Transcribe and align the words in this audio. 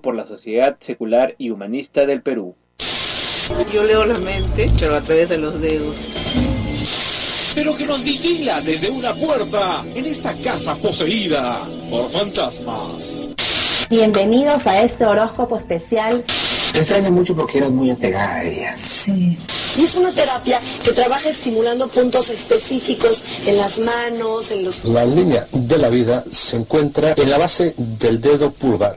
por 0.00 0.14
la 0.14 0.26
Sociedad 0.26 0.78
Secular 0.80 1.34
y 1.36 1.50
Humanista 1.50 2.06
del 2.06 2.22
Perú. 2.22 2.54
Yo 3.70 3.84
leo 3.84 4.06
la 4.06 4.16
mente, 4.16 4.70
pero 4.80 4.96
a 4.96 5.02
través 5.02 5.28
de 5.28 5.36
los 5.36 5.60
dedos. 5.60 5.94
Pero 7.54 7.76
que 7.76 7.84
nos 7.84 8.02
vigila 8.02 8.62
desde 8.62 8.88
una 8.88 9.14
puerta 9.14 9.84
en 9.94 10.06
esta 10.06 10.32
casa 10.38 10.76
poseída 10.76 11.68
por 11.90 12.08
fantasmas. 12.08 13.28
Bienvenidos 13.90 14.66
a 14.66 14.80
este 14.80 15.04
horóscopo 15.04 15.58
especial. 15.58 16.24
Te 16.72 16.78
extraño 16.78 17.10
mucho 17.10 17.36
porque 17.36 17.58
eras 17.58 17.70
muy 17.70 17.90
apegada 17.90 18.36
a 18.36 18.44
ella. 18.44 18.76
Sí. 18.82 19.36
Y 19.76 19.84
es 19.84 19.94
una 19.94 20.10
terapia 20.10 20.58
que 20.84 20.92
trabaja 20.92 21.28
estimulando 21.28 21.86
puntos 21.88 22.30
específicos 22.30 23.22
en 23.46 23.58
las 23.58 23.78
manos, 23.78 24.50
en 24.52 24.64
los... 24.64 24.82
La 24.86 25.04
línea 25.04 25.46
de 25.52 25.76
la 25.76 25.90
vida 25.90 26.24
se 26.30 26.56
encuentra 26.56 27.12
en 27.14 27.28
la 27.28 27.36
base 27.36 27.74
del 27.76 28.22
dedo 28.22 28.50
pulgar. 28.52 28.96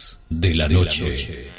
de 0.31 0.55
la 0.55 0.69
Noche. 0.69 1.51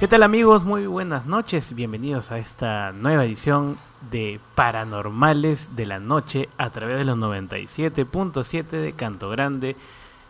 ¿Qué 0.00 0.08
tal 0.08 0.24
amigos? 0.24 0.64
Muy 0.64 0.86
buenas 0.86 1.26
noches. 1.26 1.76
Bienvenidos 1.76 2.32
a 2.32 2.38
esta 2.38 2.90
nueva 2.90 3.24
edición 3.24 3.78
de 4.10 4.40
Paranormales 4.56 5.76
de 5.76 5.86
la 5.86 6.00
Noche 6.00 6.48
a 6.58 6.70
través 6.70 6.98
de 6.98 7.04
los 7.04 7.16
97.7 7.16 8.64
de 8.68 8.92
Canto 8.94 9.30
Grande 9.30 9.76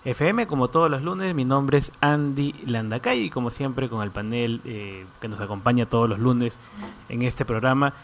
FM. 0.05 0.47
Como 0.47 0.69
todos 0.69 0.91
los 0.91 1.03
lunes, 1.03 1.34
mi 1.34 1.45
nombre 1.45 1.78
es 1.78 1.92
Andy 2.00 2.55
Landacay 2.67 3.25
y 3.25 3.31
como 3.31 3.50
siempre 3.50 3.89
con 3.89 4.03
el 4.03 4.11
panel 4.11 4.61
eh, 4.64 5.06
que 5.20 5.28
nos 5.28 5.41
acompaña 5.41 5.86
todos 5.86 6.09
los 6.09 6.19
lunes 6.19 6.59
en 7.09 7.22
este 7.22 7.44
programa 7.44 7.94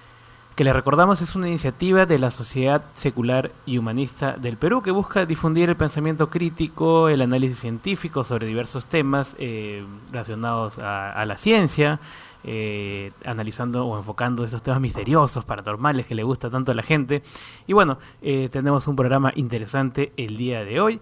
que 0.58 0.64
le 0.64 0.72
recordamos 0.72 1.22
es 1.22 1.36
una 1.36 1.46
iniciativa 1.46 2.05
de 2.05 2.18
la 2.18 2.32
Sociedad 2.32 2.82
Secular 2.92 3.52
y 3.64 3.78
Humanista 3.78 4.32
del 4.32 4.56
Perú 4.56 4.82
que 4.82 4.90
busca 4.90 5.24
difundir 5.24 5.68
el 5.68 5.77
pensamiento 5.77 6.30
crítico, 6.30 7.08
el 7.08 7.20
análisis 7.20 7.60
científico 7.60 8.24
sobre 8.24 8.48
diversos 8.48 8.86
temas 8.86 9.36
eh, 9.38 9.86
relacionados 10.10 10.80
a, 10.80 11.24
la 11.27 11.38
ciencia, 11.38 12.00
eh, 12.42 13.12
analizando 13.24 13.86
o 13.86 13.96
enfocando 13.96 14.42
esos 14.42 14.60
temas 14.60 14.80
misteriosos, 14.80 15.44
paranormales 15.44 16.06
que 16.06 16.16
le 16.16 16.24
gusta 16.24 16.50
tanto 16.50 16.72
a 16.72 16.74
la 16.74 16.83
gente. 16.83 17.22
Y 17.68 17.72
bueno, 17.72 17.98
eh, 18.20 18.48
tenemos 18.50 18.88
un 18.88 18.96
programa 18.96 19.33
interesante 19.36 20.12
el 20.16 20.36
día 20.36 20.64
de 20.64 20.80
hoy. 20.80 21.00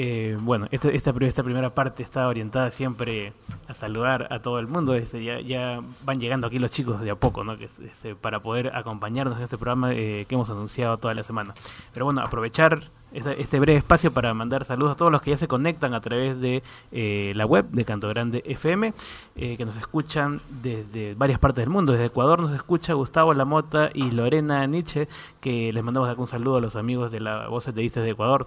Eh, 0.00 0.38
bueno, 0.40 0.68
esta, 0.70 0.90
esta, 0.90 1.12
esta, 1.22 1.42
primera 1.42 1.74
parte 1.74 2.04
está 2.04 2.28
orientada 2.28 2.70
siempre 2.70 3.32
a 3.66 3.74
saludar 3.74 4.28
a 4.32 4.38
todo 4.38 4.60
el 4.60 4.68
mundo. 4.68 4.94
Este, 4.94 5.24
ya, 5.24 5.40
ya 5.40 5.80
van 6.04 6.20
llegando 6.20 6.46
aquí 6.46 6.60
los 6.60 6.70
chicos 6.70 7.00
de 7.00 7.10
a 7.10 7.16
poco, 7.16 7.42
¿no? 7.42 7.54
Este, 7.54 8.14
para 8.14 8.38
poder 8.38 8.76
acompañarnos 8.76 9.38
en 9.38 9.42
este 9.42 9.58
programa 9.58 9.92
eh, 9.92 10.24
que 10.28 10.36
hemos 10.36 10.48
anunciado 10.50 10.98
toda 10.98 11.14
la 11.14 11.24
semana. 11.24 11.52
Pero 11.92 12.04
bueno, 12.04 12.20
aprovechar 12.20 12.92
este, 13.10 13.58
breve 13.58 13.78
espacio 13.78 14.12
para 14.12 14.32
mandar 14.34 14.64
saludos 14.64 14.92
a 14.92 14.96
todos 14.96 15.10
los 15.10 15.20
que 15.20 15.32
ya 15.32 15.36
se 15.36 15.48
conectan 15.48 15.94
a 15.94 16.00
través 16.00 16.40
de 16.40 16.62
eh, 16.92 17.32
la 17.34 17.44
web 17.44 17.68
de 17.70 17.84
Canto 17.84 18.06
Grande 18.08 18.44
FM, 18.46 18.94
que 19.34 19.64
nos 19.64 19.76
escuchan 19.76 20.40
desde 20.62 21.14
varias 21.14 21.40
partes 21.40 21.62
del 21.62 21.70
mundo. 21.70 21.90
Desde 21.90 22.04
Ecuador 22.04 22.40
nos 22.40 22.52
escucha 22.52 22.92
Gustavo 22.92 23.34
Lamota 23.34 23.90
y 23.92 24.12
Lorena 24.12 24.64
Nietzsche, 24.68 25.08
que 25.40 25.72
les 25.72 25.82
mandamos 25.82 26.08
algún 26.08 26.28
saludo 26.28 26.58
a 26.58 26.60
los 26.60 26.76
amigos 26.76 27.10
de 27.10 27.18
la 27.18 27.48
Voz 27.48 27.66
de 27.66 27.72
de 27.72 28.10
Ecuador 28.10 28.46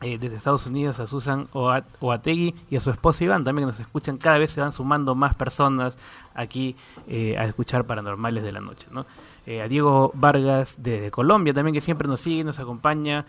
eh, 0.00 0.18
desde 0.18 0.36
Estados 0.36 0.66
Unidos 0.66 0.98
a 0.98 1.06
Susan 1.06 1.48
Oategui 1.52 2.54
y 2.70 2.76
a 2.76 2.80
su 2.80 2.90
esposa 2.90 3.22
Iván 3.22 3.44
también 3.44 3.68
que 3.68 3.72
nos 3.72 3.80
escuchan. 3.80 4.16
Cada 4.16 4.38
vez 4.38 4.50
se 4.50 4.60
van 4.60 4.72
sumando 4.72 5.14
más 5.14 5.34
personas 5.34 5.96
aquí 6.34 6.74
eh, 7.06 7.36
a 7.38 7.44
escuchar 7.44 7.84
Paranormales 7.84 8.42
de 8.42 8.52
la 8.52 8.60
Noche. 8.60 8.88
¿no? 8.90 9.06
Eh, 9.46 9.62
a 9.62 9.68
Diego 9.68 10.10
Vargas 10.14 10.74
desde 10.78 11.10
Colombia 11.10 11.54
también 11.54 11.74
que 11.74 11.80
siempre 11.80 12.08
nos 12.08 12.20
sigue, 12.20 12.42
nos 12.42 12.58
acompaña 12.58 13.24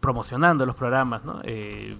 promocionando 0.00 0.66
los 0.66 0.74
programas. 0.74 1.24
¿no? 1.24 1.42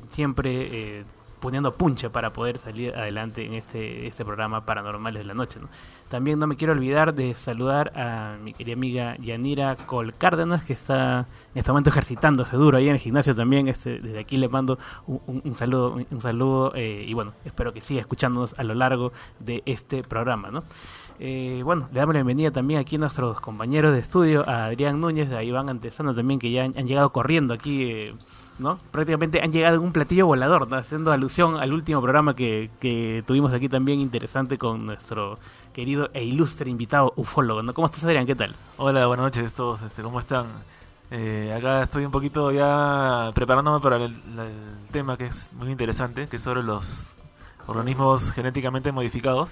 siempre 0.08 1.04
poniendo 1.42 1.74
punche 1.74 2.08
para 2.08 2.32
poder 2.32 2.58
salir 2.58 2.94
adelante 2.94 3.44
en 3.44 3.54
este, 3.54 4.06
este 4.06 4.24
programa 4.24 4.64
Paranormales 4.64 5.22
de 5.22 5.26
la 5.26 5.34
Noche. 5.34 5.58
¿no? 5.60 5.68
También 6.08 6.38
no 6.38 6.46
me 6.46 6.56
quiero 6.56 6.72
olvidar 6.72 7.14
de 7.14 7.34
saludar 7.34 7.92
a 7.98 8.36
mi 8.40 8.54
querida 8.54 8.74
amiga 8.74 9.16
Yanira 9.18 9.76
Col 9.76 10.14
Cárdenas, 10.14 10.62
que 10.62 10.72
está 10.72 11.26
en 11.52 11.58
este 11.58 11.72
momento 11.72 11.90
ejercitándose 11.90 12.56
duro 12.56 12.78
ahí 12.78 12.86
en 12.86 12.94
el 12.94 13.00
gimnasio 13.00 13.34
también. 13.34 13.66
Este, 13.68 13.98
desde 13.98 14.20
aquí 14.20 14.36
le 14.36 14.48
mando 14.48 14.78
un, 15.06 15.54
saludo, 15.54 15.98
un 16.10 16.20
saludo 16.20 16.72
eh, 16.76 17.04
y 17.06 17.12
bueno, 17.12 17.34
espero 17.44 17.72
que 17.72 17.80
siga 17.80 18.00
escuchándonos 18.00 18.58
a 18.58 18.62
lo 18.62 18.74
largo 18.74 19.12
de 19.40 19.62
este 19.66 20.04
programa. 20.04 20.50
¿no? 20.50 20.62
Eh, 21.18 21.62
bueno, 21.64 21.88
le 21.92 21.98
damos 21.98 22.14
la 22.14 22.20
bienvenida 22.20 22.52
también 22.52 22.80
aquí 22.80 22.96
a 22.96 23.00
nuestros 23.00 23.40
compañeros 23.40 23.92
de 23.92 23.98
estudio, 23.98 24.48
a 24.48 24.66
Adrián 24.66 25.00
Núñez, 25.00 25.32
a 25.32 25.42
Iván 25.42 25.68
Antesano 25.68 26.14
también, 26.14 26.38
que 26.38 26.50
ya 26.52 26.64
han, 26.64 26.86
llegado 26.86 27.12
corriendo 27.12 27.52
aquí. 27.52 27.84
Eh, 27.84 28.14
¿no? 28.58 28.78
Prácticamente 28.90 29.40
han 29.42 29.52
llegado 29.52 29.76
en 29.76 29.82
un 29.82 29.92
platillo 29.92 30.26
volador, 30.26 30.68
haciendo 30.74 31.12
alusión 31.12 31.56
al 31.56 31.72
último 31.72 32.00
programa 32.00 32.34
que, 32.34 32.70
que, 32.80 33.22
tuvimos 33.26 33.52
aquí 33.52 33.68
también 33.68 34.00
interesante 34.00 34.58
con 34.58 34.86
nuestro 34.86 35.38
querido 35.72 36.10
e 36.12 36.24
ilustre 36.24 36.70
invitado 36.70 37.12
ufólogo. 37.16 37.62
¿no? 37.62 37.74
¿Cómo 37.74 37.86
estás, 37.86 38.04
Adrián? 38.04 38.26
¿Qué 38.26 38.34
tal? 38.34 38.54
Hola, 38.76 39.06
buenas 39.06 39.24
noches 39.24 39.52
todos. 39.52 39.82
Este, 39.82 40.02
¿Cómo 40.02 40.20
están? 40.20 40.46
Eh, 41.14 41.52
acá 41.54 41.82
estoy 41.82 42.06
un 42.06 42.10
poquito 42.10 42.50
ya 42.52 43.30
preparándome 43.34 43.80
para 43.80 43.96
el, 43.96 44.14
tema 44.90 45.18
que 45.18 45.26
es 45.26 45.52
muy 45.52 45.70
interesante, 45.70 46.26
que 46.26 46.36
es 46.36 46.42
sobre 46.42 46.62
los 46.62 47.16
organismos 47.66 48.32
genéticamente 48.32 48.92
modificados. 48.92 49.50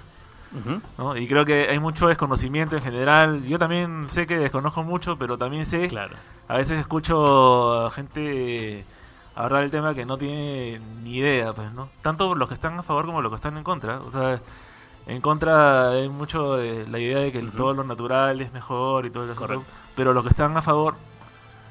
Y 1.17 1.29
creo 1.29 1.45
que 1.45 1.69
hay 1.69 1.79
mucho 1.79 2.09
desconocimiento 2.09 2.77
en 2.77 2.83
general. 2.83 3.45
Yo 3.45 3.59
también 3.59 4.09
sé 4.09 4.27
que 4.27 4.39
desconozco 4.39 4.83
mucho, 4.83 5.17
pero 5.17 5.39
también 5.39 5.67
sé, 5.67 5.89
claro. 5.89 6.17
a 6.49 6.57
veces 6.57 6.79
escucho 6.79 7.87
a 7.87 7.91
gente 7.91 8.85
hablar 9.35 9.63
del 9.63 9.71
tema 9.71 9.95
que 9.95 10.05
no 10.05 10.19
tiene 10.19 10.81
ni 11.03 11.19
idea, 11.19 11.53
pues, 11.53 11.73
¿no? 11.73 11.89
Tanto 12.03 12.35
los 12.35 12.49
que 12.49 12.55
están 12.55 12.79
a 12.79 12.83
favor 12.83 13.07
como 13.07 13.23
los 13.23 13.31
que 13.31 13.37
están 13.37 13.57
en 13.57 13.65
contra. 13.65 14.01
O 14.01 14.11
sea, 14.11 14.41
en 15.07 15.21
contra 15.21 15.91
hay 15.91 16.09
mucho 16.09 16.57
de 16.57 16.87
la 16.89 16.99
idea 16.99 17.19
de 17.19 17.33
que 17.33 17.43
todo 17.43 17.73
lo 17.73 17.85
natural 17.85 18.41
es 18.41 18.53
mejor 18.53 19.07
y 19.07 19.11
todo 19.11 19.31
eso. 19.31 19.65
Pero 19.97 20.13
los 20.13 20.23
que 20.23 20.31
están 20.31 20.57
a 20.57 20.63
favor 20.63 20.95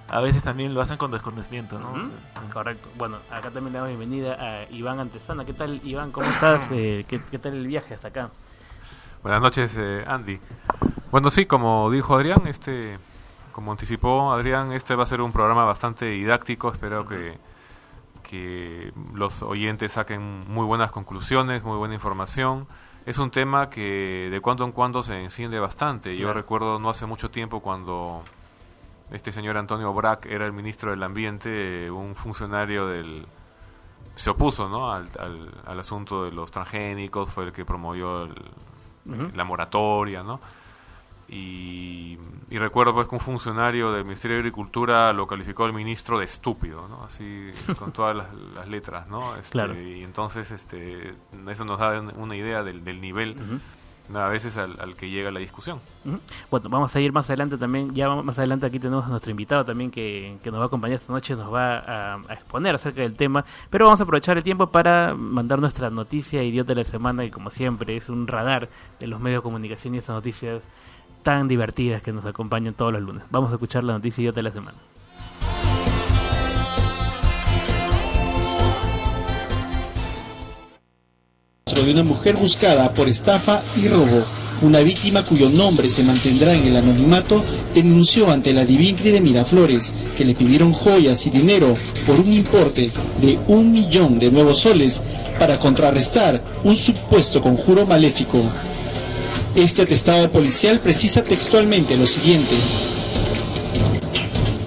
a 0.10 0.22
veces 0.22 0.42
también 0.42 0.74
lo 0.74 0.82
hacen 0.82 0.98
con 0.98 1.12
desconocimiento, 1.12 1.78
¿no? 1.78 2.10
Correcto. 2.52 2.90
Bueno, 2.98 3.18
acá 3.30 3.52
también 3.52 3.74
le 3.74 3.80
damos 3.80 3.90
bienvenida 3.90 4.38
a 4.40 4.72
Iván 4.72 5.00
Antesana. 5.00 5.46
¿Qué 5.46 5.54
tal, 5.54 5.80
Iván? 5.84 6.12
¿Cómo 6.12 6.28
estás? 6.28 6.70
Eh, 6.80 7.06
¿qué, 7.08 7.40
tal 7.40 7.54
el 7.54 7.68
viaje 7.68 7.94
hasta 7.94 8.08
acá? 8.10 8.30
Buenas 9.22 9.42
noches, 9.42 9.76
eh, 9.78 10.04
Andy. 10.08 10.40
Bueno, 11.12 11.30
sí, 11.30 11.46
como 11.46 11.90
dijo 11.92 12.16
Adrián, 12.16 12.48
este, 12.48 12.98
como 13.52 13.72
anticipó 13.72 14.32
Adrián, 14.32 14.72
este 14.72 14.96
va 14.96 15.04
a 15.04 15.08
ser 15.08 15.22
un 15.22 15.32
programa 15.32 15.66
bastante 15.66 16.06
didáctico. 16.06 16.72
Espero 16.72 17.06
que 17.06 17.38
que 18.30 18.94
los 19.16 19.42
oyentes 19.42 19.94
saquen 19.94 20.46
muy 20.48 20.64
buenas 20.64 20.92
conclusiones, 20.92 21.64
muy 21.64 21.78
buena 21.78 21.96
información. 21.96 22.68
Es 23.08 23.18
un 23.18 23.32
tema 23.32 23.72
que 23.72 24.30
de 24.30 24.40
cuando 24.40 24.66
en 24.66 24.72
cuando 24.72 25.02
se 25.02 25.20
enciende 25.20 25.60
bastante. 25.60 26.16
Yo 26.16 26.32
recuerdo 26.32 26.78
no 26.78 26.92
hace 26.92 27.08
mucho 27.08 27.32
tiempo 27.32 27.60
cuando 27.60 28.24
este 29.12 29.32
señor 29.32 29.58
Antonio 29.58 29.92
Brack 29.94 30.28
era 30.28 30.46
el 30.46 30.54
ministro 30.54 30.92
del 30.92 31.02
Ambiente, 31.02 31.90
un 31.90 32.14
funcionario 32.14 32.86
del 32.86 33.26
se 34.16 34.30
opuso 34.30 34.68
¿no? 34.70 34.92
al, 34.92 35.10
al, 35.66 35.80
asunto 35.80 36.26
de 36.26 36.32
los 36.32 36.52
transgénicos, 36.52 37.30
fue 37.30 37.46
el 37.46 37.52
que 37.54 37.64
promovió 37.64 38.28
la 39.06 39.44
moratoria, 39.44 40.24
¿no? 40.24 40.40
Y, 41.32 42.18
recuerdo 42.50 42.94
pues 42.94 43.08
que 43.08 43.16
un 43.16 43.22
funcionario 43.22 43.92
del 43.92 44.04
Ministerio 44.04 44.38
de 44.38 44.42
Agricultura 44.42 45.14
lo 45.14 45.28
calificó 45.28 45.66
el 45.66 45.74
ministro 45.74 46.18
de 46.18 46.26
estúpido, 46.26 46.88
¿no? 46.88 47.04
Así 47.04 47.52
con 47.80 47.92
todas 47.92 48.16
las, 48.16 48.68
letras, 48.68 49.08
¿no? 49.08 49.36
Este, 49.36 49.98
y 49.98 50.04
entonces 50.04 50.50
este, 50.52 51.14
eso 51.48 51.66
nos 51.66 51.80
da 51.80 52.02
una 52.18 52.36
idea 52.36 52.64
del, 52.64 52.84
nivel 53.00 53.36
a 54.14 54.28
veces 54.28 54.58
al, 54.58 54.96
que 54.96 55.10
llega 55.10 55.32
la 55.32 55.40
discusión. 55.40 55.80
Bueno, 56.50 56.70
vamos 56.70 56.96
a 56.96 57.00
ir 57.00 57.12
más 57.12 57.30
adelante 57.30 57.58
también, 57.58 57.94
ya 57.94 58.10
más 58.10 58.40
adelante 58.40 58.66
aquí 58.66 58.80
tenemos 58.80 59.06
a 59.06 59.10
nuestro 59.10 59.32
invitado 59.32 59.64
también 59.64 59.92
que, 59.92 60.38
que 60.44 60.50
nos 60.50 60.60
va 60.60 60.64
a 60.64 60.68
acompañar 60.68 61.00
esta 61.00 61.14
noche, 61.14 61.36
nos 61.36 61.54
va 61.54 62.16
a, 62.16 62.34
exponer 62.34 62.76
acerca 62.76 63.02
del 63.02 63.16
tema, 63.16 63.46
pero 63.70 63.86
vamos 63.86 64.00
a 64.00 64.04
aprovechar 64.04 64.38
el 64.38 64.44
tiempo 64.44 64.68
para 64.68 65.14
mandar 65.14 65.60
nuestra 65.60 65.90
noticia 65.90 66.44
idiota 66.44 66.74
de 66.74 66.82
la 66.82 66.84
semana, 66.84 67.24
y 67.24 67.30
como 67.30 67.52
siempre 67.52 67.96
es 67.96 68.10
un 68.10 68.28
radar 68.28 68.70
de 69.00 69.08
los 69.08 69.20
medios 69.20 69.40
de 69.40 69.44
comunicación 69.44 69.96
y 69.96 70.00
estas 70.00 70.16
noticias 70.16 70.64
tan 71.24 71.48
divertidas 71.48 72.02
que 72.02 72.12
nos 72.12 72.26
acompañan 72.26 72.74
todos 72.74 72.94
los 72.94 73.02
lunes. 73.02 73.24
Vamos 73.30 73.52
a 73.52 73.56
escuchar 73.56 73.84
la 73.84 73.94
noticia 73.94 74.22
idiota 74.22 74.38
de 74.38 74.44
la 74.44 74.52
semana. 74.52 74.78
De 81.84 81.92
una 81.92 82.04
mujer 82.04 82.36
buscada 82.36 82.94
por 82.94 83.08
estafa 83.08 83.64
y 83.76 83.88
robo. 83.88 84.24
Una 84.62 84.80
víctima 84.80 85.24
cuyo 85.24 85.50
nombre 85.50 85.90
se 85.90 86.04
mantendrá 86.04 86.54
en 86.54 86.68
el 86.68 86.76
anonimato 86.76 87.46
denunció 87.74 88.30
ante 88.30 88.52
la 88.52 88.66
Divincri 88.66 89.12
de 89.12 89.22
Miraflores 89.22 89.94
que 90.18 90.26
le 90.26 90.36
pidieron 90.36 90.74
joyas 90.74 91.26
y 91.28 91.30
dinero 91.30 91.78
por 92.06 92.20
un 92.20 92.34
importe 92.34 92.92
de 93.22 93.40
un 93.48 93.72
millón 93.72 94.20
de 94.20 94.32
nuevos 94.32 94.60
soles 94.60 95.02
para 95.40 95.58
contrarrestar 95.60 96.44
un 96.66 96.76
supuesto 96.76 97.42
conjuro 97.42 97.86
maléfico. 97.86 98.42
Este 99.56 99.84
atestado 99.84 100.30
policial 100.30 100.82
precisa 100.82 101.24
textualmente 101.24 101.96
lo 101.96 102.06
siguiente. 102.06 102.56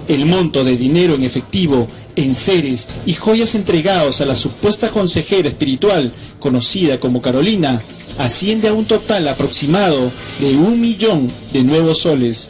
El 0.07 0.25
monto 0.25 0.63
de 0.63 0.75
dinero 0.75 1.13
en 1.13 1.23
efectivo 1.23 1.87
enseres 2.15 2.87
y 3.05 3.13
joyas 3.13 3.55
entregados 3.55 4.21
a 4.21 4.25
la 4.25 4.35
supuesta 4.35 4.89
consejera 4.89 5.49
espiritual, 5.49 6.11
conocida 6.39 6.99
como 6.99 7.21
Carolina, 7.21 7.81
asciende 8.17 8.67
a 8.67 8.73
un 8.73 8.85
total 8.85 9.27
aproximado 9.27 10.11
de 10.39 10.55
un 10.55 10.79
millón 10.79 11.29
de 11.51 11.63
nuevos 11.63 11.99
soles. 11.99 12.49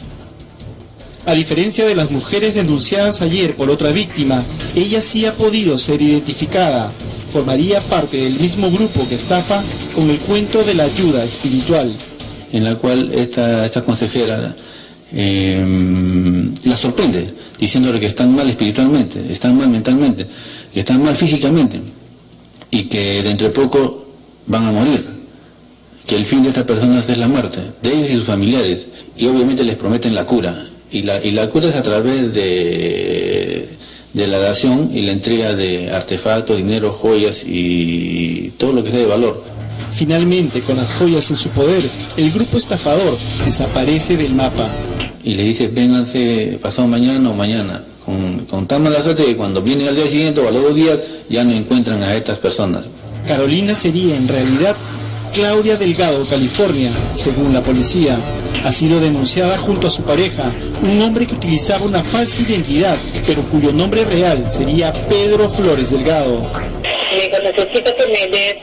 A 1.26 1.32
diferencia 1.32 1.86
de 1.86 1.94
las 1.94 2.10
mujeres 2.10 2.54
denunciadas 2.54 3.22
ayer 3.22 3.56
por 3.56 3.70
otra 3.70 3.92
víctima, 3.92 4.42
ella 4.74 5.00
sí 5.00 5.24
ha 5.24 5.32
podido 5.32 5.78
ser 5.78 6.02
identificada. 6.02 6.92
Formaría 7.32 7.80
parte 7.80 8.18
del 8.18 8.38
mismo 8.38 8.70
grupo 8.70 9.08
que 9.08 9.14
estafa 9.14 9.62
con 9.94 10.10
el 10.10 10.18
cuento 10.18 10.62
de 10.62 10.74
la 10.74 10.84
ayuda 10.84 11.24
espiritual. 11.24 11.96
En 12.52 12.62
la 12.62 12.76
cual 12.76 13.10
esta, 13.14 13.64
esta 13.64 13.82
consejera 13.82 14.54
eh, 15.16 16.50
la 16.64 16.76
sorprende, 16.76 17.32
diciéndole 17.58 18.00
que 18.00 18.06
están 18.06 18.34
mal 18.34 18.48
espiritualmente, 18.50 19.20
están 19.30 19.56
mal 19.56 19.68
mentalmente, 19.68 20.26
que 20.72 20.80
están 20.80 21.02
mal 21.02 21.14
físicamente 21.14 21.80
y 22.70 22.84
que 22.84 23.22
dentro 23.22 23.46
de 23.46 23.52
poco 23.54 24.06
van 24.46 24.64
a 24.64 24.72
morir, 24.72 25.06
que 26.04 26.16
el 26.16 26.26
fin 26.26 26.42
de 26.42 26.48
estas 26.48 26.64
personas 26.64 27.08
es 27.08 27.16
la 27.16 27.28
muerte, 27.28 27.60
de 27.80 27.92
ellos 27.92 28.10
y 28.10 28.14
sus 28.14 28.26
familiares, 28.26 28.86
y 29.16 29.26
obviamente 29.26 29.62
les 29.62 29.76
prometen 29.76 30.14
la 30.14 30.26
cura, 30.26 30.66
y 30.90 31.02
la, 31.02 31.24
y 31.24 31.30
la 31.30 31.48
cura 31.48 31.68
es 31.68 31.76
a 31.76 31.82
través 31.82 32.34
de, 32.34 33.68
de 34.12 34.26
la 34.26 34.38
dación 34.38 34.90
y 34.92 35.02
la 35.02 35.12
entrega 35.12 35.54
de 35.54 35.90
artefactos, 35.90 36.56
dinero, 36.56 36.92
joyas 36.92 37.42
y 37.46 38.52
todo 38.58 38.72
lo 38.72 38.84
que 38.84 38.90
sea 38.90 39.00
de 39.00 39.06
valor. 39.06 39.53
Finalmente, 39.94 40.60
con 40.60 40.76
las 40.76 40.92
joyas 40.94 41.30
en 41.30 41.36
su 41.36 41.50
poder, 41.50 41.88
el 42.16 42.32
grupo 42.32 42.58
estafador 42.58 43.16
desaparece 43.44 44.16
del 44.16 44.34
mapa 44.34 44.68
y 45.22 45.34
le 45.34 45.44
dice, 45.44 45.68
vénganse 45.68 46.58
pasado 46.60 46.88
mañana 46.88 47.30
o 47.30 47.34
mañana, 47.34 47.82
con, 48.04 48.44
con 48.46 48.66
tan 48.66 48.82
mala 48.82 49.02
suerte 49.02 49.24
que 49.24 49.36
cuando 49.36 49.62
vienen 49.62 49.86
al 49.86 49.94
día 49.94 50.08
siguiente 50.08 50.40
o 50.40 50.48
a 50.48 50.50
los 50.50 50.62
dos 50.62 50.74
días 50.74 50.98
ya 51.30 51.44
no 51.44 51.52
encuentran 51.52 52.02
a 52.02 52.12
estas 52.14 52.38
personas. 52.38 52.84
Carolina 53.26 53.74
sería 53.76 54.16
en 54.16 54.26
realidad 54.26 54.74
Claudia 55.32 55.76
Delgado, 55.76 56.26
California, 56.26 56.90
según 57.14 57.52
la 57.52 57.62
policía. 57.62 58.18
Ha 58.64 58.72
sido 58.72 59.00
denunciada 59.00 59.58
junto 59.58 59.86
a 59.86 59.90
su 59.90 60.02
pareja, 60.02 60.52
un 60.82 61.00
hombre 61.02 61.26
que 61.26 61.34
utilizaba 61.34 61.84
una 61.84 62.02
falsa 62.02 62.42
identidad, 62.42 62.98
pero 63.26 63.42
cuyo 63.42 63.72
nombre 63.72 64.04
real 64.04 64.50
sería 64.50 64.92
Pedro 64.92 65.48
Flores 65.48 65.90
Delgado. 65.90 66.50
necesito 67.42 67.90
que 67.96 68.06
me 68.06 68.36
des 68.36 68.56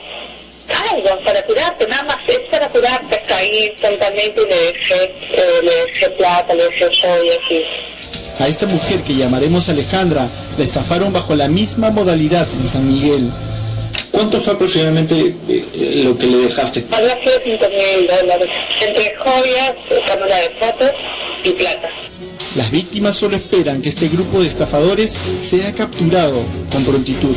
algo 0.68 1.24
para 1.24 1.42
curarte, 1.44 1.86
nada 1.86 2.04
más 2.04 2.18
es 2.28 2.40
para 2.50 2.68
curarte. 2.68 3.22
Caí 3.28 3.74
tontamente 3.80 4.42
y 4.42 4.48
le 4.48 4.60
dejé, 4.72 5.04
eh, 5.04 5.60
le 5.62 5.74
dejé 5.86 6.10
plata, 6.10 6.54
le 6.54 6.64
dejé 6.64 6.86
joyas 6.86 7.38
y... 7.50 7.62
A 8.42 8.48
esta 8.48 8.66
mujer 8.66 9.02
que 9.02 9.14
llamaremos 9.14 9.68
Alejandra 9.68 10.28
la 10.56 10.64
estafaron 10.64 11.12
bajo 11.12 11.34
la 11.36 11.48
misma 11.48 11.90
modalidad 11.90 12.48
en 12.60 12.66
San 12.66 12.86
Miguel. 12.86 13.30
¿Cuánto 14.10 14.40
fue 14.40 14.54
aproximadamente 14.54 15.34
eh, 15.48 16.02
lo 16.04 16.16
que 16.16 16.26
le 16.26 16.36
dejaste? 16.38 16.84
Había 16.90 17.18
sido 17.22 17.32
5 17.44 17.64
mil 17.68 18.06
dólares, 18.06 18.48
entre 18.80 19.14
joyas, 19.16 19.74
cámara 20.06 20.36
de 20.36 20.50
fotos 20.60 20.90
y 21.44 21.50
plata. 21.50 21.88
Las 22.56 22.70
víctimas 22.70 23.16
solo 23.16 23.36
esperan 23.36 23.80
que 23.80 23.88
este 23.88 24.08
grupo 24.08 24.40
de 24.40 24.48
estafadores 24.48 25.18
sea 25.42 25.72
capturado 25.72 26.42
con 26.70 26.84
prontitud. 26.84 27.34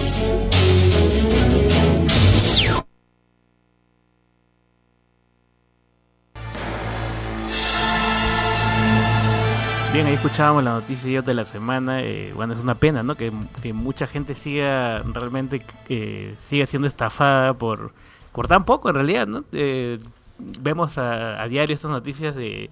Bien, 9.96 10.08
ahí 10.08 10.16
escuchábamos 10.16 10.62
la 10.62 10.74
noticia 10.74 11.22
de 11.22 11.34
la 11.34 11.46
semana. 11.46 12.02
Eh, 12.02 12.34
bueno, 12.36 12.54
es 12.54 12.60
una 12.60 12.76
pena, 12.76 13.02
¿no? 13.02 13.16
Que, 13.16 13.32
mucha 13.72 14.08
gente 14.08 14.36
siga 14.36 15.02
realmente 15.04 15.66
eh, 15.88 16.36
siga 16.38 16.66
siendo 16.66 16.86
estafada 16.86 17.54
por, 17.54 17.94
por 18.34 18.46
tan 18.50 18.66
poco, 18.66 18.90
en 18.90 18.96
realidad, 18.96 19.26
¿no? 19.26 19.46
Eh, 19.54 19.98
vemos 20.38 20.98
a, 20.98 21.48
diario 21.48 21.74
estas 21.74 21.92
noticias 21.92 22.36
de 22.36 22.70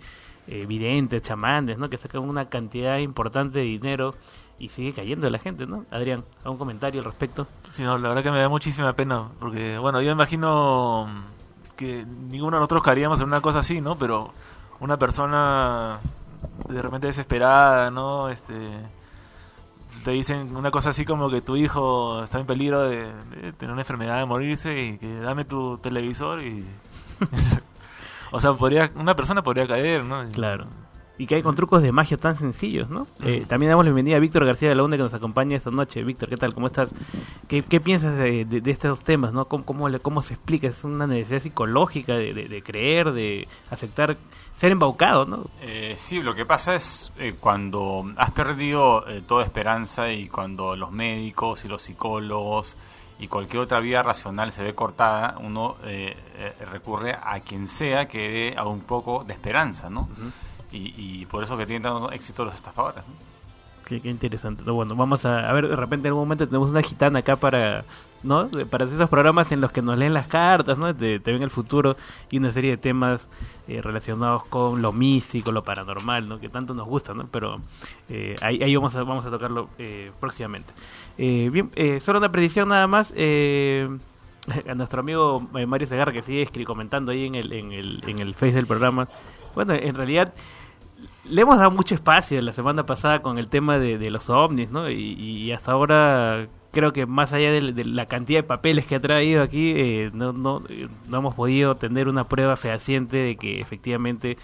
eh, 0.47 0.65
videntes, 0.67 1.21
chamanes, 1.21 1.77
¿no? 1.77 1.89
Que 1.89 1.95
sacan 1.95 2.23
una 2.23 2.49
cantidad 2.49 2.97
importante 2.97 3.59
de 3.59 3.65
dinero 3.67 4.15
y 4.59 4.67
sigue 4.67 4.91
cayendo 4.91 5.29
la 5.29 5.39
gente, 5.39 5.65
¿no? 5.65 5.85
Adrián, 5.91 6.25
¿algún 6.43 6.57
comentario 6.57 6.99
al 6.99 7.05
respecto? 7.05 7.47
Sí, 7.69 7.83
no, 7.83 7.97
la 7.97 8.09
verdad 8.09 8.23
que 8.23 8.31
me 8.31 8.39
da 8.39 8.49
muchísima 8.49 8.91
pena, 8.91 9.29
porque, 9.39 9.77
bueno, 9.77 10.01
yo 10.01 10.11
imagino 10.11 11.07
que 11.77 12.05
ninguno 12.05 12.57
de 12.57 12.59
nosotros 12.59 12.83
caeríamos 12.83 13.21
en 13.21 13.27
una 13.27 13.39
cosa 13.39 13.59
así, 13.59 13.79
¿no? 13.79 13.97
Pero 13.97 14.33
una 14.81 14.97
persona 14.97 16.01
de 16.69 16.81
repente 16.81 17.07
desesperada, 17.07 17.91
¿no? 17.91 18.29
Este, 18.29 18.55
te 20.03 20.11
dicen 20.11 20.55
una 20.55 20.71
cosa 20.71 20.89
así 20.91 21.05
como 21.05 21.29
que 21.29 21.41
tu 21.41 21.55
hijo 21.55 22.23
está 22.23 22.39
en 22.39 22.45
peligro 22.45 22.81
de, 22.81 23.11
tener 23.57 23.71
una 23.71 23.81
enfermedad, 23.81 24.19
de 24.19 24.25
morirse 24.25 24.81
y 24.81 24.97
que 24.97 25.19
dame 25.19 25.45
tu 25.45 25.77
televisor 25.77 26.41
y... 26.41 26.65
o 28.31 28.39
sea, 28.39 28.53
podría 28.53 28.91
una 28.95 29.15
persona 29.15 29.43
podría 29.43 29.67
caer, 29.67 30.03
¿no? 30.03 30.27
Claro 30.29 30.67
y 31.17 31.27
que 31.27 31.35
hay 31.35 31.43
con 31.43 31.55
trucos 31.55 31.83
de 31.83 31.91
magia 31.91 32.17
tan 32.17 32.37
sencillos, 32.37 32.89
¿no? 32.89 33.05
Eh, 33.23 33.45
también 33.47 33.69
damos 33.69 33.85
la 33.85 33.89
bienvenida 33.89 34.15
a 34.15 34.19
Víctor 34.19 34.45
García 34.45 34.69
de 34.69 34.75
la 34.75 34.83
UNE 34.83 34.97
que 34.97 35.03
nos 35.03 35.13
acompaña 35.13 35.55
esta 35.55 35.69
noche. 35.69 36.03
Víctor, 36.03 36.29
¿qué 36.29 36.37
tal? 36.37 36.55
¿Cómo 36.55 36.67
estás? 36.67 36.89
¿Qué, 37.47 37.61
piensas 37.79 38.17
de, 38.17 38.61
estos 38.65 39.01
temas, 39.01 39.31
no? 39.31 39.45
¿Cómo, 39.45 39.63
cómo, 40.01 40.21
se 40.21 40.33
explica? 40.33 40.67
¿Es 40.67 40.83
una 40.83 41.05
necesidad 41.05 41.41
psicológica 41.41 42.15
de, 42.15 42.63
creer, 42.65 43.11
de 43.11 43.47
aceptar, 43.69 44.17
ser 44.57 44.71
embaucado, 44.71 45.25
no? 45.25 45.45
Eh, 45.61 45.93
sí, 45.97 46.19
lo 46.21 46.33
que 46.33 46.47
pasa 46.47 46.73
es 46.75 47.11
eh, 47.19 47.35
cuando 47.39 48.11
has 48.17 48.31
perdido 48.31 49.05
toda 49.27 49.43
esperanza 49.43 50.11
y 50.11 50.27
cuando 50.29 50.75
los 50.75 50.91
médicos 50.91 51.63
y 51.63 51.67
los 51.67 51.83
psicólogos 51.83 52.75
y 53.19 53.27
cualquier 53.27 53.61
otra 53.61 53.79
vía 53.79 54.01
racional 54.01 54.51
se 54.51 54.63
ve 54.63 54.73
cortada, 54.73 55.35
uno 55.39 55.75
recurre 56.71 57.13
a 57.13 57.39
quien 57.41 57.67
sea 57.67 58.07
que 58.07 58.29
dé 58.29 58.55
a 58.57 58.65
un 58.65 58.81
poco 58.81 59.23
de 59.23 59.33
esperanza, 59.33 59.91
¿no? 59.91 60.09
Y, 60.73 61.25
por 61.25 61.43
eso 61.43 61.57
que 61.57 61.65
tienen 61.65 61.83
tanto 61.83 62.11
éxito 62.11 62.45
los 62.45 62.55
estafadores. 62.55 63.03
Qué, 63.85 64.01
interesante. 64.05 64.63
Bueno, 64.63 64.95
vamos 64.95 65.25
a, 65.25 65.51
ver, 65.53 65.67
de 65.67 65.75
repente 65.75 66.07
en 66.07 66.11
algún 66.11 66.23
momento 66.23 66.47
tenemos 66.47 66.69
una 66.69 66.81
gitana 66.81 67.19
acá 67.19 67.35
para, 67.35 67.83
¿no? 68.23 68.49
Para 68.69 68.85
esos 68.85 69.09
programas 69.09 69.51
en 69.51 69.61
los 69.61 69.71
que 69.71 69.81
nos 69.81 69.97
leen 69.97 70.13
las 70.13 70.27
cartas, 70.27 70.77
¿no? 70.77 70.95
Te, 70.95 71.19
ven 71.19 71.43
el 71.43 71.49
futuro 71.49 71.97
y 72.31 72.37
una 72.37 72.51
serie 72.51 72.71
de 72.71 72.77
temas 72.77 73.27
eh, 73.67 73.81
relacionados 73.81 74.45
con 74.45 74.81
lo 74.81 74.93
místico, 74.93 75.51
lo 75.51 75.63
paranormal, 75.63 76.27
¿no? 76.27 76.39
Que 76.39 76.49
tanto 76.49 76.73
nos 76.73 76.87
gusta, 76.87 77.13
¿no? 77.13 77.27
Pero 77.27 77.59
eh, 78.09 78.35
ahí, 78.41 78.63
ahí 78.63 78.75
vamos 78.75 78.95
a, 78.95 79.03
vamos 79.03 79.25
a 79.25 79.29
tocarlo 79.29 79.69
eh, 79.77 80.11
próximamente. 80.19 80.73
bien, 81.17 81.69
solo 82.01 82.19
una 82.19 82.31
predicción 82.31 82.69
nada 82.69 82.87
más. 82.87 83.13
a 84.67 84.75
nuestro 84.75 84.99
amigo 84.99 85.41
Mario 85.67 85.87
Segarra 85.87 86.11
que 86.11 86.21
sigue 86.21 86.65
comentando 86.65 87.13
ahí 87.13 87.27
en 87.27 87.35
el, 87.35 87.53
en 87.53 87.71
el, 87.71 88.03
en 88.07 88.19
el 88.19 88.33
face 88.33 88.53
del 88.53 88.67
programa. 88.67 89.07
Bueno, 89.55 89.73
en 89.73 89.95
realidad 89.95 90.33
le 91.25 91.41
hemos 91.41 91.57
dado 91.57 91.71
mucho 91.71 91.95
espacio 91.95 92.41
la 92.41 92.53
semana 92.53 92.85
pasada 92.85 93.21
con 93.21 93.37
el 93.37 93.47
tema 93.47 93.79
de, 93.79 94.09
los 94.09 94.29
ovnis, 94.29 94.69
¿no? 94.69 94.89
Y, 94.89 95.51
hasta 95.51 95.71
ahora 95.71 96.47
creo 96.71 96.91
que 96.91 97.05
más 97.05 97.33
allá 97.33 97.51
de, 97.51 97.85
la 97.85 98.07
cantidad 98.07 98.39
de 98.39 98.43
papeles 98.43 98.85
que 98.85 98.95
ha 98.95 98.99
traído 98.99 99.43
aquí, 99.43 99.73
eh, 99.75 100.11
no, 100.13 100.33
no, 100.33 100.63
no, 101.09 101.17
hemos 101.17 101.35
podido 101.35 101.75
tener 101.75 102.07
una 102.07 102.27
prueba 102.27 102.57
fehaciente 102.57 103.17
de 103.17 103.35
que 103.37 103.61
efectivamente 103.61 104.37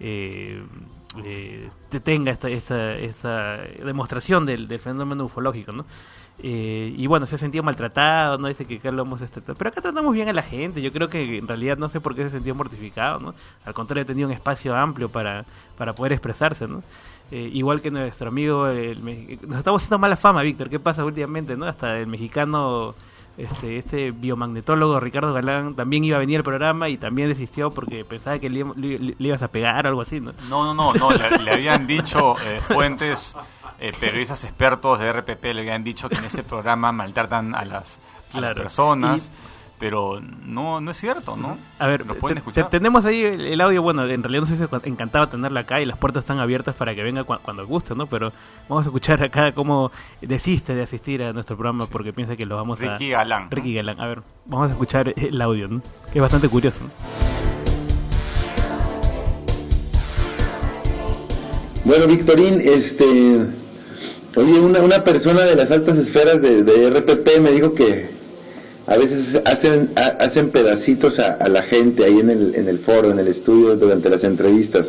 eh, 0.00 0.64
eh, 1.22 1.70
tenga 2.02 2.32
esta, 2.32 2.48
esta, 2.48 2.94
esta 2.94 3.58
demostración 3.84 4.46
del, 4.46 4.66
fenómeno 4.80 5.26
ufológico, 5.26 5.72
¿no? 5.72 5.84
Eh, 6.42 6.92
y 6.96 7.06
bueno, 7.06 7.26
se 7.26 7.36
ha 7.36 7.38
sentido 7.38 7.62
maltratado, 7.62 8.38
¿no? 8.38 8.48
Dice 8.48 8.64
que 8.64 8.76
acá 8.76 8.90
lo 8.90 9.02
hemos 9.02 9.22
este, 9.22 9.40
Pero 9.40 9.68
acá 9.68 9.80
tratamos 9.80 10.12
bien 10.12 10.28
a 10.28 10.32
la 10.32 10.42
gente. 10.42 10.82
Yo 10.82 10.92
creo 10.92 11.08
que 11.08 11.38
en 11.38 11.46
realidad 11.46 11.78
no 11.78 11.88
sé 11.88 12.00
por 12.00 12.14
qué 12.14 12.22
se 12.22 12.28
ha 12.28 12.30
sentido 12.30 12.54
mortificado, 12.54 13.20
¿no? 13.20 13.34
Al 13.64 13.74
contrario, 13.74 14.02
ha 14.02 14.06
tenido 14.06 14.28
un 14.28 14.34
espacio 14.34 14.74
amplio 14.74 15.08
para, 15.08 15.44
para 15.78 15.94
poder 15.94 16.12
expresarse, 16.12 16.66
¿no? 16.66 16.82
Eh, 17.30 17.50
igual 17.52 17.80
que 17.80 17.90
nuestro 17.90 18.28
amigo, 18.28 18.66
el, 18.66 19.02
nos 19.46 19.58
estamos 19.58 19.82
haciendo 19.82 19.98
mala 19.98 20.16
fama, 20.16 20.42
Víctor. 20.42 20.68
¿Qué 20.68 20.80
pasa 20.80 21.04
últimamente, 21.04 21.56
no? 21.56 21.66
Hasta 21.66 21.98
el 21.98 22.06
mexicano, 22.06 22.94
este, 23.36 23.78
este 23.78 24.10
biomagnetólogo 24.12 25.00
Ricardo 25.00 25.32
Galán 25.32 25.74
también 25.74 26.04
iba 26.04 26.16
a 26.16 26.20
venir 26.20 26.36
al 26.38 26.44
programa 26.44 26.88
y 26.88 26.96
también 26.96 27.28
desistió 27.28 27.70
porque 27.72 28.04
pensaba 28.04 28.38
que 28.38 28.48
le, 28.50 28.64
le- 28.76 28.98
le 28.98 29.14
ibas 29.18 29.42
a 29.42 29.48
pegar 29.48 29.86
o 29.86 29.88
algo 29.88 30.00
así, 30.02 30.20
¿no? 30.20 30.32
No, 30.48 30.72
no, 30.72 30.74
no, 30.74 30.92
no 30.94 31.10
le, 31.10 31.38
le 31.38 31.50
habían 31.52 31.86
dicho 31.86 32.36
eh, 32.46 32.60
fuentes, 32.60 33.34
eh, 33.80 33.92
periodistas 33.98 34.44
expertos 34.44 34.98
de 35.00 35.10
RPP, 35.12 35.44
le 35.52 35.60
habían 35.62 35.82
dicho 35.82 36.08
que 36.08 36.16
en 36.16 36.24
ese 36.24 36.42
programa 36.44 36.92
maltratan 36.92 37.54
a 37.54 37.64
las, 37.64 37.98
a 38.32 38.40
las 38.40 38.52
Claro. 38.52 38.62
personas, 38.62 39.30
pero 39.78 40.20
no 40.20 40.80
no 40.80 40.90
es 40.90 40.96
cierto, 40.96 41.36
¿no? 41.36 41.58
A 41.78 41.86
ver, 41.86 42.06
¿Lo 42.06 42.14
pueden 42.14 42.36
te- 42.36 42.38
escuchar? 42.40 42.64
te- 42.70 42.78
tenemos 42.78 43.04
ahí 43.06 43.22
el, 43.24 43.40
el 43.46 43.60
audio, 43.60 43.82
bueno, 43.82 44.02
en 44.08 44.22
realidad 44.22 44.40
nos 44.42 44.50
hubiese 44.50 44.66
cu- 44.68 44.80
encantado 44.84 45.28
tenerla 45.28 45.60
acá 45.60 45.80
y 45.80 45.84
las 45.84 45.98
puertas 45.98 46.22
están 46.24 46.38
abiertas 46.38 46.74
para 46.74 46.94
que 46.94 47.02
venga 47.02 47.24
cua- 47.24 47.40
cuando 47.42 47.66
guste, 47.66 47.94
¿no? 47.94 48.06
Pero 48.06 48.32
vamos 48.68 48.86
a 48.86 48.88
escuchar 48.88 49.22
acá 49.22 49.52
cómo 49.52 49.90
desiste 50.20 50.74
de 50.74 50.82
asistir 50.84 51.22
a 51.22 51.32
nuestro 51.32 51.56
programa 51.56 51.86
porque 51.86 52.12
piensa 52.12 52.36
que 52.36 52.46
lo 52.46 52.56
vamos 52.56 52.80
a... 52.82 52.92
Ricky 52.92 53.10
Galán, 53.10 53.44
¿no? 53.44 53.48
Ricky 53.50 53.74
Galán, 53.74 54.00
a 54.00 54.06
ver, 54.06 54.22
vamos 54.46 54.68
a 54.70 54.72
escuchar 54.72 55.12
el 55.16 55.40
audio, 55.42 55.68
¿no? 55.68 55.82
Que 56.12 56.18
es 56.18 56.22
bastante 56.22 56.48
curioso, 56.48 56.80
¿no? 56.84 56.90
Bueno, 61.84 62.06
Victorín, 62.06 62.62
este, 62.64 63.46
oye, 64.36 64.58
una, 64.60 64.80
una 64.80 65.04
persona 65.04 65.42
de 65.42 65.54
las 65.56 65.70
altas 65.70 65.98
esferas 65.98 66.40
de, 66.40 66.62
de 66.62 66.90
RPP 66.90 67.40
me 67.42 67.50
dijo 67.50 67.74
que 67.74 68.23
a 68.86 68.96
veces 68.96 69.40
hacen 69.44 69.90
ha- 69.96 70.16
hacen 70.24 70.50
pedacitos 70.50 71.18
a, 71.18 71.32
a 71.34 71.48
la 71.48 71.62
gente 71.62 72.04
ahí 72.04 72.18
en 72.18 72.30
el, 72.30 72.54
en 72.54 72.68
el 72.68 72.80
foro, 72.80 73.10
en 73.10 73.18
el 73.18 73.28
estudio 73.28 73.76
durante 73.76 74.10
las 74.10 74.22
entrevistas. 74.24 74.86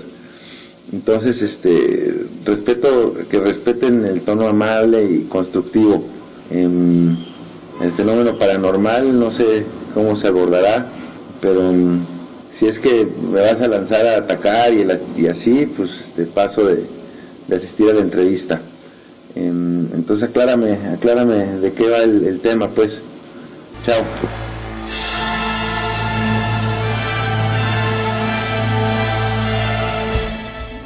Entonces, 0.91 1.41
este, 1.41 2.25
respeto 2.43 3.15
que 3.29 3.39
respeten 3.39 4.05
el 4.05 4.21
tono 4.21 4.47
amable 4.47 5.03
y 5.03 5.21
constructivo. 5.29 6.05
Em, 6.51 7.17
el 7.81 7.91
fenómeno 7.97 8.37
paranormal, 8.37 9.17
no 9.19 9.31
sé 9.31 9.65
cómo 9.93 10.15
se 10.17 10.27
abordará, 10.27 10.87
pero 11.41 11.71
si 12.59 12.67
es 12.67 12.77
que 12.79 13.05
me 13.31 13.41
vas 13.41 13.59
a 13.59 13.67
lanzar 13.67 14.05
a 14.05 14.17
atacar 14.17 14.71
y, 14.73 15.27
así, 15.27 15.65
pues 15.75 15.89
de 16.15 16.25
paso 16.25 16.65
de, 16.65 16.85
de 17.47 17.55
asistir 17.55 17.89
a 17.89 17.93
la 17.93 18.01
entrevista. 18.01 18.61
Em, 19.35 19.87
entonces 19.93 20.29
aclárame, 20.29 20.73
aclárame 20.93 21.59
de 21.61 21.73
qué 21.73 21.89
va 21.89 22.03
el 22.03 22.39
tema, 22.41 22.69
pues. 22.69 22.91
Chao. 23.85 24.03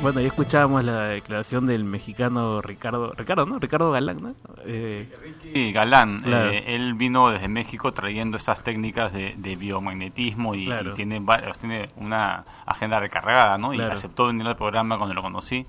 Bueno, 0.02 0.22
ya 0.22 0.28
escuchábamos 0.28 0.86
la 0.86 1.10
declaración 1.10 1.66
del 1.66 1.84
mexicano 1.84 2.62
Ricardo, 2.62 3.12
Ricardo, 3.18 3.46
¿no? 3.46 3.60
Ricardo 3.60 3.92
Galán, 3.92 4.22
¿no? 4.22 4.34
Eh, 4.66 5.14
Ricky 5.22 5.74
Galán, 5.74 6.22
Claro. 6.22 6.52
eh, 6.52 6.74
él 6.74 6.94
vino 6.94 7.30
desde 7.32 7.50
México 7.50 7.92
trayendo 7.92 8.38
estas 8.38 8.64
técnicas 8.64 9.12
de, 9.12 9.34
de 9.38 9.56
biomagnetismo 9.58 10.56
y, 10.56 10.68
Claro. 10.68 10.92
y 10.92 10.94
tiene, 10.94 11.22
una 11.98 12.46
agenda 12.66 12.98
recargada, 13.02 13.58
¿no? 13.58 13.72
Claro. 13.72 13.92
Y 13.92 13.96
aceptó 13.98 14.28
venir 14.28 14.48
al 14.48 14.56
programa 14.56 14.98
cuando 14.98 15.14
lo 15.14 15.22
conocí, 15.22 15.66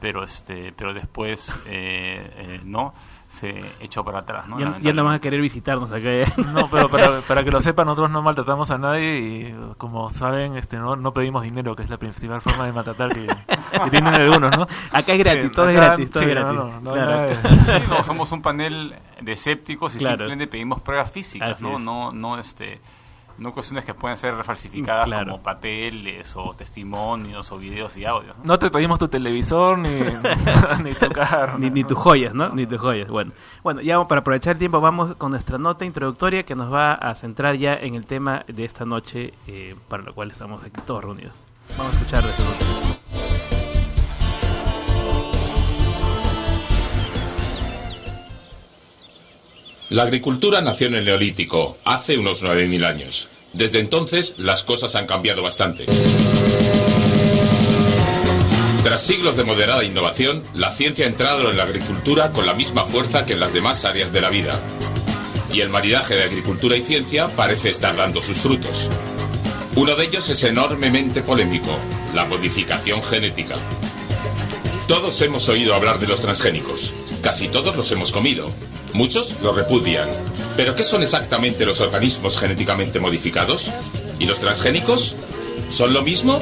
pero 0.00 0.24
este, 0.24 0.72
pero 0.76 0.92
después 0.92 1.48
eh, 1.66 2.32
eh, 2.36 2.60
no 2.64 2.94
se 3.28 3.58
echó 3.80 4.02
para 4.04 4.20
atrás, 4.20 4.48
¿no? 4.48 4.58
ya, 4.58 4.78
ya 4.80 4.92
no 4.94 5.04
van 5.04 5.14
a 5.14 5.20
querer 5.20 5.40
visitarnos 5.40 5.92
acá. 5.92 6.08
No, 6.52 6.68
pero 6.70 6.88
para, 6.88 7.20
para 7.28 7.44
que 7.44 7.50
lo 7.50 7.60
sepan, 7.60 7.86
nosotros 7.86 8.10
no 8.10 8.22
maltratamos 8.22 8.70
a 8.70 8.78
nadie 8.78 9.18
y 9.18 9.54
como 9.76 10.08
saben, 10.08 10.56
este 10.56 10.78
no, 10.78 10.96
no 10.96 11.12
pedimos 11.12 11.42
dinero, 11.42 11.76
que 11.76 11.82
es 11.82 11.90
la 11.90 11.98
principal 11.98 12.40
forma 12.40 12.64
de 12.64 12.72
maltratar 12.72 13.10
que, 13.12 13.26
que 13.26 13.90
tienen 13.90 14.14
algunos, 14.14 14.56
¿no? 14.56 14.66
Acá 14.92 15.12
es 15.12 15.18
gratis, 15.18 15.52
todo 15.52 15.68
es 15.68 15.76
gratis, 15.76 16.10
todo 16.10 16.22
es 16.22 16.28
sí, 16.28 16.34
gratis. 16.34 16.54
No, 16.58 16.64
no, 16.68 16.80
no, 16.80 16.92
Claro. 16.92 17.10
nada 17.10 17.26
de- 17.26 17.34
Sí, 17.34 17.84
no, 17.90 18.02
somos 18.02 18.32
un 18.32 18.40
panel 18.42 18.94
de 19.20 19.32
escépticos 19.32 19.94
y 19.94 19.98
Claro. 19.98 20.16
simplemente 20.16 20.46
pedimos 20.46 20.80
pruebas 20.80 21.10
físicas, 21.12 21.50
Así 21.52 21.64
¿no? 21.64 21.78
es. 21.78 21.84
No, 21.84 22.12
no, 22.12 22.38
este, 22.38 22.80
no 23.38 23.52
cuestiones 23.52 23.84
que 23.84 23.94
pueden 23.94 24.16
ser 24.16 24.34
falsificadas 24.44 25.06
Claro. 25.06 25.24
como 25.32 25.42
papeles 25.42 26.34
o 26.36 26.54
testimonios 26.54 27.50
o 27.52 27.58
videos 27.58 27.96
y 27.96 28.04
audios. 28.04 28.36
¿no? 28.38 28.44
No 28.44 28.58
te 28.58 28.70
pedimos 28.70 28.98
tu 28.98 29.08
televisor 29.08 29.78
ni, 29.78 29.90
ni 30.82 30.94
tu 30.94 31.08
carro. 31.10 31.58
ni, 31.58 31.70
ni 31.70 31.84
tus 31.84 31.96
joyas, 31.96 32.34
¿no? 32.34 32.48
Ni 32.50 32.66
tus 32.66 32.78
joyas. 32.80 33.08
Bueno, 33.08 33.32
bueno, 33.62 33.80
ya 33.80 34.02
para 34.06 34.20
aprovechar 34.20 34.54
el 34.54 34.58
tiempo 34.58 34.80
vamos 34.80 35.14
con 35.16 35.30
nuestra 35.30 35.58
nota 35.58 35.84
introductoria 35.84 36.42
que 36.42 36.54
nos 36.54 36.72
va 36.72 36.94
a 36.94 37.14
centrar 37.14 37.54
ya 37.56 37.74
en 37.74 37.94
el 37.94 38.06
tema 38.06 38.44
de 38.48 38.64
esta 38.64 38.84
noche 38.84 39.32
eh, 39.46 39.74
para 39.88 40.02
lo 40.02 40.14
cual 40.14 40.30
estamos 40.30 40.62
aquí 40.64 40.80
todos 40.86 41.04
reunidos. 41.04 41.32
Vamos 41.76 41.94
a 41.94 41.98
escuchar 41.98 42.24
de 42.24 42.30
esta 42.30 42.42
nota. 42.44 42.97
La 49.90 50.02
agricultura 50.02 50.60
nació 50.60 50.88
en 50.88 50.96
el 50.96 51.06
Neolítico, 51.06 51.78
hace 51.82 52.18
unos 52.18 52.44
9.000 52.44 52.84
años. 52.84 53.30
Desde 53.54 53.80
entonces, 53.80 54.34
las 54.36 54.62
cosas 54.62 54.94
han 54.96 55.06
cambiado 55.06 55.40
bastante. 55.40 55.86
Tras 58.84 59.02
siglos 59.02 59.38
de 59.38 59.44
moderada 59.44 59.84
innovación, 59.84 60.42
la 60.52 60.72
ciencia 60.72 61.06
ha 61.06 61.08
entrado 61.08 61.50
en 61.50 61.56
la 61.56 61.62
agricultura 61.62 62.32
con 62.32 62.44
la 62.44 62.52
misma 62.52 62.84
fuerza 62.84 63.24
que 63.24 63.32
en 63.32 63.40
las 63.40 63.54
demás 63.54 63.86
áreas 63.86 64.12
de 64.12 64.20
la 64.20 64.28
vida. 64.28 64.60
Y 65.54 65.62
el 65.62 65.70
maridaje 65.70 66.16
de 66.16 66.24
agricultura 66.24 66.76
y 66.76 66.82
ciencia 66.82 67.28
parece 67.28 67.70
estar 67.70 67.96
dando 67.96 68.20
sus 68.20 68.36
frutos. 68.36 68.90
Uno 69.74 69.94
de 69.94 70.04
ellos 70.04 70.28
es 70.28 70.44
enormemente 70.44 71.22
polémico, 71.22 71.78
la 72.14 72.26
modificación 72.26 73.02
genética. 73.02 73.54
Todos 74.86 75.18
hemos 75.22 75.48
oído 75.48 75.74
hablar 75.74 75.98
de 75.98 76.08
los 76.08 76.20
transgénicos. 76.20 76.92
Casi 77.22 77.48
todos 77.48 77.74
los 77.74 77.90
hemos 77.90 78.12
comido. 78.12 78.50
Muchos 78.92 79.36
los 79.42 79.54
repudian. 79.54 80.08
¿Pero 80.56 80.74
qué 80.74 80.84
son 80.84 81.02
exactamente 81.02 81.66
los 81.66 81.80
organismos 81.80 82.38
genéticamente 82.38 83.00
modificados? 83.00 83.70
¿Y 84.18 84.26
los 84.26 84.40
transgénicos? 84.40 85.16
¿Son 85.68 85.92
lo 85.92 86.02
mismo? 86.02 86.40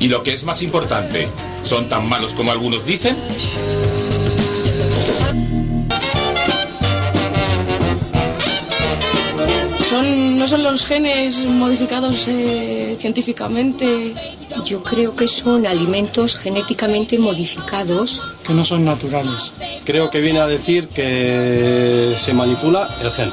¿Y 0.00 0.08
lo 0.08 0.22
que 0.22 0.34
es 0.34 0.44
más 0.44 0.62
importante? 0.62 1.28
¿Son 1.62 1.88
tan 1.88 2.08
malos 2.08 2.34
como 2.34 2.52
algunos 2.52 2.84
dicen? 2.84 3.16
Son, 9.88 10.36
no 10.36 10.46
son 10.46 10.62
los 10.62 10.84
genes 10.84 11.38
modificados 11.38 12.26
eh, 12.28 12.96
científicamente. 12.98 14.33
Yo 14.64 14.82
creo 14.82 15.14
que 15.14 15.28
son 15.28 15.66
alimentos 15.66 16.36
genéticamente 16.36 17.18
modificados. 17.18 18.22
que 18.46 18.54
no 18.54 18.64
son 18.64 18.84
naturales. 18.84 19.52
Creo 19.84 20.10
que 20.10 20.20
viene 20.20 20.40
a 20.40 20.46
decir 20.46 20.88
que 20.88 22.14
se 22.18 22.32
manipula 22.32 22.88
el 23.02 23.10
gen. 23.12 23.30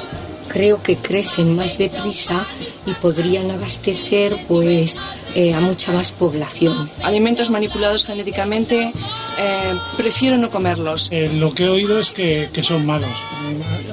Creo 0.48 0.82
que 0.82 0.96
crecen 0.96 1.56
más 1.56 1.78
deprisa 1.78 2.46
y 2.84 2.92
podrían 2.92 3.50
abastecer 3.50 4.44
pues 4.46 5.00
eh, 5.34 5.54
a 5.54 5.60
mucha 5.60 5.92
más 5.92 6.12
población. 6.12 6.90
Alimentos 7.02 7.48
manipulados 7.48 8.04
genéticamente, 8.04 8.92
eh, 9.38 9.74
prefiero 9.96 10.36
no 10.36 10.50
comerlos. 10.50 11.08
Eh, 11.10 11.30
lo 11.32 11.54
que 11.54 11.64
he 11.64 11.68
oído 11.70 11.98
es 11.98 12.10
que, 12.10 12.50
que 12.52 12.62
son 12.62 12.84
malos. 12.84 13.16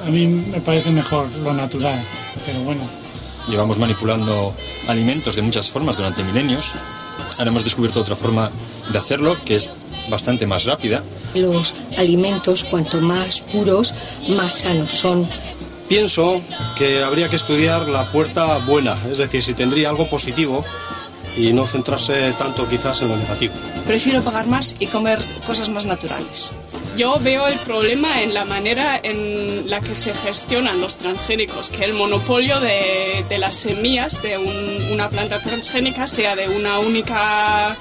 A 0.06 0.10
mí 0.10 0.26
me 0.26 0.60
parece 0.60 0.90
mejor 0.90 1.28
lo 1.42 1.54
natural, 1.54 2.04
pero 2.44 2.60
bueno. 2.60 2.82
Llevamos 3.48 3.78
manipulando 3.78 4.54
alimentos 4.86 5.34
de 5.34 5.42
muchas 5.42 5.70
formas 5.70 5.96
durante 5.96 6.22
milenios. 6.22 6.72
Ahora 7.38 7.50
hemos 7.50 7.64
descubierto 7.64 8.00
otra 8.00 8.16
forma 8.16 8.50
de 8.90 8.98
hacerlo 8.98 9.36
que 9.44 9.56
es 9.56 9.70
bastante 10.08 10.46
más 10.46 10.64
rápida. 10.64 11.02
Los 11.34 11.74
alimentos, 11.96 12.64
cuanto 12.64 13.00
más 13.00 13.40
puros, 13.40 13.94
más 14.28 14.54
sanos 14.54 14.92
son. 14.92 15.28
Pienso 15.88 16.40
que 16.76 17.02
habría 17.02 17.28
que 17.28 17.36
estudiar 17.36 17.88
la 17.88 18.10
puerta 18.12 18.58
buena, 18.58 18.96
es 19.10 19.18
decir, 19.18 19.42
si 19.42 19.54
tendría 19.54 19.90
algo 19.90 20.08
positivo 20.08 20.64
y 21.36 21.52
no 21.52 21.66
centrarse 21.66 22.32
tanto 22.38 22.68
quizás 22.68 23.02
en 23.02 23.08
lo 23.08 23.16
negativo. 23.16 23.54
Prefiero 23.86 24.22
pagar 24.22 24.46
más 24.46 24.74
y 24.78 24.86
comer 24.86 25.18
cosas 25.46 25.68
más 25.68 25.86
naturales. 25.86 26.52
Yo 26.96 27.18
veo 27.20 27.46
el 27.46 27.58
problema 27.60 28.20
en 28.22 28.34
la 28.34 28.44
manera 28.44 28.98
en 29.02 29.70
la 29.70 29.80
que 29.80 29.94
se 29.94 30.12
gestionan 30.12 30.80
los 30.80 30.96
transgénicos, 30.96 31.70
que 31.70 31.84
el 31.84 31.94
monopolio 31.94 32.60
de, 32.60 33.24
las 33.38 33.56
semillas 33.56 34.20
de 34.22 34.36
un- 34.36 34.92
una 34.92 35.08
planta 35.08 35.38
transgénica 35.38 36.06
sea 36.06 36.36
de 36.36 36.48
una 36.48 36.78
única 36.78 37.76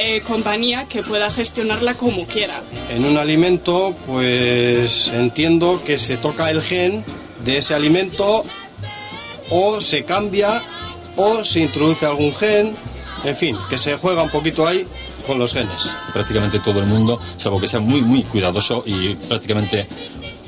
eh, 0.00 0.20
compañía 0.22 0.86
que 0.88 1.02
pueda 1.02 1.30
gestionarla 1.30 1.94
como 1.94 2.26
quiera. 2.26 2.62
En 2.88 3.04
un 3.04 3.16
alimento, 3.18 3.94
pues 4.06 5.08
entiendo 5.08 5.82
que 5.84 5.98
se 5.98 6.16
toca 6.16 6.50
el 6.50 6.62
gen 6.62 7.04
de 7.44 7.58
ese 7.58 7.74
alimento 7.74 8.44
o 9.50 9.80
se 9.80 10.04
cambia 10.04 10.62
o 11.16 11.44
se 11.44 11.60
introduce 11.60 12.06
algún 12.06 12.34
gen, 12.34 12.76
en 13.24 13.36
fin, 13.36 13.56
que 13.68 13.76
se 13.76 13.96
juega 13.96 14.22
un 14.22 14.30
poquito 14.30 14.66
ahí 14.66 14.86
con 15.28 15.38
los 15.38 15.52
genes. 15.52 15.94
Prácticamente 16.12 16.58
todo 16.58 16.80
el 16.80 16.86
mundo, 16.86 17.20
salvo 17.36 17.60
que 17.60 17.68
sea 17.68 17.78
muy, 17.78 18.00
muy 18.00 18.24
cuidadoso 18.24 18.82
y 18.84 19.14
prácticamente 19.14 19.86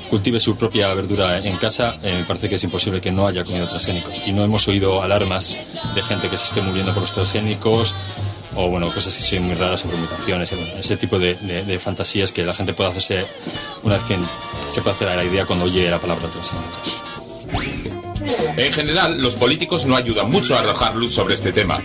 cultive 0.09 0.41
su 0.41 0.57
propia 0.57 0.93
verdura 0.93 1.37
en 1.37 1.55
casa, 1.55 1.95
eh, 2.03 2.17
me 2.17 2.23
parece 2.25 2.49
que 2.49 2.55
es 2.55 2.63
imposible 2.65 2.99
que 2.99 3.13
no 3.13 3.27
haya 3.27 3.45
comido 3.45 3.67
transgénicos. 3.67 4.21
Y 4.25 4.33
no 4.33 4.43
hemos 4.43 4.67
oído 4.67 5.01
alarmas 5.01 5.57
de 5.95 6.03
gente 6.03 6.27
que 6.27 6.35
se 6.35 6.45
esté 6.45 6.61
muriendo 6.61 6.93
por 6.93 7.01
los 7.03 7.13
transgénicos 7.13 7.95
o 8.55 8.69
bueno, 8.69 8.93
cosas 8.93 9.15
que 9.15 9.23
son 9.23 9.43
muy 9.43 9.55
raras 9.55 9.79
sobre 9.79 9.95
mutaciones, 9.95 10.51
ese 10.51 10.97
tipo 10.97 11.17
de, 11.17 11.79
fantasías 11.79 12.33
que 12.33 12.43
la 12.43 12.53
gente 12.53 12.73
puede 12.73 12.89
hacerse 12.89 13.25
una 13.83 13.95
vez 13.95 14.03
que 14.03 14.17
se 14.69 14.81
puede 14.81 14.95
hacer 14.97 15.15
la 15.15 15.23
idea 15.23 15.45
cuando 15.45 15.65
oye 15.65 15.89
la 15.89 15.99
palabra 15.99 16.27
transgénicos. 16.27 17.01
En 18.57 18.73
general, 18.73 19.21
los 19.21 19.35
políticos 19.35 19.85
no 19.85 19.95
ayudan 19.95 20.29
mucho 20.29 20.55
a 20.55 20.59
arrojar 20.59 20.95
luz 20.95 21.13
sobre 21.13 21.35
este 21.35 21.53
tema. 21.53 21.81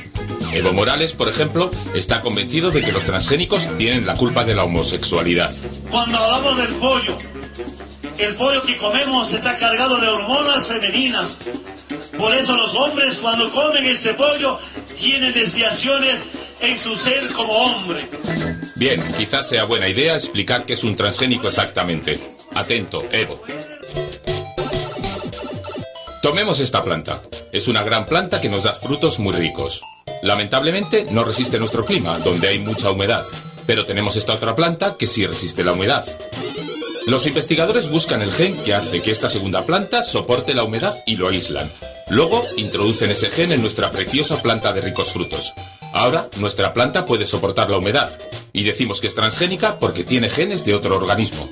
Evo 0.57 0.73
Morales, 0.73 1.13
por 1.13 1.29
ejemplo, 1.29 1.71
está 1.95 2.23
convencido 2.23 2.71
de 2.71 2.83
que 2.83 2.91
los 2.91 3.05
transgénicos 3.05 3.69
tienen 3.77 4.07
la 4.07 4.15
culpa 4.15 4.43
de 4.43 4.55
la 4.55 4.65
homosexualidad. 4.65 5.53
Cuando 5.91 6.17
hablamos 6.17 6.57
del 6.57 6.75
pollo, 6.77 7.19
el 8.19 8.37
pollo 8.37 8.63
que 8.63 8.79
comemos 8.79 9.31
está 9.35 9.59
cargado 9.59 10.01
de 10.01 10.09
hormonas 10.09 10.67
femeninas. 10.67 11.37
Por 12.17 12.35
eso 12.35 12.57
los 12.57 12.75
hombres 12.75 13.19
cuando 13.19 13.53
comen 13.53 13.85
este 13.85 14.15
pollo 14.15 14.59
tienen 14.99 15.35
desviaciones 15.35 16.25
en 16.61 16.81
su 16.81 16.97
ser 16.97 17.29
como 17.33 17.53
hombre. 17.53 18.09
Bien, 18.77 19.03
quizás 19.19 19.51
sea 19.51 19.65
buena 19.65 19.89
idea 19.89 20.15
explicar 20.15 20.65
qué 20.65 20.73
es 20.73 20.85
un 20.85 20.97
transgénico 20.97 21.49
exactamente. 21.49 22.19
Atento, 22.55 23.03
Evo. 23.13 23.43
Tomemos 26.23 26.61
esta 26.61 26.83
planta. 26.83 27.23
Es 27.53 27.69
una 27.69 27.83
gran 27.83 28.07
planta 28.07 28.41
que 28.41 28.49
nos 28.49 28.63
da 28.63 28.73
frutos 28.73 29.19
muy 29.19 29.35
ricos. 29.35 29.83
Lamentablemente 30.27 31.07
no 31.09 31.23
resiste 31.23 31.61
nuestro 31.61 31.85
clima, 31.85 32.19
donde 32.19 32.49
hay 32.49 32.59
mucha 32.59 32.91
humedad. 32.91 33.25
Pero 33.65 33.87
tenemos 33.87 34.17
esta 34.17 34.35
otra 34.35 34.57
planta 34.57 34.97
que 34.97 35.07
sí 35.07 35.25
resiste 35.25 35.63
la 35.63 35.71
humedad. 35.71 36.05
Los 37.07 37.29
investigadores 37.29 37.91
buscan 37.91 38.23
el 38.23 38.33
gen 38.33 38.57
que 38.65 38.75
hace 38.75 39.01
que 39.03 39.13
esta 39.13 39.31
segunda 39.31 39.65
planta 39.67 40.03
soporte 40.03 40.53
la 40.53 40.65
humedad 40.65 40.97
y 41.07 41.15
lo 41.15 41.29
aíslan. 41.29 41.73
Luego 42.11 42.43
introducen 42.57 43.11
ese 43.11 43.31
gen 43.31 43.53
en 43.53 43.61
nuestra 43.61 43.93
preciosa 43.93 44.43
planta 44.43 44.73
de 44.73 44.81
ricos 44.81 45.13
frutos. 45.13 45.55
Ahora 45.93 46.27
nuestra 46.37 46.73
planta 46.73 47.07
puede 47.07 47.25
soportar 47.25 47.71
la 47.71 47.79
humedad 47.79 48.11
y 48.53 48.65
decimos 48.65 49.01
que 49.01 49.07
es 49.07 49.15
transgénica 49.15 49.79
porque 49.79 50.03
tiene 50.03 50.29
genes 50.29 50.65
de 50.65 50.75
otro 50.75 50.97
organismo. 50.97 51.49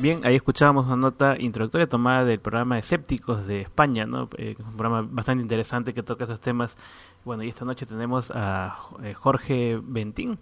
Bien, 0.00 0.20
ahí 0.22 0.36
escuchábamos 0.36 0.86
una 0.86 0.94
nota 0.94 1.34
introductoria 1.40 1.88
tomada 1.88 2.24
del 2.24 2.38
programa 2.38 2.78
Escépticos 2.78 3.48
de 3.48 3.62
España, 3.62 4.06
¿no? 4.06 4.28
Eh, 4.38 4.54
un 4.60 4.76
programa 4.76 5.02
bastante 5.10 5.42
interesante 5.42 5.92
que 5.92 6.04
toca 6.04 6.22
esos 6.22 6.40
temas. 6.40 6.76
Bueno, 7.24 7.42
y 7.42 7.48
esta 7.48 7.64
noche 7.64 7.84
tenemos 7.84 8.30
a 8.32 8.76
eh, 9.02 9.12
Jorge 9.14 9.80
Bentín. 9.82 10.38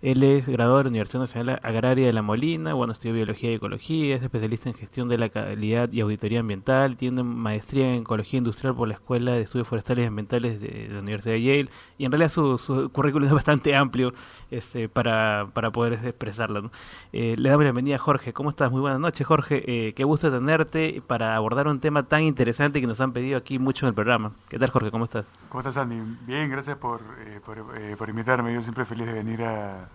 Él 0.00 0.22
es 0.22 0.48
graduado 0.48 0.78
de 0.78 0.84
la 0.84 0.90
Universidad 0.90 1.20
Nacional 1.20 1.60
Agraria 1.62 2.06
de 2.06 2.12
La 2.12 2.22
Molina, 2.22 2.72
bueno, 2.72 2.92
estudió 2.92 3.12
Biología 3.12 3.50
y 3.50 3.54
Ecología, 3.54 4.16
es 4.16 4.22
especialista 4.22 4.70
en 4.70 4.76
Gestión 4.76 5.08
de 5.08 5.18
la 5.18 5.28
Calidad 5.28 5.92
y 5.92 6.00
Auditoría 6.00 6.40
Ambiental, 6.40 6.96
tiene 6.96 7.22
maestría 7.24 7.92
en 7.92 8.02
Ecología 8.02 8.38
Industrial 8.38 8.74
por 8.74 8.88
la 8.88 8.94
Escuela 8.94 9.32
de 9.32 9.42
Estudios 9.42 9.68
Forestales 9.68 10.04
y 10.04 10.06
Ambientales 10.06 10.60
de 10.60 10.88
la 10.88 11.00
Universidad 11.00 11.34
de 11.34 11.42
Yale, 11.42 11.68
y 11.98 12.06
en 12.06 12.12
realidad 12.12 12.30
su, 12.30 12.56
su 12.56 12.90
currículum 12.90 13.26
es 13.26 13.34
bastante 13.34 13.74
amplio 13.74 14.14
este, 14.50 14.88
para, 14.88 15.48
para 15.52 15.70
poder 15.70 15.94
expresarlo. 15.94 16.62
¿no? 16.62 16.70
Eh, 17.12 17.34
le 17.36 17.48
damos 17.48 17.64
la 17.64 17.72
bienvenida 17.72 17.96
a 17.96 17.98
Jorge. 17.98 18.32
¿Cómo 18.32 18.50
estás? 18.50 18.70
Muy 18.70 18.80
buenas 18.80 19.00
noches, 19.00 19.26
Jorge. 19.26 19.62
Eh, 19.66 19.92
qué 19.94 20.04
gusto 20.04 20.30
tenerte 20.30 21.02
para 21.06 21.36
abordar 21.36 21.68
un 21.68 21.80
tema 21.80 22.04
tan 22.04 22.22
interesante 22.22 22.80
que 22.80 22.86
nos 22.86 23.00
han 23.00 23.12
pedido 23.12 23.38
aquí 23.38 23.58
mucho 23.58 23.86
en 23.86 23.88
el 23.88 23.94
programa. 23.94 24.32
¿Qué 24.48 24.58
tal, 24.58 24.70
Jorge? 24.70 24.90
¿Cómo 24.90 25.04
estás? 25.04 25.26
¿Cómo 25.48 25.60
estás, 25.60 25.76
Andy? 25.76 26.00
Bien, 26.26 26.50
gracias 26.50 26.76
por, 26.76 27.00
eh, 27.26 27.40
por, 27.44 27.58
eh, 27.78 27.96
por 27.96 28.08
invitarme. 28.08 28.52
Yo 28.54 28.62
siempre 28.62 28.84
feliz 28.84 29.06
de 29.06 29.12
venir 29.12 29.42
a 29.42 29.88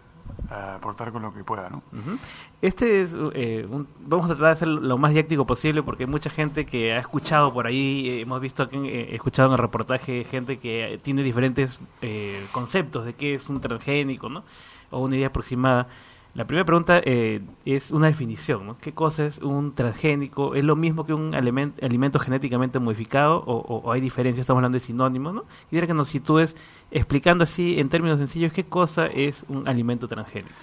aportar 0.50 1.12
con 1.12 1.22
lo 1.24 1.34
que 1.34 1.44
pueda, 1.44 1.70
¿no? 1.70 1.78
Ujú. 1.92 2.18
Este 2.62 3.02
es, 3.02 3.16
eh, 3.34 3.68
un- 3.70 3.88
vamos 4.06 4.26
a 4.26 4.30
tratar 4.30 4.46
de 4.48 4.52
hacer 4.54 4.68
lo 4.68 4.98
más 4.98 5.12
didáctico 5.12 5.46
posible 5.46 5.84
porque 5.84 6.04
hay 6.04 6.10
mucha 6.10 6.30
gente 6.30 6.66
que 6.66 6.94
ha 6.94 7.00
escuchado 7.00 7.54
por 7.54 7.68
ahí, 7.68 8.08
eh, 8.10 8.22
hemos 8.22 8.40
visto 8.42 8.64
aquí, 8.64 8.78
eh, 8.78 9.16
escuchado 9.16 9.48
en 9.50 9.54
el 9.54 9.58
reportaje 9.60 10.24
gente 10.24 10.58
que 10.60 11.00
tiene 11.04 11.24
diferentes 11.24 11.80
eh, 12.02 12.46
conceptos 12.52 13.06
de 13.06 13.14
qué 13.14 13.36
es 13.36 13.50
un 13.50 13.60
transgénico, 13.62 14.30
¿no? 14.30 14.44
O 14.92 15.00
una 15.02 15.16
idea 15.16 15.28
aproximada. 15.28 15.88
La 16.36 16.46
primera 16.46 16.66
pregunta 16.66 17.00
eh, 17.06 17.42
es 17.64 17.92
una 17.92 18.08
definición, 18.08 18.68
¿no? 18.68 18.78
¿Qué 18.78 18.92
cosa 18.94 19.26
es 19.26 19.38
un 19.40 19.74
transgénico? 19.74 20.54
¿Es 20.54 20.66
lo 20.66 20.76
mismo 20.76 21.06
que 21.06 21.14
un 21.14 21.32
alimen- 21.34 21.72
alimento 21.82 22.20
genéticamente 22.20 22.78
modificado 22.78 23.38
o, 23.38 23.54
o- 23.56 23.78
o 23.86 23.92
hay 23.94 24.02
diferencias? 24.02 24.42
Estamos 24.42 24.60
hablando 24.60 24.76
de 24.76 24.82
sinónimos, 24.82 25.34
¿no? 25.34 25.46
Quisiera 25.70 25.88
que 25.88 25.94
nos 25.94 26.10
sitúes 26.10 26.58
explicando 26.92 27.46
así 27.46 27.80
en 27.80 27.88
términos 27.88 28.18
sencillos 28.20 28.52
qué 28.52 28.66
cosa 28.66 29.08
es 29.08 29.46
un 29.48 29.66
alimento 29.68 30.10
transgénico. 30.10 30.54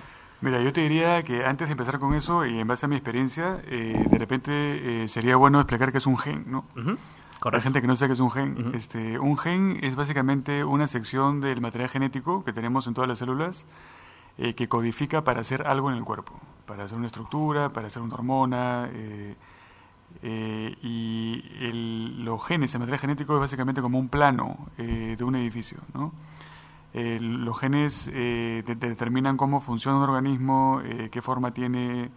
Mira, 0.43 0.61
yo 0.61 0.75
te 0.75 0.83
diría 0.83 1.23
que 1.23 1.47
antes 1.47 1.69
de 1.69 1.73
empezar 1.73 1.99
con 1.99 2.13
eso 2.15 2.45
y 2.45 2.59
en 2.59 2.67
base 2.69 2.85
a 2.85 2.89
mi 2.91 2.97
experiencia, 2.97 3.63
eh, 3.67 4.05
de 4.11 4.19
repente 4.19 5.05
eh, 5.05 5.09
sería 5.09 5.37
bueno 5.37 5.59
explicar 5.59 5.91
qué 5.91 5.99
es 5.99 6.07
un 6.07 6.19
gen, 6.19 6.45
¿no? 6.49 6.67
Hay 7.57 7.61
gente 7.63 7.81
que 7.81 7.87
no 7.87 7.97
sabe 7.97 8.11
qué 8.11 8.13
es 8.15 8.21
un 8.21 8.31
gen. 8.31 8.73
este, 8.75 9.19
un 9.19 9.39
gen 9.39 9.79
es 9.83 9.97
básicamente 9.97 10.65
una 10.65 10.87
sección 10.87 11.41
del 11.41 11.61
material 11.63 11.89
genético 11.89 12.45
que 12.45 12.53
tenemos 12.53 12.87
en 12.87 12.95
todas 12.95 13.09
las 13.09 13.19
células 13.21 13.65
eh, 14.39 14.55
que 14.55 14.69
codifica 14.69 15.23
para 15.25 15.41
hacer 15.41 15.67
algo 15.67 15.91
en 15.91 15.97
el 15.99 16.05
cuerpo, 16.05 16.33
para 16.67 16.85
hacer 16.85 16.97
una 16.99 17.07
estructura, 17.07 17.69
para 17.71 17.87
hacer 17.89 18.03
una 18.03 18.15
hormona. 18.15 18.89
eh, 18.93 19.37
eh, 20.23 20.77
y 20.83 21.43
el- 21.61 22.23
los 22.25 22.45
genes, 22.47 22.75
el 22.75 22.81
material 22.81 22.99
genético 23.01 23.35
es 23.35 23.41
básicamente 23.41 23.81
como 23.81 23.99
un 23.99 24.09
plano 24.11 24.59
eh, 24.79 25.15
de 25.17 25.25
un 25.25 25.35
edificio, 25.37 25.79
¿no? 25.95 26.13
Los 26.95 27.59
genes 27.59 28.11
eh, 28.13 28.63
de- 28.67 28.75
determinan 28.75 29.39
cómo 29.39 29.61
funciona 29.63 29.97
un 29.97 30.05
organismo, 30.05 30.83
qué 31.11 31.23
forma 31.23 31.51
tiene, 31.53 32.11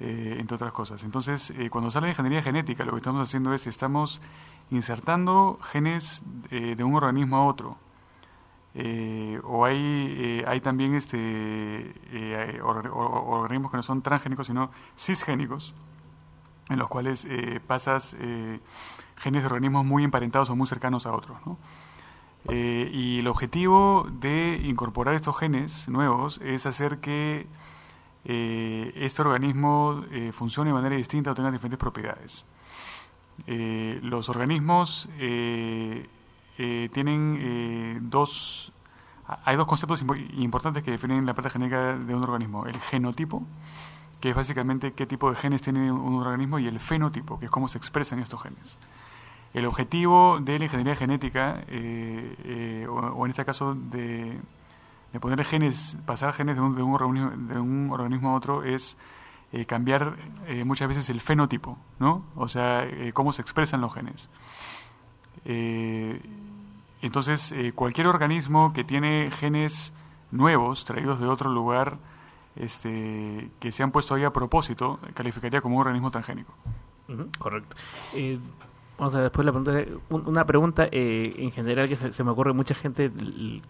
entre 0.00 0.56
otras 0.56 0.72
cosas. 0.72 1.04
Entonces, 1.04 1.52
cuando 1.70 1.90
sale 1.92 2.06
de 2.06 2.12
ingeniería 2.12 2.42
genética, 2.42 2.84
lo 2.84 2.90
que 2.92 2.96
estamos 2.98 3.22
haciendo 3.22 3.54
es 3.54 3.68
estamos 3.68 4.20
insertando 4.72 5.58
genes 5.62 6.24
de 6.50 6.82
un 6.82 6.96
organismo 6.96 7.36
a 7.36 7.44
otro. 7.46 7.76
Eh, 8.80 9.40
o 9.42 9.64
hay, 9.64 9.76
eh, 9.76 10.44
hay 10.46 10.60
también 10.60 10.94
este, 10.94 11.18
eh, 11.18 12.60
organismos 12.62 13.72
que 13.72 13.76
no 13.76 13.82
son 13.82 14.02
transgénicos, 14.02 14.46
sino 14.46 14.70
cisgénicos, 14.96 15.74
en 16.68 16.78
los 16.78 16.88
cuales 16.88 17.26
pasas 17.66 18.16
genes 19.16 19.42
de 19.42 19.46
organismos 19.46 19.84
muy 19.84 20.04
emparentados 20.04 20.50
o 20.50 20.56
muy 20.56 20.68
cercanos 20.68 21.06
a 21.06 21.12
otros. 21.12 21.38
y 22.48 23.18
el 23.18 23.26
objetivo 23.26 24.06
de 24.12 24.60
incorporar 24.62 25.14
estos 25.14 25.36
genes 25.36 25.88
nuevos 25.88 26.40
es 26.44 26.64
hacer 26.66 26.98
que 27.00 27.48
este 28.24 29.22
organismo 29.22 30.04
funcione 30.32 30.70
de 30.70 30.74
manera 30.74 30.94
distinta 30.94 31.32
o 31.32 31.34
tenga 31.34 31.50
diferentes 31.50 31.80
propiedades. 31.80 32.44
Los 34.02 34.28
organismos 34.28 35.08
eh, 36.58 36.90
tienen 36.92 37.38
eh, 37.40 37.98
dos... 38.02 38.72
Hay 39.44 39.56
dos 39.56 39.66
conceptos 39.66 40.04
impo- 40.04 40.26
importantes 40.38 40.82
que 40.82 40.90
definen 40.90 41.26
la 41.26 41.34
parte 41.34 41.50
genética 41.50 41.96
de 41.96 42.14
un 42.14 42.22
organismo. 42.22 42.66
El 42.66 42.80
genotipo, 42.80 43.42
que 44.20 44.30
es 44.30 44.34
básicamente 44.34 44.92
qué 44.94 45.06
tipo 45.06 45.28
de 45.28 45.36
genes 45.36 45.60
tiene 45.62 45.92
un 45.92 46.14
organismo, 46.14 46.58
y 46.58 46.66
el 46.66 46.80
fenotipo, 46.80 47.38
que 47.38 47.44
es 47.44 47.50
cómo 47.50 47.68
se 47.68 47.76
expresan 47.78 48.20
estos 48.20 48.42
genes. 48.42 48.78
El 49.54 49.66
objetivo 49.66 50.40
de 50.40 50.58
la 50.58 50.64
ingeniería 50.64 50.96
genética, 50.96 51.62
eh, 51.68 52.86
o, 52.90 53.24
en 53.26 53.30
este 53.30 53.44
caso 53.44 53.74
de, 53.74 54.40
de 55.12 55.20
poner 55.20 55.44
genes, 55.44 55.96
pasar 56.06 56.32
genes 56.32 56.56
de 56.56 56.62
un, 56.62 56.74
de 56.74 56.82
un, 56.82 56.94
organismo, 56.94 57.30
de 57.30 57.60
un 57.60 57.90
organismo 57.90 58.30
a 58.30 58.34
otro, 58.34 58.64
es 58.64 58.96
cambiar 59.66 60.16
muchas 60.64 60.88
veces 60.88 61.08
el 61.10 61.20
fenotipo, 61.20 61.78
¿no? 61.98 62.24
O 62.34 62.48
sea, 62.48 62.86
cómo 63.14 63.32
se 63.32 63.40
expresan 63.42 63.80
los 63.80 63.94
genes. 63.94 64.28
Entonces, 67.02 67.52
eh, 67.52 67.72
cualquier 67.74 68.06
organismo 68.06 68.72
que 68.72 68.84
tiene 68.84 69.30
genes 69.30 69.92
nuevos, 70.30 70.84
traídos 70.84 71.20
de 71.20 71.26
otro 71.26 71.50
lugar, 71.50 71.98
este, 72.56 73.50
que 73.60 73.72
se 73.72 73.82
han 73.82 73.92
puesto 73.92 74.14
ahí 74.14 74.24
a 74.24 74.32
propósito, 74.32 74.98
calificaría 75.14 75.60
como 75.60 75.76
un 75.76 75.82
organismo 75.82 76.10
transgénico. 76.10 76.52
Ujú, 77.08 77.28
correcto. 77.38 77.76
Eh, 78.14 78.38
vamos 78.98 79.14
a 79.14 79.18
ver 79.18 79.24
después 79.30 79.46
la 79.46 79.52
pregunta. 79.52 80.00
un- 80.10 80.26
Una 80.28 80.44
pregunta 80.44 80.88
eh, 80.90 81.34
en 81.38 81.50
general 81.52 81.88
que 81.88 81.96
se, 81.96 82.24
me 82.24 82.30
ocurre 82.32 82.52
mucha 82.52 82.74
gente 82.74 83.10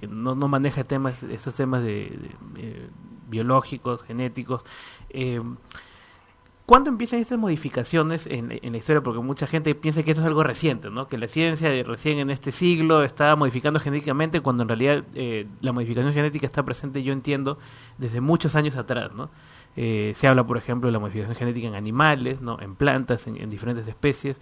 que 0.00 0.06
no, 0.08 0.34
no 0.34 0.48
maneja 0.48 0.84
temas, 0.84 1.22
estos 1.22 1.54
temas 1.54 1.82
de, 1.82 2.10
de, 2.10 2.36
eh, 2.56 2.88
biológicos, 3.28 4.02
genéticos. 4.04 4.62
¿Cuándo 6.68 6.90
empiezan 6.90 7.20
estas 7.20 7.38
modificaciones 7.38 8.26
en, 8.26 8.50
la 8.50 8.76
historia? 8.76 9.00
Porque 9.00 9.20
mucha 9.20 9.46
gente 9.46 9.74
piensa 9.74 10.02
que 10.02 10.10
esto 10.10 10.20
es 10.20 10.26
algo 10.26 10.42
reciente, 10.42 10.90
¿no? 10.90 11.08
Que 11.08 11.16
la 11.16 11.26
ciencia 11.26 11.70
de 11.70 11.82
recién 11.82 12.18
en 12.18 12.28
este 12.28 12.52
siglo 12.52 13.04
está 13.04 13.34
modificando 13.36 13.80
genéticamente 13.80 14.42
cuando 14.42 14.64
en 14.64 14.68
realidad 14.68 15.04
eh, 15.14 15.46
la 15.62 15.72
modificación 15.72 16.12
genética 16.12 16.44
está 16.44 16.66
presente, 16.66 17.02
yo 17.02 17.14
entiendo, 17.14 17.58
desde 17.96 18.20
muchos 18.20 18.54
años 18.54 18.76
atrás, 18.76 19.14
¿no? 19.14 19.30
Eh, 19.76 20.12
se 20.14 20.28
habla, 20.28 20.46
por 20.46 20.58
ejemplo, 20.58 20.88
de 20.88 20.92
la 20.92 20.98
modificación 20.98 21.34
genética 21.36 21.68
en 21.68 21.74
animales, 21.74 22.42
¿no? 22.42 22.60
En 22.60 22.74
plantas, 22.74 23.26
en, 23.26 23.40
en 23.40 23.48
diferentes 23.48 23.88
especies. 23.88 24.38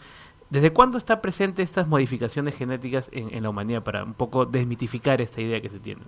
¿Desde 0.51 0.73
cuándo 0.73 0.99
está 0.99 1.21
presente 1.21 1.63
estas 1.63 1.87
modificaciones 1.87 2.57
genéticas 2.57 3.09
en, 3.13 3.41
la 3.41 3.51
humanidad 3.51 3.85
para 3.85 4.03
un 4.03 4.15
poco 4.15 4.47
desmitificar 4.47 5.21
esta 5.21 5.41
idea 5.41 5.61
que 5.61 5.69
se 5.69 5.79
tiene? 5.79 6.03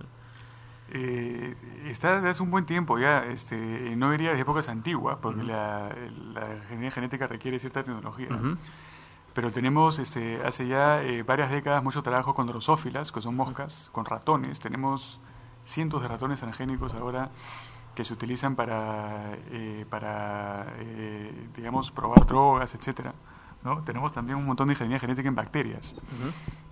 Eh, 0.91 1.55
está 1.85 2.15
desde 2.15 2.29
hace 2.29 2.43
un 2.43 2.51
buen 2.51 2.65
tiempo 2.65 2.97
ya, 2.97 3.25
este, 3.25 3.55
no 3.95 4.11
diría 4.11 4.33
de 4.33 4.41
épocas 4.41 4.69
antiguas, 4.69 5.17
porque 5.21 5.43
la, 5.43 5.95
ingeniería 6.63 6.91
genética 6.91 7.27
requiere 7.27 7.59
cierta 7.59 7.83
tecnología. 7.83 8.29
Pero 9.33 9.51
tenemos 9.51 9.99
este, 9.99 10.41
hace 10.43 10.67
ya 10.67 11.03
eh, 11.03 11.23
varias 11.23 11.51
décadas 11.51 11.83
mucho 11.83 12.01
trabajo 12.01 12.33
con 12.33 12.47
drosófilas, 12.47 13.11
que 13.11 13.21
son 13.21 13.35
moscas, 13.35 13.89
con 13.91 14.05
ratones. 14.05 14.59
Tenemos 14.59 15.19
cientos 15.65 16.01
de 16.01 16.07
ratones 16.07 16.39
transgénicos 16.39 16.93
ahora 16.95 17.29
que 17.93 18.03
se 18.03 18.13
utilizan 18.13 18.55
para, 18.55 19.37
eh, 19.51 19.85
para 19.89 20.65
digamos, 21.55 21.91
probar 21.91 22.25
drogas, 22.25 22.73
etcétera. 22.73 23.13
¿No? 23.63 23.81
Tenemos 23.83 24.11
también 24.11 24.37
un 24.37 24.45
montón 24.45 24.67
de 24.67 24.73
ingeniería 24.73 24.99
genética 24.99 25.27
en 25.27 25.35
bacterias, 25.35 25.95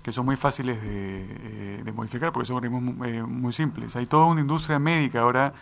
que 0.01 0.11
son 0.11 0.25
muy 0.25 0.35
fáciles 0.37 0.81
de, 0.81 1.81
eh, 1.85 1.91
modificar 1.93 2.31
porque 2.31 2.47
son 2.47 2.57
organismos 2.57 3.07
eh, 3.07 3.23
muy 3.23 3.53
simples. 3.53 3.95
Hay 3.95 4.05
toda 4.05 4.25
una 4.25 4.41
industria 4.41 4.79
médica 4.79 5.21
ahora, 5.21 5.53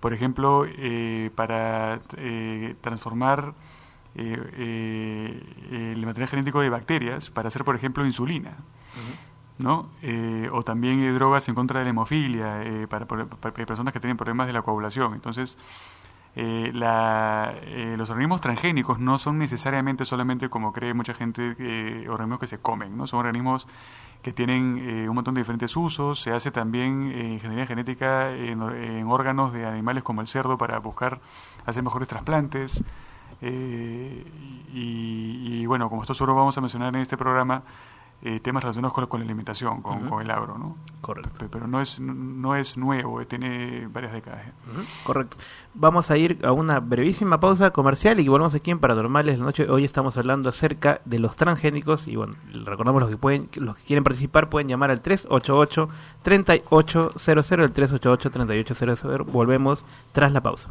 por 0.00 0.12
ejemplo, 0.12 0.66
eh, 0.66 1.30
para 1.34 2.00
transformar 2.80 3.54
el 4.14 6.02
material 6.04 6.28
genético 6.28 6.60
de 6.60 6.70
bacterias 6.70 7.30
para 7.30 7.48
hacer, 7.48 7.64
por 7.64 7.76
ejemplo, 7.76 8.04
insulina. 8.04 8.52
¿no? 9.58 9.88
o 10.52 10.62
también 10.64 11.14
drogas 11.14 11.48
en 11.48 11.54
contra 11.54 11.78
de 11.78 11.84
la 11.84 11.90
hemofilia 11.90 12.60
para, 12.90 13.06
para, 13.06 13.24
personas 13.64 13.94
que 13.94 14.00
tienen 14.00 14.18
problemas 14.18 14.46
de 14.46 14.52
la 14.52 14.60
coagulación. 14.60 15.14
Entonces, 15.14 15.56
eh, 16.38 16.70
la, 16.74 17.54
eh, 17.62 17.94
los 17.96 18.10
organismos 18.10 18.42
transgénicos 18.42 18.98
no 18.98 19.18
son 19.18 19.38
necesariamente 19.38 20.04
solamente 20.04 20.50
como 20.50 20.70
cree 20.70 20.92
mucha 20.92 21.14
gente 21.14 21.56
eh, 21.58 22.06
organismos 22.10 22.40
que 22.40 22.46
se 22.46 22.58
comen, 22.58 22.94
¿no? 22.94 23.06
son 23.06 23.20
organismos 23.20 23.66
que 24.20 24.34
tienen 24.34 24.78
eh, 24.86 25.08
un 25.08 25.14
montón 25.14 25.32
de 25.32 25.40
diferentes 25.40 25.74
usos, 25.78 26.20
se 26.20 26.32
hace 26.32 26.50
también 26.50 27.10
ingeniería 27.10 27.66
genética 27.66 28.32
en, 28.32 28.60
órganos 29.08 29.54
de 29.54 29.64
animales 29.64 30.02
como 30.04 30.20
el 30.20 30.26
cerdo 30.26 30.58
para 30.58 30.78
buscar 30.78 31.20
hacer 31.64 31.82
mejores 31.82 32.06
trasplantes 32.06 32.84
y, 33.40 34.24
y, 34.72 35.66
bueno, 35.66 35.88
como 35.88 36.02
esto 36.02 36.12
solo 36.14 36.34
vamos 36.34 36.56
a 36.58 36.60
mencionar 36.60 36.94
en 36.94 37.02
este 37.02 37.16
programa, 37.16 37.62
eh, 38.22 38.40
temas 38.40 38.62
relacionados 38.62 38.94
con, 38.94 39.20
la 39.20 39.24
alimentación, 39.24 39.82
con, 39.82 40.20
el 40.20 40.30
agro, 40.30 40.56
¿no? 40.58 40.76
Correcto. 41.00 41.46
Pero 41.50 41.68
no 41.68 41.80
es, 41.82 42.00
no 42.00 42.56
es 42.56 42.76
nuevo, 42.76 43.20
eh, 43.20 43.26
tiene 43.26 43.86
varias 43.88 44.12
décadas. 44.12 44.42
Correcto. 45.04 45.36
Vamos 45.74 46.10
a 46.10 46.16
ir 46.16 46.38
a 46.44 46.52
una 46.52 46.80
brevísima 46.80 47.38
pausa 47.38 47.70
comercial 47.70 48.18
y 48.18 48.28
volvemos 48.28 48.54
aquí 48.54 48.70
en 48.70 48.78
Paranormales 48.78 49.38
la 49.38 49.44
noche. 49.44 49.68
Hoy 49.68 49.84
estamos 49.84 50.16
hablando 50.16 50.48
acerca 50.48 51.00
de 51.04 51.18
los 51.18 51.36
transgénicos 51.36 52.08
y 52.08 52.16
bueno, 52.16 52.34
recordamos 52.64 53.02
los 53.02 53.10
que 53.10 53.18
pueden, 53.18 53.50
los 53.56 53.76
que 53.76 53.84
quieren 53.84 54.02
participar 54.02 54.48
pueden 54.48 54.68
llamar 54.68 54.90
al 54.90 55.02
388 55.02 55.88
3800 56.22 57.52
el 57.52 57.72
388 57.72 58.30
3800. 58.30 59.32
Volvemos 59.32 59.84
tras 60.12 60.32
la 60.32 60.40
pausa. 60.40 60.70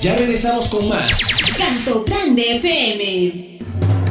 Ya 0.00 0.16
regresamos 0.16 0.68
con 0.68 0.88
más. 0.88 1.20
Canto 1.56 2.04
Grande 2.04 2.56
FM. 2.56 3.58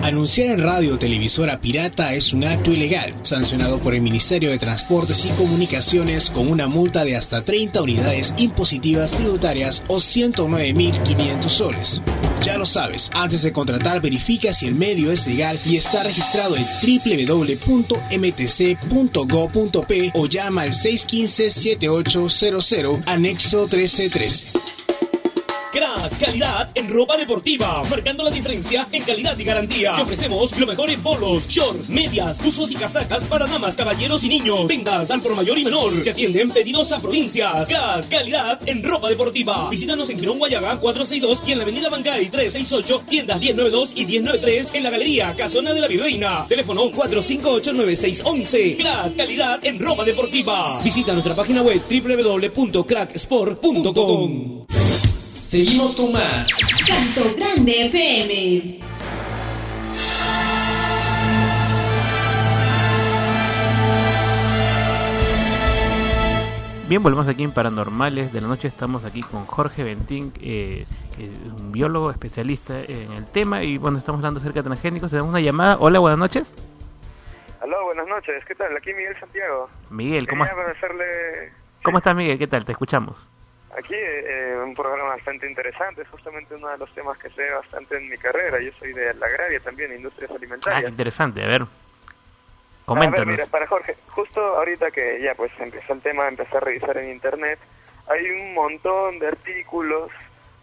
Anunciar 0.03 0.47
en 0.47 0.61
radio 0.61 0.95
o 0.95 0.99
televisora 0.99 1.61
pirata 1.61 2.13
es 2.13 2.33
un 2.33 2.43
acto 2.43 2.71
ilegal, 2.71 3.15
sancionado 3.23 3.79
por 3.79 3.95
el 3.95 4.01
Ministerio 4.01 4.49
de 4.49 4.59
Transportes 4.59 5.23
y 5.25 5.29
Comunicaciones 5.29 6.29
con 6.29 6.49
una 6.49 6.67
multa 6.67 7.05
de 7.05 7.15
hasta 7.15 7.41
30 7.43 7.81
unidades 7.81 8.33
impositivas 8.37 9.13
tributarias 9.13 9.83
o 9.87 9.95
109.500 9.97 11.49
soles. 11.49 12.01
Ya 12.43 12.57
lo 12.57 12.65
sabes, 12.65 13.09
antes 13.13 13.41
de 13.41 13.53
contratar 13.53 14.01
verifica 14.01 14.53
si 14.53 14.67
el 14.67 14.75
medio 14.75 15.09
es 15.11 15.25
legal 15.25 15.57
y 15.65 15.77
está 15.77 16.03
registrado 16.03 16.57
en 16.57 16.65
www.mtc.go.p 16.81 18.01
o 20.13 20.25
llama 20.25 20.63
al 20.63 20.73
615-7800 20.73 23.03
anexo 23.05 23.67
1313. 23.67 24.76
Crack, 25.71 26.19
calidad 26.19 26.69
en 26.75 26.89
ropa 26.89 27.15
deportiva, 27.17 27.83
marcando 27.89 28.23
la 28.23 28.29
diferencia 28.31 28.87
en 28.91 29.03
calidad 29.03 29.35
y 29.37 29.43
garantía. 29.43 29.95
Te 29.95 30.01
ofrecemos 30.03 30.57
lo 30.57 30.65
mejor 30.65 30.89
en 30.89 31.01
polos, 31.01 31.45
short, 31.47 31.87
medias, 31.89 32.37
usos 32.43 32.71
y 32.71 32.75
casacas 32.75 33.23
para 33.25 33.45
damas, 33.45 33.75
caballeros 33.75 34.23
y 34.23 34.29
niños. 34.29 34.65
Vendas 34.67 35.11
al 35.11 35.21
por 35.21 35.35
mayor 35.35 35.57
y 35.57 35.65
menor. 35.65 36.01
Se 36.03 36.11
atienden 36.11 36.51
pedidos 36.51 36.93
a 36.93 37.01
provincias. 37.01 37.67
Crack, 37.67 38.07
calidad 38.09 38.59
en 38.65 38.81
ropa 38.83 39.09
deportiva. 39.09 39.69
Visítanos 39.69 40.09
en 40.09 40.19
Girón 40.19 40.39
Guayaga 40.39 40.79
462 40.79 41.43
y 41.45 41.51
en 41.51 41.57
la 41.57 41.63
avenida 41.63 41.89
Bancay 41.89 42.29
368, 42.29 43.03
tiendas 43.09 43.37
1092 43.39 43.91
y 43.95 44.05
1093 44.05 44.69
en 44.73 44.83
la 44.83 44.89
galería 44.89 45.35
Casona 45.35 45.73
de 45.73 45.81
la 45.81 45.87
Virreina. 45.87 46.45
Teléfono 46.47 46.89
4589611. 46.91 48.77
Crack, 48.77 49.17
calidad 49.17 49.59
en 49.65 49.79
ropa 49.79 50.05
deportiva. 50.05 50.79
Visita 50.81 51.11
nuestra 51.13 51.35
página 51.35 51.61
web 51.61 51.81
www.cracksport.com. 51.89 54.86
Seguimos 55.47 55.95
con 55.95 56.11
más. 56.11 56.49
Canto 56.85 57.33
Grande 57.37 57.85
FM. 57.85 58.79
Bien, 66.89 67.01
volvemos 67.01 67.29
aquí 67.29 67.45
en 67.45 67.53
Paranormales 67.53 68.33
de 68.33 68.41
la 68.41 68.49
Noche. 68.49 68.67
Estamos 68.67 69.05
aquí 69.05 69.23
con 69.23 69.45
Jorge 69.45 69.85
Bentín, 69.85 70.33
eh, 70.41 70.85
un 71.17 71.71
biólogo 71.71 72.11
especialista 72.11 72.81
en 72.81 73.13
el 73.13 73.25
tema. 73.31 73.63
Y 73.63 73.77
bueno, 73.77 73.99
estamos 73.99 74.19
hablando 74.19 74.41
acerca 74.41 74.59
de 74.59 74.63
transgénicos. 74.63 75.11
Tenemos 75.11 75.29
una 75.29 75.39
llamada. 75.39 75.77
Hola, 75.79 75.99
buenas 75.99 76.19
noches. 76.19 76.53
Hola, 77.61 77.77
buenas 77.83 78.07
noches. 78.09 78.43
¿Qué 78.45 78.55
tal? 78.55 78.75
Aquí 78.75 78.93
Miguel 78.93 79.17
Santiago. 79.17 79.69
Miguel, 79.91 80.27
¿cómo, 80.27 80.45
conocerle... 80.45 81.53
¿cómo 81.83 81.99
estás, 81.99 82.17
Miguel? 82.17 82.37
¿Qué 82.37 82.47
tal? 82.47 82.65
Te 82.65 82.73
escuchamos. 82.73 83.36
Aquí 83.77 83.93
eh, 83.93 84.57
un 84.63 84.73
programa 84.73 85.09
bastante 85.09 85.47
interesante, 85.47 86.01
es 86.01 86.07
justamente 86.07 86.55
uno 86.55 86.67
de 86.69 86.79
los 86.79 86.91
temas 86.95 87.15
que 87.19 87.29
sé 87.29 87.47
bastante 87.51 87.97
en 87.97 88.09
mi 88.09 88.17
carrera. 88.17 88.59
Yo 88.59 88.71
soy 88.79 88.91
de 88.91 89.13
la 89.13 89.27
agraria 89.27 89.59
también, 89.59 89.93
industrias 89.95 90.31
alimentarias. 90.31 90.85
Ah, 90.85 90.89
interesante, 90.89 91.43
a 91.43 91.47
ver. 91.47 91.65
Coméntanos. 92.85 93.19
A 93.19 93.25
ver, 93.25 93.37
mira, 93.37 93.45
para 93.45 93.67
Jorge, 93.67 93.95
justo 94.07 94.41
ahorita 94.41 94.89
que 94.89 95.21
ya 95.21 95.35
pues 95.35 95.51
empezó 95.59 95.93
el 95.93 96.01
tema, 96.01 96.27
empecé 96.27 96.57
a 96.57 96.61
revisar 96.61 96.97
en 96.97 97.11
internet, 97.11 97.59
hay 98.07 98.27
un 98.31 98.55
montón 98.55 99.19
de 99.19 99.27
artículos, 99.27 100.09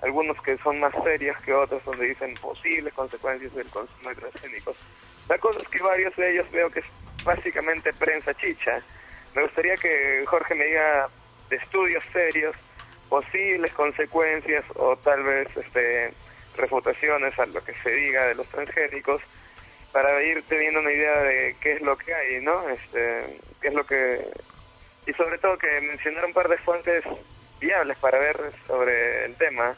algunos 0.03 0.40
que 0.42 0.59
son 0.59 0.81
más 0.81 0.92
serios 1.05 1.37
que 1.42 1.55
otros, 1.55 1.85
donde 1.85 2.09
dicen 2.09 2.35
posibles 2.35 2.92
consecuencias 2.94 3.55
del 3.55 3.68
consumo 3.68 4.09
de 4.09 4.16
transgénicos. 4.16 4.77
La 5.29 5.38
cosa 5.38 5.61
es 5.61 5.68
que 5.68 5.81
varios 5.81 6.16
de 6.16 6.33
ellos 6.33 6.50
veo 6.50 6.68
que 6.68 6.81
es 6.81 6.87
básicamente 7.24 7.92
prensa 7.92 8.35
chicha. 8.35 8.83
Me 9.37 9.42
gustaría 9.42 9.77
que 9.77 10.24
Jorge 10.27 10.57
me 10.57 10.64
diga 10.64 11.09
de 11.48 11.57
estudios 11.57 12.03
serios 12.12 12.57
posibles 13.09 13.73
consecuencias 13.73 14.64
o 14.75 14.97
tal 14.97 15.23
vez 15.23 15.49
este, 15.57 16.12
refutaciones 16.57 17.38
a 17.38 17.47
lo 17.47 17.62
que 17.64 17.75
se 17.83 17.90
diga 17.90 18.27
de 18.27 18.35
los 18.35 18.47
transgénicos 18.49 19.21
para 19.93 20.23
ir 20.23 20.43
teniendo 20.49 20.81
una 20.81 20.93
idea 20.93 21.21
de 21.23 21.57
qué 21.61 21.75
es 21.75 21.81
lo 21.81 21.97
que 21.97 22.12
hay, 22.12 22.40
¿no? 22.40 22.69
Este, 22.69 23.38
qué 23.61 23.69
es 23.69 23.75
lo 23.75 23.85
que 23.85 24.27
y 25.07 25.12
sobre 25.12 25.38
todo 25.38 25.59
que 25.59 25.81
mencionar 25.81 26.25
un 26.25 26.33
par 26.33 26.49
de 26.49 26.57
fuentes 26.59 27.05
viables 27.61 27.99
para 27.99 28.19
ver 28.19 28.53
sobre 28.67 29.27
el 29.27 29.35
tema, 29.37 29.75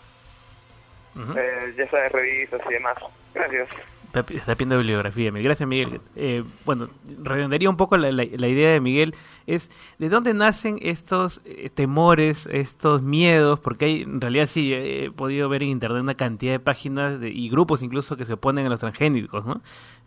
eh, 1.36 1.74
ya 1.76 1.90
sabes, 1.90 2.12
revistas 2.12 2.60
y 2.68 2.74
demás. 2.74 2.98
Gracias. 3.34 3.68
Está, 4.16 4.54
pidiendo 4.54 4.78
bibliografía. 4.78 5.30
Gracias, 5.30 5.68
Miguel. 5.68 6.00
Eh, 6.14 6.42
bueno, 6.64 6.88
redondearía 7.22 7.68
un 7.68 7.76
poco 7.76 7.98
la, 7.98 8.24
idea 8.24 8.72
de 8.72 8.80
Miguel. 8.80 9.14
Es 9.46 9.70
de 9.98 10.08
dónde 10.08 10.32
nacen 10.32 10.78
estos 10.80 11.42
eh, 11.44 11.68
temores, 11.68 12.48
estos 12.50 13.02
miedos, 13.02 13.60
porque 13.60 13.84
hay, 13.84 14.02
en 14.02 14.20
realidad 14.22 14.46
sí, 14.46 14.72
he 14.72 15.10
podido 15.10 15.50
ver 15.50 15.62
en 15.62 15.68
internet 15.68 16.00
una 16.00 16.14
cantidad 16.14 16.52
de 16.52 16.60
páginas 16.60 17.20
y 17.22 17.50
grupos 17.50 17.82
incluso 17.82 18.16
que 18.16 18.24
se 18.24 18.32
oponen 18.32 18.64
a 18.64 18.70
los 18.70 18.80
transgénicos, 18.80 19.44
¿no? 19.44 19.60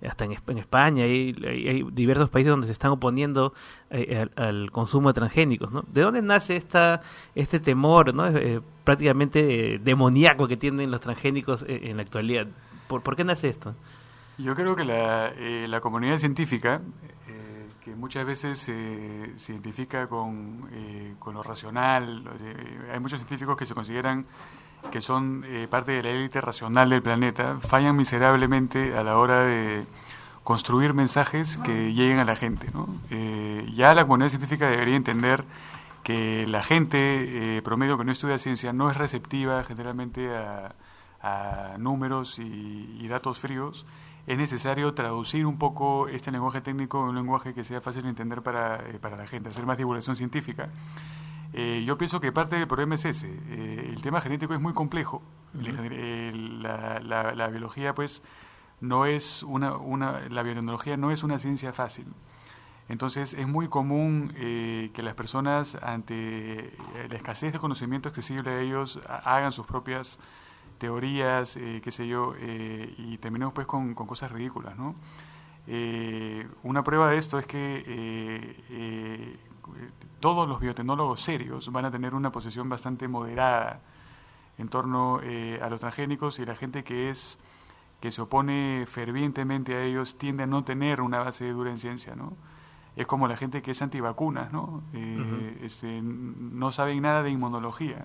Hasta 0.08 0.26
en, 0.26 0.32
España 0.32 1.04
hay, 1.04 1.36
hay, 1.46 1.86
diversos 1.92 2.30
países 2.30 2.50
donde 2.50 2.66
se 2.66 2.72
están 2.72 2.92
oponiendo 2.92 3.54
eh, 3.92 4.26
al, 4.36 4.72
consumo 4.72 5.10
de 5.10 5.14
transgénicos, 5.14 5.72
¿no? 5.72 5.84
¿De 5.88 6.02
dónde 6.02 6.24
nace 6.24 6.56
esta, 6.56 7.04
este 7.36 7.60
temor, 7.60 8.14
¿no? 8.14 8.24
prácticamente 8.84 9.80
demoníaco 9.84 10.48
que 10.48 10.58
tienen 10.58 10.90
los 10.90 11.02
transgénicos 11.02 11.64
en 11.68 11.98
la 11.98 12.02
actualidad? 12.02 12.48
¿Por, 12.88 13.04
¿Por 13.04 13.16
qué 13.16 13.24
nace 13.24 13.50
esto? 13.50 13.76
Yo 14.40 14.56
creo 14.56 14.76
que 14.76 14.84
la, 14.84 15.28
eh, 15.36 15.68
la 15.68 15.82
comunidad 15.82 16.18
científica, 16.18 16.82
eh, 17.28 17.68
que 17.84 17.94
muchas 17.94 18.26
veces 18.26 18.58
se 18.58 19.52
identifica 19.52 20.08
con, 20.08 20.70
eh, 20.72 21.14
con 21.20 21.36
lo 21.36 21.44
racional, 21.44 22.24
hay 22.92 23.00
muchos 23.00 23.20
científicos 23.20 23.56
que 23.56 23.66
se 23.66 23.76
consideran 23.76 24.26
que 24.92 25.02
son 25.02 25.44
parte 25.70 25.92
de 25.92 26.02
la 26.02 26.10
élite 26.10 26.40
racional 26.40 26.90
del 26.90 27.02
planeta, 27.02 27.60
fallan 27.60 27.98
miserablemente 27.98 28.98
a 28.98 29.04
la 29.04 29.18
hora 29.18 29.42
de 29.42 29.84
construir 30.46 30.94
mensajes 30.94 31.58
que 31.58 31.94
lleguen 31.94 32.20
a 32.20 32.24
la 32.24 32.38
gente. 32.38 32.70
¿no? 32.74 32.88
ya 33.76 33.94
la 33.94 34.04
comunidad 34.04 34.30
científica 34.30 34.70
debería 34.70 34.96
entender 34.96 35.44
que 36.10 36.48
la 36.48 36.64
gente 36.64 37.58
eh, 37.58 37.62
promedio 37.62 37.96
que 37.96 38.04
no 38.04 38.12
estudia 38.12 38.40
ciencia 38.40 38.74
no 38.74 38.90
es 38.90 38.98
receptiva 38.98 39.64
generalmente 39.64 40.36
a, 40.36 40.74
números 41.78 42.40
y, 42.40 43.08
datos 43.08 43.38
fríos, 43.38 43.86
es 44.30 44.38
necesario 44.38 44.94
traducir 44.94 45.46
un 45.46 45.58
poco 45.58 46.08
este 46.08 46.32
lenguaje 46.32 46.62
técnico 46.62 47.02
en 47.02 47.10
un 47.10 47.16
lenguaje 47.16 47.54
que 47.56 47.64
sea 47.64 47.82
fácil 47.82 48.04
de 48.04 48.10
entender 48.10 48.44
para, 48.44 48.76
eh, 48.90 49.00
para 49.00 49.18
la 49.18 49.26
gente, 49.26 49.50
hacer 49.50 49.66
más 49.66 49.78
divulgación 49.78 50.16
científica. 50.16 50.70
Eh, 51.52 51.84
yo 51.84 51.98
pienso 51.98 52.20
que 52.22 52.32
parte 52.32 52.56
del 52.56 52.68
problema 52.68 52.94
es 52.94 53.06
ese. 53.06 53.28
el 53.28 54.00
tema 54.04 54.22
genético 54.22 54.54
es 54.54 54.62
muy 54.62 54.74
complejo. 54.74 55.24
la, 55.54 57.00
la, 57.02 57.48
biología, 57.48 57.96
pues, 57.96 58.22
no 58.82 59.08
es 59.08 59.42
una, 59.42 59.76
una, 59.76 60.22
la 60.30 60.44
biotecnología 60.44 60.96
no 60.96 61.10
es 61.10 61.24
una 61.24 61.40
ciencia 61.40 61.74
fácil. 61.74 62.06
Entonces 62.88 63.34
es 63.34 63.48
muy 63.48 63.68
común 63.68 64.34
eh, 64.36 64.92
que 64.94 65.02
las 65.02 65.16
personas 65.16 65.76
ante 65.82 66.14
eh, 66.60 67.08
la 67.10 67.16
escasez 67.16 67.52
de 67.54 67.60
conocimiento 67.60 68.10
accesible 68.10 68.52
a 68.52 68.60
ellos 68.62 69.00
hagan 69.24 69.52
sus 69.52 69.66
propias 69.66 70.20
teorías, 70.80 71.58
eh, 71.58 71.82
qué 71.84 71.92
sé 71.92 72.08
yo, 72.08 72.34
y 72.98 73.18
terminemos 73.18 73.54
pues 73.54 73.68
con, 73.68 73.94
cosas 73.94 74.32
ridículas, 74.32 74.78
¿no? 74.78 74.96
una 76.64 76.84
prueba 76.84 77.12
de 77.12 77.18
esto 77.18 77.38
es 77.38 77.46
que 77.46 79.38
todos 80.20 80.50
los 80.50 80.60
biotecnólogos 80.60 81.22
serios 81.22 81.72
van 81.72 81.86
a 81.86 81.92
tener 81.92 82.16
una 82.16 82.32
posición 82.32 82.70
bastante 82.70 83.08
moderada 83.08 83.80
en 84.58 84.68
torno 84.70 85.22
a 85.62 85.70
los 85.70 85.80
transgénicos 85.80 86.40
y 86.40 86.46
la 86.46 86.56
gente 86.56 86.84
que 86.84 87.12
es 87.12 87.38
que 88.02 88.10
se 88.10 88.20
opone 88.22 88.86
fervientemente 88.88 89.76
a 89.76 89.84
ellos 89.84 90.18
tiende 90.18 90.44
a 90.44 90.48
no 90.48 90.64
tener 90.64 91.02
una 91.02 91.20
base 91.20 91.48
dura 91.52 91.70
en 91.70 91.78
ciencia, 91.78 92.16
¿no? 92.16 92.34
es 93.00 93.08
como 93.08 93.30
la 93.30 93.38
gente 93.38 93.62
que 93.62 93.72
es 93.72 93.82
antivacunas, 93.82 94.52
¿no? 94.52 94.84
Eh, 94.94 95.60
este, 95.64 96.02
no 96.02 96.72
saben 96.74 97.02
nada 97.02 97.24
de 97.24 97.30
inmunología 97.30 98.04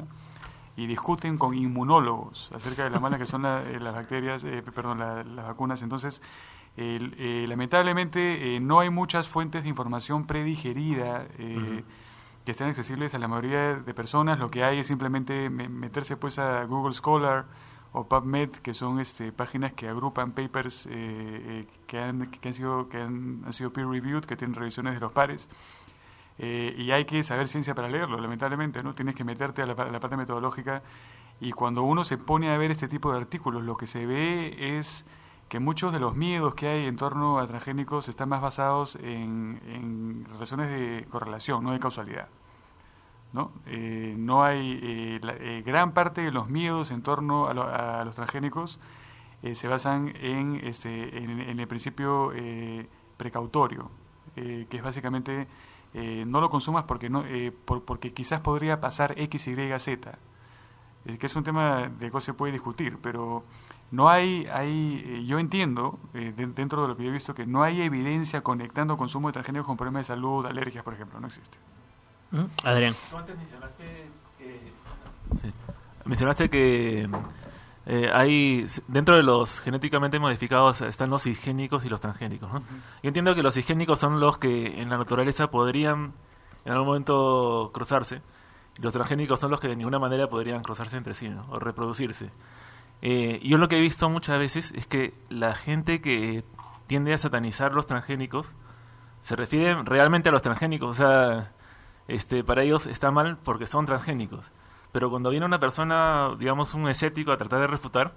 y 0.77 0.87
discuten 0.87 1.39
con 1.39 1.55
inmunólogos 1.55 2.51
acerca 2.53 2.85
de 2.85 2.91
la 2.91 3.01
mala 3.01 3.19
que 3.19 3.27
son 3.27 3.45
eh, 3.47 3.79
las 3.81 3.95
bacterias, 3.95 4.43
eh, 4.45 4.63
perdón, 4.75 4.99
las 4.99 5.47
vacunas. 5.47 5.83
Entonces, 5.83 6.21
lamentablemente 6.77 8.59
no 8.61 8.81
hay 8.81 8.91
muchas 8.91 9.29
fuentes 9.29 9.63
de 9.63 9.69
información 9.69 10.27
predigerida 10.27 11.27
que 12.45 12.51
estén 12.51 12.69
accesibles 12.69 13.15
a 13.15 13.19
la 13.19 13.29
mayoría 13.29 13.75
de 13.75 13.95
personas. 13.95 14.39
Lo 14.39 14.51
que 14.51 14.65
hay 14.65 14.81
es 14.81 14.87
simplemente 14.87 15.51
meterse 15.51 16.17
pues 16.17 16.39
a 16.39 16.65
Google 16.65 16.93
Scholar 16.93 17.47
o 17.95 18.09
PubMed, 18.09 18.51
que 18.51 18.75
son 18.75 18.99
este, 18.99 19.31
páginas 19.31 19.73
que 19.73 19.89
agrupan 19.89 20.33
papers 20.33 20.87
eh, 20.87 20.91
eh, 20.93 21.67
que, 21.87 22.01
han, 22.01 22.27
que, 22.27 22.49
han, 22.49 22.55
sido, 22.55 22.89
que 22.89 23.01
han, 23.01 23.53
sido 23.53 23.73
peer-reviewed, 23.73 24.25
que 24.25 24.37
tienen 24.37 24.57
revisiones 24.57 24.95
de 24.95 25.01
los 25.01 25.13
pares. 25.13 25.49
Eh, 26.39 26.75
y 26.77 26.91
hay 26.91 27.05
que 27.05 27.23
saber 27.23 27.49
ciencia 27.49 27.75
para 27.75 27.89
leerlo, 27.89 28.21
lamentablemente, 28.21 28.83
¿no? 28.83 28.95
Tienes 28.95 29.15
que 29.15 29.25
meterte 29.25 29.63
a 29.63 29.67
la, 29.67 29.75
parte 29.75 30.17
metodológica 30.17 30.83
y 31.41 31.53
cuando 31.53 31.83
uno 31.83 32.05
se 32.05 32.19
pone 32.19 32.53
a 32.53 32.59
ver 32.59 32.71
este 32.71 32.89
tipo 32.89 33.13
de 33.13 33.19
artículos, 33.19 33.63
lo 33.63 33.77
que 33.77 33.87
se 33.87 34.07
ve 34.07 34.79
es 34.79 35.05
que 35.49 35.61
muchos 35.61 35.93
de 35.93 36.01
los 36.01 36.17
miedos 36.17 36.55
que 36.55 36.67
hay 36.67 36.87
en 36.87 36.97
torno 36.97 37.39
a 37.39 37.47
transgénicos 37.47 38.09
están 38.09 38.29
más 38.29 38.41
basados 38.41 38.97
en, 38.97 39.61
en 39.67 40.25
relaciones 40.33 40.69
de 40.69 41.07
correlación, 41.11 41.63
no 41.63 41.73
de 41.73 41.79
causalidad. 41.79 42.29
¿no? 43.35 43.51
Eh, 43.67 44.15
no 44.17 44.45
hay 44.45 44.79
eh, 44.81 45.21
eh, 45.41 45.63
gran 45.67 45.93
parte 45.93 46.21
de 46.21 46.31
los 46.31 46.49
miedos 46.49 46.93
en 46.93 47.03
torno 47.03 47.49
a, 47.49 48.05
los 48.05 48.15
transgénicos 48.15 48.79
se 49.53 49.69
basan 49.69 50.15
en 50.23 50.59
este 50.65 51.19
en, 51.19 51.61
el 51.61 51.69
principio 51.69 52.33
precautorio 53.19 53.91
que 54.35 54.67
es 54.71 54.83
básicamente 54.83 55.47
no 55.95 56.41
lo 56.41 56.51
consumas 56.51 56.85
porque 56.85 57.09
no 57.09 57.25
porque 57.65 58.13
quizás 58.13 58.41
podría 58.41 58.81
pasar 58.81 59.15
x 59.17 59.47
y 59.47 59.79
z. 59.79 60.19
Que 61.05 61.27
es 61.27 61.37
un 61.37 61.45
tema 61.45 61.89
de 61.89 62.11
que 62.11 62.21
se 62.21 62.35
puede 62.35 62.53
discutir 62.53 62.99
pero 63.01 63.45
no 63.91 64.09
hay, 64.09 64.47
hay 64.53 65.25
yo 65.27 65.39
entiendo 65.39 65.99
dentro 66.13 66.83
de 66.83 66.89
lo 66.89 66.97
que 66.97 67.05
yo 67.05 67.11
he 67.11 67.13
visto 67.13 67.35
que 67.35 67.47
no 67.47 67.63
hay 67.63 67.83
evidencia 67.83 68.43
conectando 68.43 68.97
consumo 68.97 69.29
de 69.29 69.35
transgénicos 69.35 69.67
con 69.67 69.77
problemas 69.77 70.01
de 70.01 70.15
salud 70.15 70.47
alergias 70.47 70.83
por 70.83 70.95
ejemplo 70.95 71.21
no 71.21 71.29
existe. 71.29 71.57
Adrián. 72.65 72.95
mencionaste 76.05 76.51
que... 76.51 77.09
Eh, 77.87 78.09
hay 78.13 78.67
dentro 78.89 79.17
de 79.17 79.23
los 79.23 79.61
genéticamente 79.61 80.19
modificados 80.19 80.81
están 80.81 81.11
los 81.11 81.25
cisgénicos 81.25 81.85
y 81.85 81.89
los 81.89 82.01
transgénicos. 82.01 82.51
Yo 82.51 82.61
entiendo 83.03 83.35
que 83.35 83.43
los 83.43 83.55
cisgénicos 83.55 83.99
son 83.99 84.21
los 84.21 84.39
que 84.39 84.81
en 84.81 84.89
la 84.89 84.97
naturaleza 84.97 85.51
podrían 85.51 86.15
en 86.65 86.73
algún 86.73 86.87
momento 86.87 87.71
cruzarse 87.75 88.23
y 88.79 88.83
los 88.83 88.93
transgénicos 88.93 89.39
son 89.41 89.51
los 89.51 89.61
que 89.61 89.69
de 89.69 89.77
ninguna 89.77 89.99
manera 89.99 90.29
podrían 90.29 90.63
cruzarse 90.63 90.97
entre 90.97 91.15
sí 91.15 91.31
o 91.51 91.59
reproducirse. 91.59 92.31
Eh, 93.03 93.41
yo 93.45 93.59
lo 93.59 93.69
que 93.69 93.77
he 93.77 93.81
visto 93.81 94.09
muchas 94.09 94.39
veces 94.39 94.73
es 94.75 94.87
que 94.87 95.13
la 95.29 95.55
gente 95.55 96.01
que 96.01 96.43
tiende 96.87 97.13
a 97.13 97.19
satanizar 97.19 97.73
los 97.73 97.87
transgénicos 97.87 98.53
se 99.21 99.37
refiere 99.37 99.75
realmente 99.85 100.29
a 100.29 100.33
los 100.33 100.43
transgénicos, 100.43 100.91
o 100.91 100.95
sea, 100.95 101.53
este, 102.09 102.45
para 102.45 102.63
ellos 102.63 102.87
está 102.87 103.11
mal 103.11 103.39
porque 103.43 103.67
son 103.67 103.87
transgénicos. 103.87 104.51
Pero 104.95 105.11
cuando 105.11 105.31
viene 105.31 105.45
una 105.45 105.59
persona, 105.59 106.37
digamos 106.39 106.73
un 106.73 106.89
escéptico, 106.89 107.33
a 107.33 107.37
tratar 107.37 107.59
de 107.59 107.67
refutar, 107.67 108.13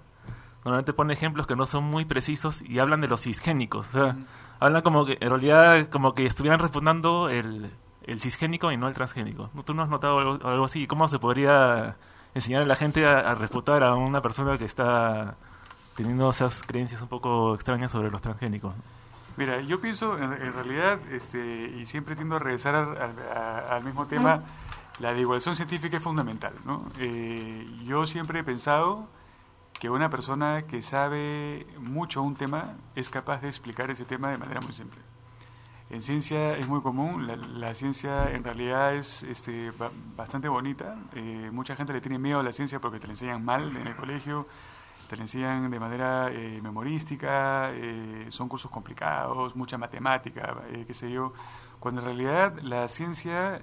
normalmente 0.64 0.94
pone 0.94 1.12
ejemplos 1.12 1.48
que 1.48 1.56
no 1.56 1.66
son 1.66 1.84
muy 1.84 2.06
precisos 2.06 2.62
y 2.62 2.78
hablan 2.78 3.02
de 3.02 3.08
los 3.08 3.24
cisgénicos. 3.24 3.88
O 3.88 3.92
sea, 3.92 4.16
hablan 4.60 4.84
como 4.84 5.04
que, 5.04 5.18
en 5.20 5.28
realidad, 5.28 5.90
como 5.90 6.14
que 6.14 6.28
estuvieran 6.28 6.60
refutando 6.60 7.30
el, 7.30 7.72
el 8.04 8.22
cisgénico 8.22 8.72
y 8.72 8.78
no 8.78 8.88
el 8.88 8.94
transgénico. 8.94 9.50
¿Tú 9.66 9.74
no 9.74 9.82
has 9.82 9.90
notado 9.90 10.20
algo, 10.20 10.66
así? 10.66 10.86
¿Cómo 10.86 11.08
se 11.08 11.18
podría 11.18 11.96
enseñar 12.36 12.62
a 12.62 12.66
la 12.68 12.76
gente 12.76 13.08
a, 13.08 13.34
refutar 13.34 13.82
a 13.82 13.96
una 13.96 14.22
persona 14.22 14.56
que 14.60 14.66
está 14.66 15.34
teniendo 15.96 16.30
esas 16.30 16.62
creencias 16.62 17.02
un 17.02 17.08
poco 17.08 17.56
extrañas 17.56 17.90
sobre 17.92 18.12
los 18.12 18.22
transgénicos? 18.22 18.76
Mira, 19.36 19.62
yo 19.62 19.82
pienso 19.82 20.16
en, 20.16 20.54
realidad, 20.54 21.00
este, 21.12 21.74
y 21.76 21.88
siempre 21.88 22.16
tiendo 22.16 22.36
a 22.36 22.40
regresar 22.40 22.76
al, 22.76 23.84
mismo 23.84 24.06
tema, 24.06 24.44
la 25.00 25.14
divulgación 25.14 25.56
científica 25.56 25.98
es 25.98 26.04
fundamental. 26.04 26.54
¿no? 26.66 26.86
Eh, 27.00 27.68
yo 27.86 28.08
siempre 28.08 28.40
he 28.40 28.44
pensado 28.44 29.08
que 29.80 29.90
una 29.90 30.10
persona 30.10 30.64
que 30.64 30.82
sabe 30.82 31.68
mucho 31.80 32.24
un 32.24 32.36
tema 32.36 32.76
es 32.96 33.10
capaz 33.10 33.42
de 33.42 33.48
explicar 33.48 33.92
ese 33.92 34.06
tema 34.06 34.32
de 34.32 34.38
manera 34.38 34.62
muy 34.62 34.74
simple. 34.74 35.00
En 35.90 36.02
ciencia 36.02 36.58
es 36.58 36.68
muy 36.68 36.82
común, 36.82 37.28
la, 37.60 37.74
ciencia 37.74 38.30
en 38.32 38.44
realidad 38.44 38.94
es 38.96 39.24
este, 39.24 39.72
bastante 40.18 40.50
bonita, 40.50 40.98
eh, 41.16 41.50
mucha 41.54 41.78
gente 41.78 41.94
le 41.94 42.02
tiene 42.02 42.20
miedo 42.20 42.42
a 42.42 42.44
la 42.44 42.52
ciencia 42.52 42.82
porque 42.82 43.00
te 43.00 43.08
la 43.08 43.14
enseñan 43.14 43.46
mal 43.46 43.74
en 43.78 43.88
el 43.88 43.96
colegio, 43.96 44.48
te 45.08 45.16
lo 45.16 45.22
enseñan 45.22 45.72
de 45.72 45.80
manera 45.80 46.30
eh, 46.30 46.60
memorística, 46.62 47.72
eh, 47.72 48.26
son 48.30 48.50
cursos 48.50 48.70
complicados, 48.70 49.56
mucha 49.56 49.78
matemática, 49.78 50.58
qué 50.86 50.94
sé 50.94 51.10
yo, 51.10 51.32
cuando 51.80 52.02
en 52.02 52.08
realidad 52.08 52.60
la 52.64 52.90
ciencia, 52.90 53.62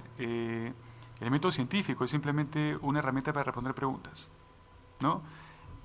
el 1.21 1.31
método 1.31 1.53
científico 1.53 2.05
es 2.05 2.11
simplemente 2.11 2.77
una 2.83 2.99
herramienta 2.99 3.33
para 3.33 3.45
responder 3.45 3.75
preguntas, 3.75 4.29
¿no? 5.01 5.23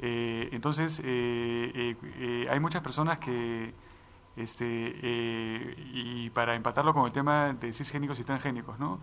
entonces, 0.02 1.02
hay 1.04 2.60
muchas 2.62 2.82
personas 2.82 3.20
que, 3.20 3.74
este, 4.38 5.76
y 5.94 6.30
para 6.30 6.56
empatarlo 6.56 6.94
con 6.94 7.06
el 7.06 7.12
tema 7.12 7.52
de 7.52 7.74
cisgénicos 7.74 8.18
y 8.20 8.24
transgénicos, 8.24 8.80
¿no? 8.80 9.00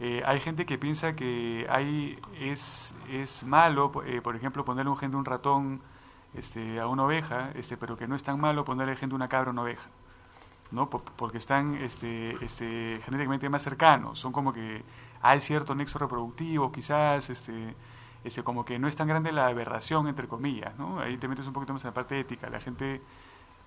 hay 0.00 0.40
gente 0.40 0.64
que 0.64 0.78
piensa 0.78 1.14
que 1.14 1.66
hay, 1.68 2.18
es, 2.38 2.94
es 3.10 3.44
malo, 3.44 3.92
por 3.92 4.34
ejemplo, 4.34 4.64
ponerle 4.64 4.90
un 4.90 4.96
gen 4.96 5.10
de 5.10 5.18
un 5.18 5.26
ratón 5.26 5.82
este, 6.34 6.80
a 6.80 6.86
una 6.86 7.04
oveja, 7.04 7.50
este, 7.54 7.76
pero 7.76 7.96
que 7.96 8.06
no 8.06 8.14
es 8.14 8.22
tan 8.22 8.40
malo 8.40 8.64
ponerle 8.64 8.96
gente 8.96 9.14
una 9.14 9.28
cabra 9.28 9.50
a 9.50 9.52
una 9.52 9.62
oveja, 9.62 9.88
¿no? 10.70 10.88
porque 10.88 11.38
están 11.38 11.74
este, 11.76 12.36
este, 12.44 13.00
genéticamente 13.04 13.48
más 13.48 13.62
cercanos, 13.62 14.18
son 14.18 14.32
como 14.32 14.52
que 14.52 14.82
hay 15.20 15.40
cierto 15.40 15.74
nexo 15.74 15.98
reproductivo, 15.98 16.72
quizás, 16.72 17.30
este, 17.30 17.74
este, 18.24 18.42
como 18.42 18.64
que 18.64 18.78
no 18.78 18.88
es 18.88 18.96
tan 18.96 19.08
grande 19.08 19.32
la 19.32 19.46
aberración, 19.46 20.08
entre 20.08 20.28
comillas, 20.28 20.78
¿no? 20.78 21.00
Ahí 21.00 21.16
te 21.16 21.28
metes 21.28 21.46
un 21.46 21.52
poquito 21.52 21.72
más 21.72 21.82
en 21.84 21.88
la 21.88 21.94
parte 21.94 22.18
ética, 22.18 22.48
la 22.50 22.60
gente... 22.60 23.02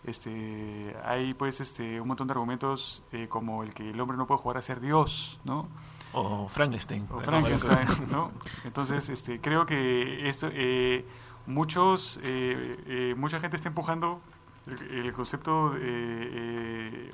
Este, 0.06 0.94
hay 1.06 1.34
pues 1.34 1.62
este, 1.62 2.02
un 2.02 2.10
montón 2.10 2.28
de 2.28 2.34
argumentos 2.34 3.02
eh, 3.14 3.30
como 3.30 3.64
el 3.64 3.74
que 3.74 3.92
el 3.92 4.02
hombre 4.02 4.18
no 4.18 4.28
puede 4.28 4.42
jugar 4.42 4.58
a 4.58 4.62
ser 4.62 4.82
Dios, 4.82 5.40
¿no? 5.46 5.70
O 6.12 6.50
Frankenstein. 6.50 7.08
O 7.10 7.22
Frankenstein, 7.22 7.88
¿no? 8.12 8.32
Entonces, 8.66 9.08
este, 9.08 9.40
creo 9.40 9.66
que 9.66 10.28
esto, 10.28 10.50
eh, 10.52 11.06
muchos, 11.46 12.20
eh, 12.24 12.78
eh, 12.88 13.16
mucha 13.18 13.40
gente 13.40 13.56
está 13.56 13.70
empujando 13.70 14.22
el, 14.68 15.12
concepto 15.14 15.74
eh, 15.78 17.12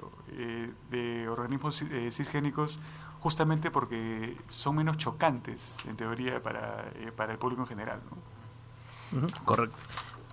de 0.91 1.29
organismos 1.29 1.83
cisgénicos 2.11 2.79
justamente 3.19 3.71
porque 3.71 4.37
son 4.49 4.75
menos 4.75 4.97
chocantes, 4.97 5.75
en 5.87 5.95
teoría, 5.95 6.41
para, 6.41 6.85
para 7.15 7.33
el 7.33 7.37
público 7.37 7.61
en 7.63 7.67
general. 7.67 7.99
Correcto. 9.45 9.77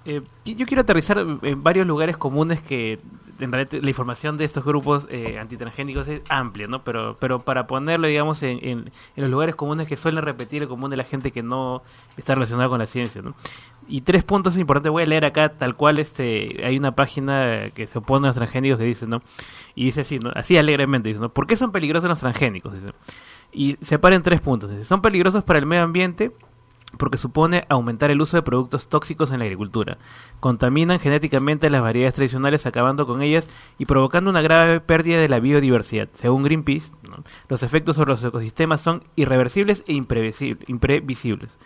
Eh, 0.04 0.22
yo 0.44 0.66
quiero 0.66 0.82
aterrizar 0.82 1.18
en 1.18 1.62
varios 1.64 1.84
lugares 1.84 2.16
comunes 2.16 2.60
que 2.62 3.00
en 3.40 3.52
realidad 3.52 3.82
la 3.82 3.88
información 3.88 4.38
de 4.38 4.44
estos 4.44 4.64
grupos 4.64 5.08
eh, 5.10 5.38
antitransgénicos 5.38 6.06
es 6.06 6.22
amplia, 6.28 6.68
¿no? 6.68 6.82
Pero, 6.84 7.16
pero 7.18 7.42
para 7.42 7.66
ponerlo, 7.66 8.06
digamos, 8.06 8.42
en, 8.44 8.58
en, 8.62 8.92
los 9.16 9.28
lugares 9.28 9.56
comunes 9.56 9.88
que 9.88 9.96
suelen 9.96 10.24
repetir 10.24 10.62
el 10.62 10.68
común 10.68 10.90
de 10.90 10.96
la 10.96 11.04
gente 11.04 11.32
que 11.32 11.42
no 11.42 11.82
está 12.16 12.34
relacionada 12.34 12.68
con 12.68 12.78
la 12.78 12.86
ciencia, 12.86 13.20
¿no? 13.20 13.34
Y 13.88 14.00
tres 14.00 14.24
puntos 14.24 14.56
importantes, 14.56 14.90
voy 14.90 15.04
a 15.04 15.06
leer 15.06 15.24
acá 15.24 15.50
tal 15.50 15.76
cual, 15.76 15.98
este, 15.98 16.64
hay 16.64 16.76
una 16.76 16.96
página 16.96 17.70
que 17.74 17.86
se 17.86 17.98
opone 17.98 18.26
a 18.26 18.30
los 18.30 18.36
transgénicos 18.36 18.78
que 18.78 18.84
dice, 18.84 19.06
¿no? 19.06 19.20
Y 19.74 19.84
dice 19.84 20.00
así, 20.00 20.18
¿no? 20.18 20.30
Así 20.34 20.58
alegremente, 20.58 21.08
dice, 21.08 21.20
¿no? 21.20 21.28
¿Por 21.28 21.46
qué 21.46 21.56
son 21.56 21.70
peligrosos 21.72 22.08
los 22.08 22.18
transgénicos? 22.18 22.72
Dice. 22.72 22.92
Y 23.52 23.76
separen 23.80 24.22
tres 24.22 24.40
puntos, 24.40 24.70
dice, 24.70 24.84
son 24.84 25.02
peligrosos 25.02 25.44
para 25.44 25.58
el 25.58 25.66
medio 25.66 25.84
ambiente, 25.84 26.32
porque 26.98 27.18
supone 27.18 27.66
aumentar 27.68 28.10
el 28.10 28.20
uso 28.20 28.36
de 28.36 28.42
productos 28.42 28.88
tóxicos 28.88 29.30
en 29.30 29.38
la 29.38 29.44
agricultura. 29.44 29.98
Contaminan 30.40 30.98
genéticamente 30.98 31.70
las 31.70 31.82
variedades 31.82 32.14
tradicionales 32.14 32.66
acabando 32.66 33.06
con 33.06 33.22
ellas 33.22 33.48
y 33.78 33.86
provocando 33.86 34.30
una 34.30 34.40
grave 34.40 34.80
pérdida 34.80 35.20
de 35.20 35.28
la 35.28 35.40
biodiversidad. 35.40 36.08
Según 36.14 36.44
Greenpeace, 36.44 36.92
los 37.48 37.62
efectos 37.62 37.96
sobre 37.96 38.12
los 38.12 38.24
ecosistemas 38.24 38.80
son 38.80 39.04
irreversibles 39.16 39.84
e 39.86 39.94
imprevisibles. 39.94 41.58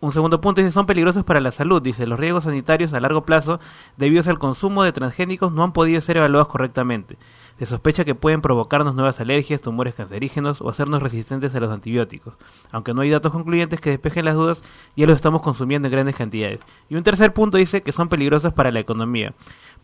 Un 0.00 0.12
segundo 0.12 0.40
punto 0.40 0.60
dice, 0.60 0.72
son 0.72 0.86
peligrosos 0.86 1.24
para 1.24 1.40
la 1.40 1.50
salud. 1.50 1.80
Dice, 1.80 2.06
los 2.06 2.18
riesgos 2.18 2.44
sanitarios 2.44 2.92
a 2.92 3.00
largo 3.00 3.24
plazo 3.24 3.60
debido 3.96 4.22
al 4.28 4.38
consumo 4.38 4.84
de 4.84 4.92
transgénicos 4.92 5.52
no 5.52 5.62
han 5.62 5.72
podido 5.72 6.00
ser 6.00 6.18
evaluados 6.18 6.48
correctamente. 6.48 7.16
Se 7.58 7.66
sospecha 7.66 8.04
que 8.04 8.16
pueden 8.16 8.40
provocarnos 8.40 8.96
nuevas 8.96 9.20
alergias, 9.20 9.60
tumores 9.60 9.94
cancerígenos 9.94 10.60
o 10.60 10.68
hacernos 10.68 11.02
resistentes 11.02 11.54
a 11.54 11.60
los 11.60 11.70
antibióticos. 11.70 12.34
Aunque 12.72 12.92
no 12.92 13.02
hay 13.02 13.10
datos 13.10 13.30
concluyentes 13.30 13.80
que 13.80 13.90
despejen 13.90 14.24
las 14.24 14.34
dudas, 14.34 14.62
ya 14.96 15.06
los 15.06 15.14
estamos 15.14 15.40
consumiendo 15.40 15.86
en 15.86 15.92
grandes 15.92 16.16
cantidades. 16.16 16.58
Y 16.88 16.96
un 16.96 17.04
tercer 17.04 17.32
punto 17.32 17.56
dice 17.56 17.82
que 17.82 17.92
son 17.92 18.08
peligrosos 18.08 18.52
para 18.52 18.72
la 18.72 18.80
economía, 18.80 19.34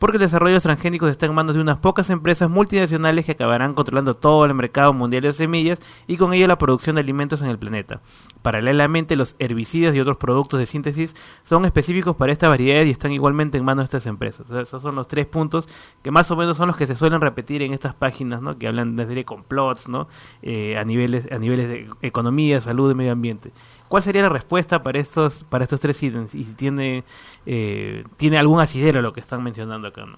porque 0.00 0.16
el 0.16 0.22
desarrollo 0.22 0.50
de 0.50 0.56
los 0.56 0.62
transgénicos 0.64 1.10
está 1.10 1.26
en 1.26 1.34
manos 1.34 1.54
de 1.54 1.60
unas 1.60 1.78
pocas 1.78 2.10
empresas 2.10 2.50
multinacionales 2.50 3.24
que 3.24 3.32
acabarán 3.32 3.74
controlando 3.74 4.14
todo 4.14 4.44
el 4.46 4.54
mercado 4.54 4.92
mundial 4.92 5.22
de 5.22 5.32
semillas 5.32 5.78
y 6.08 6.16
con 6.16 6.34
ello 6.34 6.48
la 6.48 6.58
producción 6.58 6.96
de 6.96 7.02
alimentos 7.02 7.40
en 7.42 7.48
el 7.48 7.58
planeta. 7.58 8.00
Paralelamente, 8.42 9.14
los 9.14 9.36
herbicidas 9.38 9.94
y 9.94 10.00
otros 10.00 10.16
productos 10.16 10.58
de 10.58 10.66
síntesis 10.66 11.14
son 11.44 11.64
específicos 11.66 12.16
para 12.16 12.32
esta 12.32 12.48
variedad 12.48 12.84
y 12.84 12.90
están 12.90 13.12
igualmente 13.12 13.58
en 13.58 13.64
manos 13.64 13.84
de 13.84 13.96
estas 13.96 14.06
empresas. 14.06 14.50
esos 14.50 14.82
son 14.82 14.96
los 14.96 15.06
tres 15.06 15.26
puntos 15.26 15.68
que 16.02 16.10
más 16.10 16.30
o 16.30 16.36
menos 16.36 16.56
son 16.56 16.66
los 16.66 16.76
que 16.76 16.86
se 16.86 16.96
suelen 16.96 17.20
repetir 17.20 17.59
en 17.66 17.72
estas 17.72 17.94
páginas 17.94 18.42
¿no? 18.42 18.58
que 18.58 18.66
hablan 18.66 18.96
de 18.96 19.04
serie 19.04 19.22
de 19.22 19.24
complots 19.24 19.88
¿no? 19.88 20.08
Eh, 20.42 20.76
a 20.76 20.84
niveles 20.84 21.30
a 21.30 21.38
niveles 21.38 21.68
de 21.68 21.90
economía, 22.02 22.60
salud 22.60 22.90
y 22.90 22.94
medio 22.94 23.12
ambiente. 23.12 23.52
¿Cuál 23.88 24.02
sería 24.02 24.22
la 24.22 24.28
respuesta 24.28 24.82
para 24.82 24.98
estos 24.98 25.44
para 25.44 25.64
estos 25.64 25.80
tres 25.80 26.02
ítems? 26.02 26.34
Y 26.34 26.44
si 26.44 26.52
tiene 26.54 27.04
eh, 27.46 28.04
tiene 28.16 28.38
algún 28.38 28.60
asidero 28.60 29.02
lo 29.02 29.12
que 29.12 29.20
están 29.20 29.42
mencionando 29.42 29.88
acá, 29.88 30.06
¿no? 30.06 30.16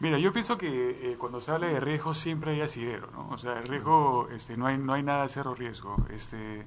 Mira, 0.00 0.18
yo 0.18 0.32
pienso 0.32 0.58
que 0.58 1.12
eh, 1.12 1.16
cuando 1.16 1.40
se 1.40 1.52
habla 1.52 1.68
de 1.68 1.78
riesgo 1.78 2.12
siempre 2.12 2.50
hay 2.50 2.60
asidero, 2.60 3.08
¿no? 3.12 3.28
O 3.30 3.38
sea, 3.38 3.60
el 3.60 3.68
riesgo, 3.68 4.28
este, 4.34 4.56
no 4.56 4.66
hay 4.66 4.76
no 4.76 4.94
hay 4.94 5.02
nada 5.04 5.22
de 5.22 5.28
cero 5.28 5.54
riesgo. 5.54 5.96
Este, 6.10 6.66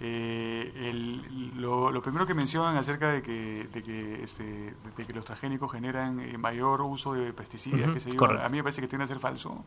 eh, 0.00 0.72
el, 0.76 1.60
lo, 1.60 2.00
primero 2.02 2.24
que 2.24 2.34
mencionan 2.34 2.76
acerca 2.76 3.10
de 3.10 3.20
que, 3.20 3.68
de 3.72 3.82
que, 3.82 4.22
este, 4.22 4.44
de 4.96 5.04
que 5.06 5.12
los 5.12 5.24
transgénicos 5.24 5.72
generan 5.72 6.20
eh, 6.20 6.38
mayor 6.38 6.82
uso 6.82 7.14
de 7.14 7.32
pesticidas, 7.32 7.90
que 7.90 8.00
se 8.00 8.10
a 8.10 8.48
mí 8.48 8.58
me 8.58 8.62
parece 8.62 8.80
que 8.80 8.86
tiene 8.86 9.04
que 9.04 9.08
ser 9.08 9.18
falso. 9.18 9.64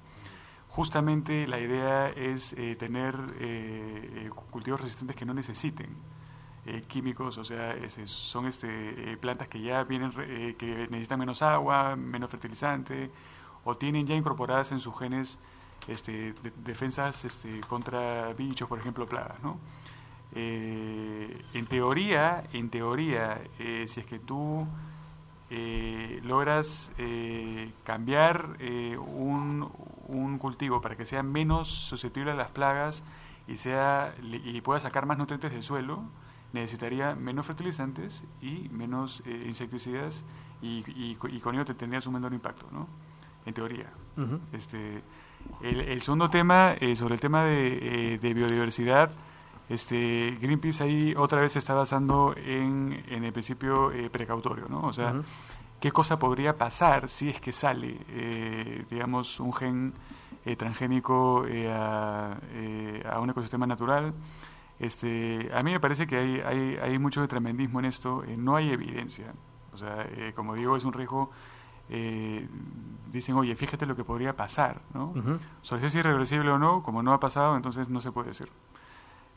Justamente 0.69 1.45
la 1.47 1.59
idea 1.59 2.09
es 2.09 2.53
eh, 2.53 2.77
tener 2.77 3.15
cultivos 4.51 4.79
resistentes 4.79 5.17
que 5.17 5.25
no 5.25 5.33
necesiten 5.33 5.97
químicos, 6.87 7.39
o 7.39 7.43
sea, 7.43 7.75
son 8.05 8.45
este, 8.45 9.17
plantas 9.19 9.47
que 9.47 9.59
ya 9.59 9.83
vienen, 9.83 10.11
que 10.11 10.87
necesitan 10.91 11.19
menos 11.19 11.41
agua, 11.41 11.95
menos 11.95 12.29
fertilizante, 12.29 13.09
o 13.65 13.75
tienen 13.75 14.05
ya 14.05 14.15
incorporadas 14.15 14.71
en 14.71 14.79
sus 14.79 14.97
genes 14.97 15.39
este, 15.87 16.33
defensas 16.63 17.25
este, 17.25 17.59
contra 17.61 18.31
bichos, 18.33 18.69
por 18.69 18.79
ejemplo, 18.79 19.05
plagas, 19.07 19.41
¿no? 19.41 19.57
Eh, 20.33 21.41
en 21.53 21.65
teoría, 21.65 22.43
en 22.53 22.69
teoría, 22.69 23.41
eh, 23.59 23.85
si 23.87 23.99
es 23.99 24.05
que 24.05 24.19
tú 24.19 24.65
eh, 25.49 26.21
logras 26.23 26.91
cambiar 27.83 28.57
un, 28.97 29.69
un, 30.07 30.37
cultivo 30.37 30.79
para 30.79 30.95
que 30.95 31.03
sea 31.03 31.23
menos 31.23 31.67
susceptible 31.67 32.31
a 32.31 32.35
las 32.35 32.51
plagas 32.51 33.03
y 33.47 33.57
sea 33.57 34.15
y 34.21 34.61
pueda 34.61 34.79
sacar 34.79 35.05
más 35.05 35.17
nutrientes 35.17 35.51
del 35.51 35.63
suelo, 35.63 36.03
necesitaría 36.53 37.15
menos 37.15 37.45
fertilizantes 37.45 38.23
y 38.41 38.69
menos 38.69 39.23
insecticidas 39.25 40.23
y, 40.61 40.85
y, 40.87 41.15
con 41.15 41.55
ello 41.55 41.65
te 41.65 41.73
tendrías 41.73 42.07
un 42.07 42.13
menor 42.13 42.33
impacto, 42.33 42.67
¿no? 42.71 42.87
En 43.45 43.53
teoría. 43.53 43.87
este, 44.53 45.01
el, 45.61 46.01
segundo 46.01 46.29
tema, 46.29 46.75
sobre 46.95 47.15
el 47.15 47.19
tema 47.19 47.43
de, 47.43 48.19
de 48.21 48.33
biodiversidad, 48.33 49.11
este, 49.71 50.37
Greenpeace 50.41 50.83
ahí 50.83 51.13
otra 51.15 51.39
vez 51.39 51.53
se 51.53 51.59
está 51.59 51.73
basando 51.73 52.35
en, 52.35 53.05
en 53.07 53.23
el 53.23 53.31
principio 53.31 53.89
eh, 53.93 54.09
precautorio, 54.09 54.67
¿no? 54.67 54.81
O 54.81 54.91
sea, 54.91 55.21
¿qué 55.79 55.93
cosa 55.93 56.19
podría 56.19 56.57
pasar 56.57 57.07
si 57.07 57.29
es 57.29 57.39
que 57.39 57.53
sale, 57.53 57.97
eh, 58.09 58.85
digamos, 58.89 59.39
un 59.39 59.53
gen 59.53 59.93
eh, 60.43 60.57
transgénico 60.57 61.45
a, 61.69 62.37
a, 63.09 63.19
un 63.21 63.29
ecosistema 63.29 63.65
natural? 63.65 64.13
Este, 64.77 65.49
a 65.53 65.63
mí 65.63 65.71
me 65.71 65.79
parece 65.79 66.05
que 66.05 66.17
hay, 66.17 66.41
hay, 66.41 66.75
hay 66.75 66.99
mucho 66.99 67.21
de 67.21 67.29
tremendismo 67.29 67.79
en 67.79 67.85
esto, 67.85 68.23
no 68.37 68.57
hay 68.57 68.71
evidencia. 68.71 69.33
O 69.71 69.77
sea, 69.77 70.05
como 70.35 70.53
digo, 70.55 70.75
es 70.75 70.83
un 70.83 70.91
riesgo 70.91 71.31
dicen, 73.09 73.35
oye, 73.35 73.55
fíjate 73.55 73.85
lo 73.85 73.95
que 73.95 74.03
podría 74.03 74.35
pasar, 74.35 74.81
¿no? 74.93 75.13
Sobre 75.61 75.81
si 75.81 75.87
es 75.87 75.95
irreversible 75.95 76.51
o 76.51 76.59
no, 76.59 76.83
como 76.83 77.03
no 77.03 77.13
ha 77.13 77.21
pasado, 77.21 77.55
entonces 77.55 77.87
no 77.87 78.01
se 78.01 78.11
puede 78.11 78.29
decir. 78.29 78.49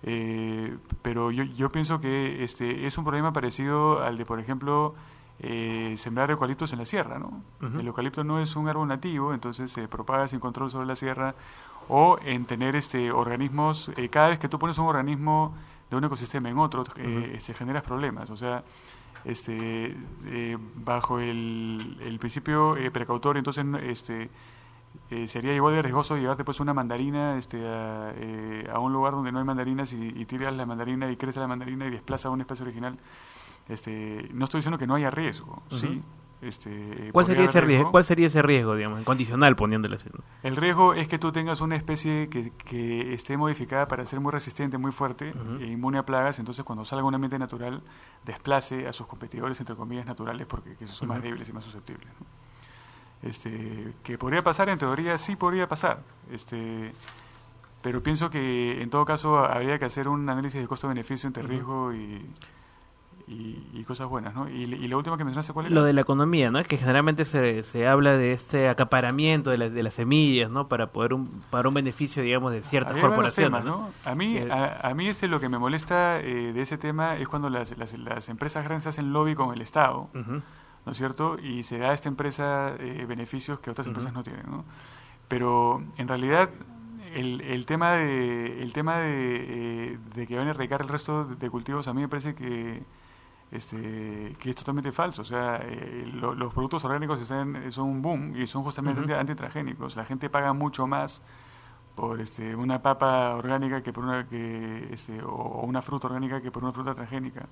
Eh, 0.07 0.77
pero 1.03 1.31
yo, 1.31 1.45
yo 1.45 1.73
pienso 1.73 2.01
que 2.01 2.45
este 2.45 2.87
es 2.87 2.99
un 2.99 3.05
problema 3.05 3.33
parecido 3.33 4.03
al 4.03 4.19
de, 4.19 4.27
por 4.27 4.39
ejemplo, 4.39 4.95
eh, 5.41 5.95
sembrar 5.97 6.31
eucaliptos 6.31 6.73
en 6.73 6.79
la 6.79 6.85
sierra. 6.85 7.19
¿no? 7.19 7.43
El 7.79 7.87
eucalipto 7.87 8.23
no 8.23 8.39
es 8.39 8.55
un 8.55 8.69
árbol 8.69 8.87
nativo, 8.89 9.35
entonces 9.35 9.71
se 9.73 9.89
propaga 9.89 10.29
sin 10.29 10.41
control 10.41 10.71
sobre 10.71 10.87
la 10.87 10.97
sierra. 10.97 11.35
O 11.89 12.19
en 12.25 12.47
tener 12.47 12.77
este 12.77 13.13
organismos, 13.13 13.91
eh, 13.97 14.09
cada 14.09 14.29
vez 14.29 14.39
que 14.39 14.49
tú 14.49 14.59
pones 14.59 14.79
un 14.79 14.87
organismo 14.87 15.55
de 15.91 15.97
un 15.97 16.05
ecosistema 16.05 16.49
en 16.49 16.59
otro, 16.59 16.85
eh, 16.97 17.37
se 17.41 17.53
generas 17.53 17.83
problemas. 17.83 18.31
O 18.31 18.37
sea, 18.37 18.65
este, 19.25 19.95
bajo 20.77 21.19
el, 21.19 21.99
el 22.01 22.19
principio 22.19 22.77
precautorio, 22.93 23.39
entonces 23.39 23.67
este, 23.83 24.31
eh, 25.11 25.29
sería 25.29 25.55
igual 25.55 25.75
de 25.75 25.83
riesgoso 25.83 26.17
llevarte 26.17 26.45
pues 26.45 26.61
una 26.61 26.75
mandarina 26.75 27.37
este, 27.37 27.59
a, 27.67 28.13
eh, 28.17 28.69
a, 28.73 28.79
un 28.79 28.93
lugar 28.93 29.13
donde 29.13 29.33
no 29.33 29.39
hay 29.39 29.45
mandarinas 29.45 29.93
y, 29.93 30.25
tiras 30.25 30.55
la 30.55 30.67
mandarina 30.67 31.11
y 31.11 31.17
crece 31.17 31.41
la 31.41 31.47
mandarina 31.47 31.87
y 31.87 31.91
desplaza 31.91 32.29
a 32.29 32.31
una 32.31 32.43
especie 32.43 32.65
original. 32.65 32.99
Este, 33.69 34.29
no 34.33 34.45
estoy 34.45 34.59
diciendo 34.59 34.79
que 34.79 34.87
no 34.87 34.95
haya 34.95 35.11
riesgo, 35.11 35.63
sí. 35.71 36.03
Este, 36.45 37.11
¿Cuál 37.13 37.25
sería 37.25 37.45
ese 37.45 37.61
riesgo? 37.63 37.91
¿Cuál 37.91 38.05
sería 38.05 38.27
ese 38.27 38.43
riesgo, 38.43 38.77
digamos, 38.77 39.03
condicional 39.05 39.57
poniéndole 39.57 39.97
así? 39.97 40.11
El 40.43 40.57
riesgo 40.57 40.93
es 40.93 41.09
que 41.09 41.19
tú 41.19 41.33
tengas 41.33 41.63
una 41.63 41.75
especie 41.75 42.29
que, 42.29 42.51
que 42.51 43.15
esté 43.15 43.39
modificada 43.39 43.89
para 43.89 44.05
ser 44.05 44.21
muy 44.21 44.31
resistente, 44.31 44.77
muy 44.77 44.93
fuerte 44.93 45.33
e 45.61 45.65
inmune 45.65 45.97
a 45.97 46.05
plagas, 46.05 46.39
entonces 46.39 46.63
cuando 46.65 46.85
salga 46.85 47.05
un 47.05 47.15
ambiente 47.15 47.39
natural 47.39 47.83
desplace 48.27 48.87
a 48.87 48.93
sus 48.93 49.07
competidores, 49.07 49.59
entre 49.61 49.75
comillas, 49.75 50.05
naturales, 50.05 50.47
porque 50.47 50.77
esos 50.81 50.97
son 50.97 51.09
más 51.09 51.23
débiles 51.23 51.49
y 51.49 51.53
más 51.55 51.65
susceptibles. 51.65 52.09
Este, 53.25 53.95
que 54.03 54.19
podría 54.19 54.43
pasar, 54.43 54.69
en 54.69 54.79
teoría 54.79 55.17
sí 55.17 55.35
podría 55.35 55.67
pasar. 55.67 56.01
Este, 56.31 56.93
pero 57.83 58.03
pienso 58.03 58.31
que 58.31 58.83
en 58.83 58.91
todo 58.91 59.05
caso 59.05 59.39
habría 59.39 59.79
que 59.79 59.87
hacer 59.87 60.09
un 60.09 60.29
análisis 60.29 60.61
de 60.61 60.69
costo-beneficio 60.69 61.27
entre 61.27 61.43
riesgo 61.43 61.95
y, 61.95 62.27
y, 63.27 63.83
cosas 63.85 64.09
buenas, 64.09 64.35
¿no? 64.35 64.49
Y, 64.49 64.65
y, 64.65 64.89
lo 64.89 64.99
último 64.99 65.17
que 65.17 65.25
mencionaste, 65.25 65.53
¿cuál 65.53 65.67
era? 65.67 65.75
Lo 65.75 65.85
de 65.85 65.93
la 65.93 66.03
economía, 66.03 66.51
¿no? 66.51 66.63
Que 66.65 66.77
generalmente 66.77 67.25
se, 67.25 67.63
se 67.63 67.87
habla 67.87 68.17
de 68.17 68.33
este 68.33 68.69
acaparamiento 68.69 69.51
de, 69.51 69.71
de 69.71 69.83
las 69.83 69.95
semillas, 69.95 70.51
¿no? 70.51 70.69
Para 70.69 70.89
poder 70.89 71.15
un, 71.15 71.43
para 71.51 71.69
un 71.69 71.75
beneficio, 71.75 72.23
digamos, 72.23 72.53
de 72.53 72.63
ciertas 72.63 72.97
corporaciones, 72.97 73.65
¿no? 73.65 73.91
A 74.05 74.15
mí, 74.15 74.39
a, 74.51 74.93
mí 74.95 75.09
este 75.09 75.29
lo 75.29 75.41
que 75.41 75.49
me 75.49 75.59
molesta 75.59 76.21
eh, 76.21 76.53
de 76.53 76.63
ese 76.63 76.79
tema 76.79 77.17
es 77.17 77.29
cuando 77.29 77.49
las, 77.49 77.77
las, 77.79 77.97
las, 77.99 78.29
empresas 78.29 78.65
grandes 78.65 78.87
hacen 78.87 79.13
lobby 79.13 79.35
con 79.35 79.55
el 79.55 79.63
Estado. 79.63 80.09
¿No 80.87 80.93
es 80.93 80.99
cierto? 80.99 81.39
Y 81.39 81.63
se 81.63 81.79
da 81.79 81.91
a 81.91 81.95
esta 81.95 82.09
empresa 82.09 82.75
eh, 82.79 83.05
beneficios 83.07 83.61
que 83.61 83.71
otras 83.71 83.87
empresas 83.87 84.13
no 84.13 84.23
tienen, 84.23 84.45
¿no? 84.49 84.65
Pero 85.29 85.83
en 85.97 86.09
realidad 86.09 86.51
el, 87.15 87.41
el 87.41 87.67
tema 87.67 87.93
de 87.93 88.63
el 88.63 88.73
tema 88.73 88.99
de, 88.99 89.93
eh, 89.95 89.99
de 90.15 90.27
que 90.27 90.37
van 90.37 90.49
a 90.49 90.51
erradicar 90.51 90.83
el 90.83 90.89
resto 90.89 91.25
de 91.25 91.51
cultivos 91.51 91.89
a 91.89 91.95
mí 91.95 92.03
me 92.03 92.09
parece 92.09 92.35
que 92.35 92.83
este 93.51 94.37
que 94.39 94.51
es 94.51 94.57
totalmente 94.57 94.93
falso. 94.93 95.23
O 95.23 95.25
sea, 95.25 95.61
eh, 95.63 96.11
los 96.13 96.53
productos 96.53 96.85
orgánicos 96.85 97.21
están, 97.21 97.71
son 97.73 97.89
un 97.89 98.03
boom 98.03 98.37
y 98.37 98.47
son 98.47 98.65
justamente 98.65 99.15
antitragénicos. 99.15 99.97
La 99.97 100.05
gente 100.05 100.29
paga 100.29 100.53
mucho 100.53 100.87
más 100.87 101.23
por 101.95 102.21
este, 102.21 102.57
una 102.57 102.83
papa 102.83 103.35
orgánica 103.37 103.83
que 103.83 103.93
por 103.93 104.05
una 104.05 104.27
que 104.29 104.89
este, 104.93 105.23
o, 105.23 105.63
una 105.65 105.83
fruta 105.83 106.09
orgánica 106.09 106.41
que 106.41 106.51
por 106.51 106.65
una 106.65 106.73
fruta 106.73 106.95
transgénica. 106.95 107.47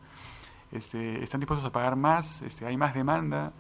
Este, 0.73 1.23
están 1.23 1.41
dispuestos 1.41 1.66
a 1.68 1.73
pagar 1.73 1.97
más, 1.97 2.43
este, 2.43 2.66
hay 2.66 2.77
más 2.77 2.95
demanda. 2.95 3.53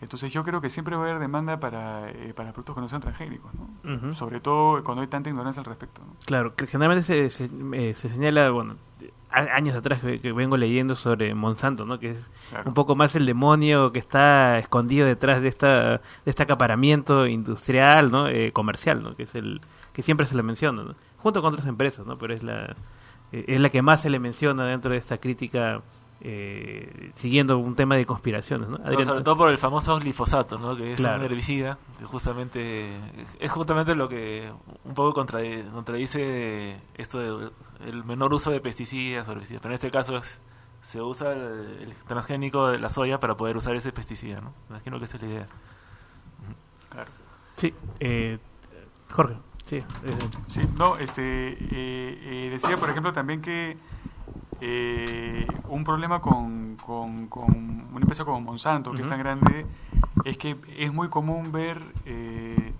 Entonces 0.00 0.30
yo 0.30 0.44
creo 0.44 0.60
que 0.60 0.68
siempre 0.68 0.94
va 0.94 1.06
a 1.06 1.08
haber 1.08 1.20
demanda 1.20 1.58
para, 1.58 2.10
eh, 2.10 2.34
para 2.36 2.52
productos 2.52 2.74
que 2.74 2.80
no 2.82 2.88
sean 2.88 3.00
transgénicos, 3.00 3.50
¿no? 3.54 4.14
Sobre 4.14 4.40
todo 4.40 4.84
cuando 4.84 5.00
hay 5.00 5.08
tanta 5.08 5.30
ignorancia 5.30 5.60
al 5.60 5.64
respecto. 5.64 6.02
¿no? 6.06 6.14
Claro, 6.26 6.54
que 6.54 6.66
generalmente 6.66 7.02
se, 7.06 7.30
se, 7.30 7.50
eh, 7.72 7.94
se 7.94 8.10
señala, 8.10 8.50
bueno, 8.50 8.76
a- 9.30 9.54
años 9.56 9.74
atrás 9.74 10.00
que, 10.02 10.20
que 10.20 10.32
vengo 10.32 10.58
leyendo 10.58 10.96
sobre 10.96 11.34
Monsanto, 11.34 11.86
¿no? 11.86 11.98
Que 11.98 12.10
es 12.10 12.30
Claro. 12.50 12.64
un 12.68 12.74
poco 12.74 12.94
más 12.94 13.16
el 13.16 13.24
demonio 13.24 13.90
que 13.90 13.98
está 13.98 14.58
escondido 14.58 15.06
detrás 15.06 15.40
de 15.40 15.48
esta 15.48 15.92
de 15.96 16.00
este 16.26 16.42
acaparamiento 16.42 17.26
industrial, 17.26 18.10
¿no? 18.10 18.28
Eh, 18.28 18.52
comercial, 18.52 19.02
¿no? 19.02 19.16
Que 19.16 19.22
es 19.22 19.34
el 19.34 19.62
que 19.94 20.02
siempre 20.02 20.26
se 20.26 20.34
le 20.36 20.42
menciona, 20.42 20.82
¿no? 20.82 20.94
Junto 21.16 21.40
con 21.40 21.54
otras 21.54 21.66
empresas, 21.66 22.04
¿no? 22.06 22.18
Pero 22.18 22.34
es 22.34 22.42
la 22.42 22.76
eh, 23.32 23.44
es 23.48 23.60
la 23.60 23.70
que 23.70 23.80
más 23.80 24.02
se 24.02 24.10
le 24.10 24.18
menciona 24.20 24.66
dentro 24.66 24.92
de 24.92 24.98
esta 24.98 25.16
crítica 25.16 25.80
eh, 26.20 27.12
siguiendo 27.14 27.58
un 27.58 27.74
tema 27.76 27.94
de 27.96 28.04
conspiraciones, 28.06 28.68
¿no? 28.68 28.78
No, 28.78 28.84
Adrián, 28.84 29.04
sobre 29.04 29.22
todo 29.22 29.36
por 29.36 29.50
el 29.50 29.58
famoso 29.58 29.98
glifosato, 29.98 30.58
¿no? 30.58 30.74
que 30.76 30.92
es 30.94 31.00
Claro. 31.00 31.18
un 31.20 31.24
herbicida, 31.26 31.78
que 31.98 32.04
justamente 32.06 32.88
es 33.38 33.50
justamente 33.50 33.94
lo 33.94 34.08
que 34.08 34.50
un 34.84 34.94
poco 34.94 35.12
contradice, 35.12 35.64
contradice 35.70 36.76
esto 36.96 37.18
del 37.18 37.52
el 37.86 38.04
menor 38.04 38.32
uso 38.32 38.50
de 38.50 38.60
pesticidas 38.60 39.28
o 39.28 39.32
herbicidas. 39.32 39.60
Pero 39.60 39.72
en 39.72 39.74
este 39.74 39.90
caso 39.90 40.16
es- 40.16 40.40
se 40.80 41.02
usa 41.02 41.32
el, 41.32 41.78
el 41.82 41.94
transgénico 42.06 42.68
de 42.68 42.78
la 42.78 42.88
soya 42.88 43.18
para 43.20 43.36
poder 43.36 43.56
usar 43.56 43.74
ese 43.76 43.92
pesticida, 43.92 44.40
¿no? 44.40 44.52
Imagino 44.70 44.98
que 44.98 45.04
esa 45.04 45.16
es 45.16 45.22
la 45.24 45.28
idea. 45.28 45.46
Claro. 46.90 47.10
Sí, 47.56 47.74
eh, 48.00 48.38
Jorge, 49.12 49.36
sí. 49.64 49.76
eh, 49.76 49.84
Sí, 50.48 50.60
no, 50.78 50.96
este, 50.96 51.52
eh, 51.52 51.58
eh, 51.70 52.48
decía 52.52 52.76
por 52.76 52.88
ejemplo 52.90 53.12
también 53.12 53.42
que 53.42 53.76
eh, 54.60 55.46
un 55.68 55.84
problema 55.84 56.20
con, 56.20 56.76
con, 56.76 57.26
con 57.28 57.44
una 57.90 58.00
empresa 58.00 58.24
como 58.24 58.40
Monsanto, 58.40 58.92
que 58.92 59.02
es 59.02 59.08
tan 59.08 59.18
grande, 59.18 59.66
es 60.24 60.36
que 60.38 60.56
es 60.76 60.92
muy 60.92 61.08
común 61.08 61.52
ver 61.52 61.80
eh, 62.04 62.72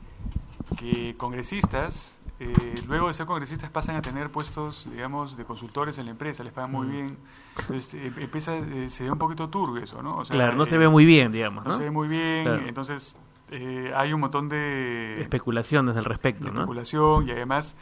que 0.77 1.15
congresistas, 1.17 2.19
eh, 2.39 2.53
luego 2.87 3.09
de 3.09 3.15
ser 3.15 3.25
congresistas, 3.27 3.71
pasan 3.71 3.97
a 3.97 4.03
tener 4.03 4.31
puestos, 4.31 4.87
digamos, 4.91 5.37
de 5.37 5.45
consultores 5.45 5.99
en 5.99 6.07
la 6.07 6.11
empresa, 6.13 6.45
les 6.45 6.53
pagan 6.53 6.71
muy 6.73 6.87
bien. 6.87 7.17
Entonces, 7.61 7.95
eh, 7.95 8.13
empieza, 8.19 8.57
eh, 8.57 8.89
se 8.89 9.05
ve 9.05 9.11
un 9.11 9.19
poquito 9.19 9.49
turbio 9.49 9.83
eso, 9.83 10.03
¿no? 10.03 10.17
O 10.17 10.25
sea, 10.25 10.35
claro, 10.35 10.57
no 10.57 10.65
se 10.67 10.75
eh, 10.75 10.79
ve 10.79 10.89
muy 10.89 11.05
bien, 11.07 11.33
digamos, 11.33 11.65
no 11.65 11.71
¿no? 11.71 11.77
se 11.77 11.85
ve 11.85 11.91
muy 11.91 12.09
bien, 12.09 12.45
Claro. 12.45 12.67
entonces 12.67 13.17
eh, 13.51 13.93
hay 13.95 14.13
un 14.13 14.21
montón 14.21 14.49
de 14.49 15.15
especulaciones 15.21 15.97
al 15.97 16.05
respecto, 16.05 16.47
de 16.47 16.53
¿no? 16.53 16.61
especulación 16.61 17.29
y 17.29 17.31
además 17.31 17.77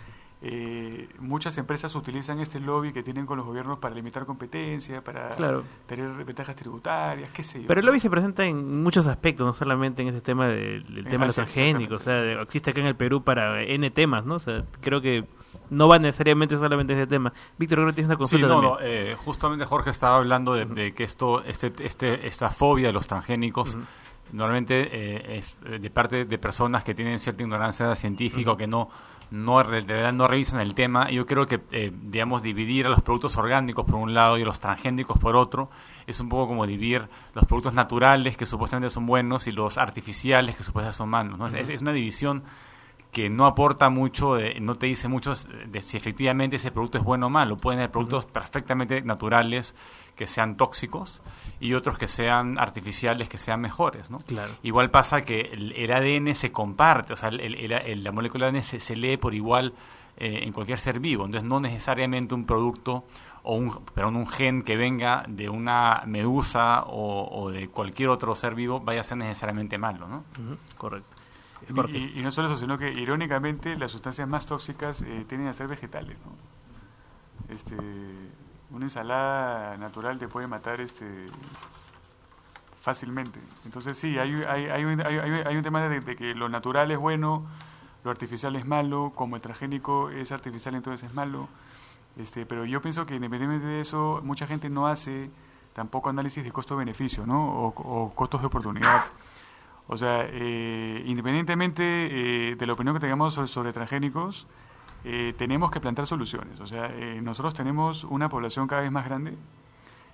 eh, 0.46 1.08
muchas 1.20 1.56
empresas 1.56 1.94
utilizan 1.94 2.38
este 2.38 2.60
lobby 2.60 2.92
que 2.92 3.02
tienen 3.02 3.24
con 3.24 3.38
los 3.38 3.46
gobiernos 3.46 3.78
para 3.78 3.94
limitar 3.94 4.26
competencia, 4.26 5.02
para 5.02 5.30
Claro. 5.36 5.64
tener 5.86 6.06
ventajas 6.24 6.54
tributarias, 6.54 7.30
qué 7.30 7.42
sé 7.42 7.62
yo. 7.62 7.66
Pero 7.66 7.80
el 7.80 7.86
lobby 7.86 7.98
se 7.98 8.10
presenta 8.10 8.44
en 8.44 8.82
muchos 8.82 9.06
aspectos, 9.06 9.46
no 9.46 9.54
solamente 9.54 10.02
en 10.02 10.08
este 10.08 10.20
tema 10.20 10.46
del, 10.48 10.84
del 10.84 11.04
tema 11.04 11.22
de 11.24 11.28
los 11.28 11.34
transgénicos, 11.36 12.02
o 12.02 12.04
sea, 12.04 12.42
existe 12.42 12.70
acá 12.72 12.80
en 12.80 12.86
el 12.88 12.94
Perú 12.96 13.22
para 13.24 13.62
N 13.62 13.90
temas, 13.90 14.26
¿no? 14.26 14.34
O 14.34 14.38
sea, 14.38 14.64
creo 14.82 15.00
que 15.00 15.24
no 15.70 15.88
va 15.88 15.98
necesariamente 15.98 16.58
solamente 16.58 16.92
ese 16.92 17.06
tema. 17.06 17.32
Víctor, 17.56 17.78
creo 17.78 17.86
que 17.88 17.94
tienes 17.94 18.08
una 18.08 18.16
Sí, 18.16 18.18
consulta 18.36 18.46
no, 18.48 18.54
también. 18.54 18.72
no, 18.74 18.78
eh, 18.82 19.14
justamente 19.16 19.64
Jorge 19.64 19.90
estaba 19.90 20.16
hablando 20.18 20.52
de, 20.52 20.66
de 20.66 20.92
que 20.92 21.04
esto, 21.04 21.42
este, 21.42 21.72
este, 21.80 22.26
esta 22.26 22.50
fobia 22.50 22.88
de 22.88 22.92
los 22.92 23.06
transgénicos, 23.06 23.78
normalmente 24.32 24.88
eh, 24.92 25.38
es 25.38 25.56
eh, 25.64 25.78
de 25.78 25.90
parte 25.90 26.24
de 26.24 26.38
personas 26.38 26.84
que 26.84 26.94
tienen 26.94 27.18
cierta 27.18 27.42
ignorancia 27.42 27.94
científica 27.94 28.52
o 28.52 28.56
que 28.56 28.66
no, 28.66 28.90
no, 29.34 29.62
de 29.62 29.80
verdad 29.82 30.12
no 30.12 30.28
revisan 30.28 30.60
el 30.60 30.74
tema. 30.74 31.10
Yo 31.10 31.26
creo 31.26 31.46
que, 31.46 31.60
eh, 31.72 31.90
digamos, 31.92 32.42
dividir 32.42 32.86
a 32.86 32.88
los 32.90 33.02
productos 33.02 33.36
orgánicos 33.36 33.84
por 33.84 33.96
un 33.96 34.14
lado 34.14 34.38
y 34.38 34.42
a 34.42 34.44
los 34.44 34.60
transgénicos 34.60 35.18
por 35.18 35.36
otro 35.36 35.70
es 36.06 36.20
un 36.20 36.28
poco 36.28 36.48
como 36.48 36.66
dividir 36.66 37.08
los 37.34 37.44
productos 37.44 37.74
naturales 37.74 38.36
que 38.36 38.46
supuestamente 38.46 38.90
son 38.90 39.06
buenos 39.06 39.46
y 39.46 39.50
los 39.50 39.76
artificiales 39.78 40.56
que 40.56 40.62
supuestamente 40.62 40.96
son 40.96 41.08
malos. 41.08 41.38
¿no? 41.38 41.46
Es- 41.48 41.54
es, 41.54 41.68
es 41.68 41.82
una 41.82 41.92
división 41.92 42.44
que 43.10 43.30
no 43.30 43.46
aporta 43.46 43.90
mucho, 43.90 44.38
eh, 44.38 44.58
no 44.60 44.74
te 44.74 44.86
dice 44.86 45.06
mucho 45.06 45.32
de 45.66 45.82
si 45.82 45.96
efectivamente 45.96 46.56
ese 46.56 46.72
producto 46.72 46.98
es 46.98 47.04
bueno 47.04 47.26
o 47.26 47.30
malo. 47.30 47.56
Pueden 47.56 47.78
haber 47.80 47.92
productos 47.92 48.26
perfectamente 48.26 49.02
naturales 49.02 49.74
que 50.16 50.26
sean 50.26 50.56
tóxicos 50.56 51.22
y 51.60 51.74
otros 51.74 51.98
que 51.98 52.08
sean 52.08 52.58
artificiales 52.58 53.28
que 53.28 53.38
sean 53.38 53.60
mejores, 53.60 54.10
¿no? 54.10 54.18
Claro. 54.18 54.52
Igual 54.62 54.90
pasa 54.90 55.22
que 55.22 55.40
el, 55.52 55.72
el 55.72 55.92
ADN 55.92 56.34
se 56.34 56.52
comparte, 56.52 57.12
o 57.12 57.16
sea, 57.16 57.28
el- 57.30 57.40
el- 57.40 57.72
el- 57.72 58.04
la 58.04 58.12
molécula 58.12 58.46
de 58.46 58.50
ADN 58.58 58.62
se, 58.62 58.80
se 58.80 58.94
lee 58.96 59.16
por 59.16 59.34
igual 59.34 59.72
eh, 60.16 60.40
en 60.44 60.52
cualquier 60.52 60.78
ser 60.78 61.00
vivo. 61.00 61.24
Entonces, 61.24 61.48
no 61.48 61.58
necesariamente 61.58 62.34
un 62.36 62.46
producto 62.46 63.04
o 63.42 63.56
un, 63.56 63.84
perdón, 63.86 64.14
un 64.16 64.28
gen 64.28 64.62
que 64.62 64.76
venga 64.76 65.24
de 65.28 65.48
una 65.48 66.02
medusa 66.06 66.84
o, 66.84 67.28
o 67.30 67.50
de 67.50 67.68
cualquier 67.68 68.08
otro 68.10 68.34
ser 68.36 68.54
vivo 68.54 68.78
vaya 68.80 69.00
a 69.00 69.04
ser 69.04 69.18
necesariamente 69.18 69.76
malo, 69.76 70.06
¿no? 70.06 70.24
Correcto. 70.78 71.16
Y-. 71.92 72.18
Y, 72.20 72.22
no 72.22 72.30
solo 72.30 72.48
eso, 72.48 72.56
sino 72.58 72.78
que 72.78 72.92
irónicamente 72.92 73.74
las 73.76 73.90
sustancias 73.90 74.28
más 74.28 74.46
tóxicas 74.46 75.02
eh, 75.02 75.24
tienden 75.28 75.48
a 75.48 75.52
ser 75.52 75.66
vegetales. 75.66 76.16
¿no? 76.24 77.54
Este, 77.54 77.74
una 78.74 78.86
ensalada 78.86 79.76
natural 79.76 80.18
te 80.18 80.26
puede 80.26 80.48
matar 80.48 80.80
este, 80.80 81.26
fácilmente. 82.80 83.38
Entonces 83.64 83.96
sí, 83.96 84.18
hay, 84.18 84.42
hay, 84.48 84.66
hay, 84.66 84.84
un, 84.84 85.00
hay, 85.00 85.56
un 85.56 85.62
tema 85.62 85.88
de, 85.88 86.16
que 86.16 86.34
lo 86.34 86.48
natural 86.48 86.90
es 86.90 86.98
bueno, 86.98 87.46
lo 88.02 88.10
artificial 88.10 88.56
es 88.56 88.66
malo, 88.66 89.12
como 89.14 89.36
el 89.36 89.42
transgénico 89.42 90.10
es 90.10 90.32
artificial 90.32 90.74
entonces 90.74 91.08
es 91.08 91.14
malo. 91.14 91.48
Este, 92.16 92.46
pero 92.46 92.64
yo 92.64 92.82
pienso 92.82 93.06
que 93.06 93.14
independientemente 93.14 93.66
de 93.66 93.80
eso, 93.80 94.20
mucha 94.24 94.46
gente 94.46 94.68
no 94.68 94.88
hace 94.88 95.30
tampoco 95.72 96.10
análisis 96.10 96.42
de 96.42 96.50
costo-beneficio, 96.50 97.26
¿no? 97.26 97.68
O, 97.68 98.12
costos 98.14 98.40
de 98.40 98.48
oportunidad. 98.48 99.04
O 99.86 99.96
sea, 99.96 100.26
eh, 100.28 101.02
independientemente 101.06 101.82
eh, 102.50 102.56
de 102.56 102.66
la 102.66 102.72
opinión 102.72 102.94
que 102.96 103.00
tengamos 103.00 103.34
sobre 103.34 103.72
transgénicos, 103.72 104.48
eh, 105.04 105.34
tenemos 105.36 105.70
que 105.70 105.80
plantear 105.80 106.06
soluciones. 106.06 106.58
O 106.60 106.66
sea, 106.66 106.86
eh, 106.92 107.20
nosotros 107.22 107.54
tenemos 107.54 108.04
una 108.04 108.28
población 108.28 108.66
cada 108.66 108.82
vez 108.82 108.90
más 108.90 109.04
grande, 109.04 109.36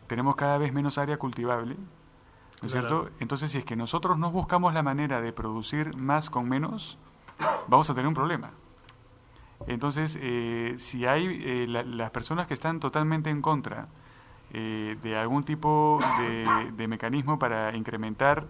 tenemos 0.06 0.34
cada 0.36 0.58
vez 0.58 0.72
menos 0.72 0.98
área 0.98 1.16
cultivable, 1.16 1.76
¿no 2.62 2.66
es 2.66 2.72
cierto? 2.72 3.08
Entonces, 3.20 3.50
si 3.52 3.58
es 3.58 3.64
que 3.64 3.76
nosotros 3.76 4.18
no 4.18 4.30
buscamos 4.30 4.74
la 4.74 4.82
manera 4.82 5.20
de 5.20 5.32
producir 5.32 5.96
más 5.96 6.28
con 6.30 6.48
menos, 6.48 6.98
vamos 7.68 7.88
a 7.88 7.94
tener 7.94 8.08
un 8.08 8.14
problema. 8.14 8.50
Entonces, 9.66 10.18
eh, 10.20 10.74
si 10.78 11.06
hay 11.06 11.26
eh, 11.44 11.66
la- 11.68 11.82
las 11.84 12.10
personas 12.10 12.46
que 12.46 12.54
están 12.54 12.80
totalmente 12.80 13.30
en 13.30 13.42
contra 13.42 13.88
eh, 14.52 14.96
de 15.02 15.16
algún 15.16 15.44
tipo 15.44 16.00
de, 16.18 16.72
de 16.76 16.88
mecanismo 16.88 17.38
para 17.38 17.76
incrementar 17.76 18.46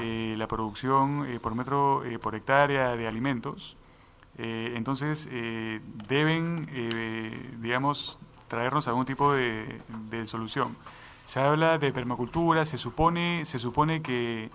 eh, 0.00 0.34
la 0.38 0.46
producción 0.46 1.26
eh, 1.26 1.40
por 1.40 1.54
metro 1.54 2.02
por 2.22 2.34
hectárea 2.34 2.96
de 2.96 3.06
alimentos, 3.06 3.76
eh, 4.38 4.74
entonces 4.76 5.28
eh, 5.30 5.80
deben, 6.08 6.68
eh, 6.74 7.54
digamos, 7.60 8.18
traernos 8.48 8.86
algún 8.88 9.06
tipo 9.06 9.32
de, 9.32 9.80
de 10.10 10.26
solución. 10.26 10.76
Se 11.24 11.40
habla 11.40 11.78
de 11.78 11.92
permacultura, 11.92 12.64
se 12.66 12.78
supone, 12.78 13.44
se 13.46 13.58
supone 13.58 14.02
que 14.02 14.50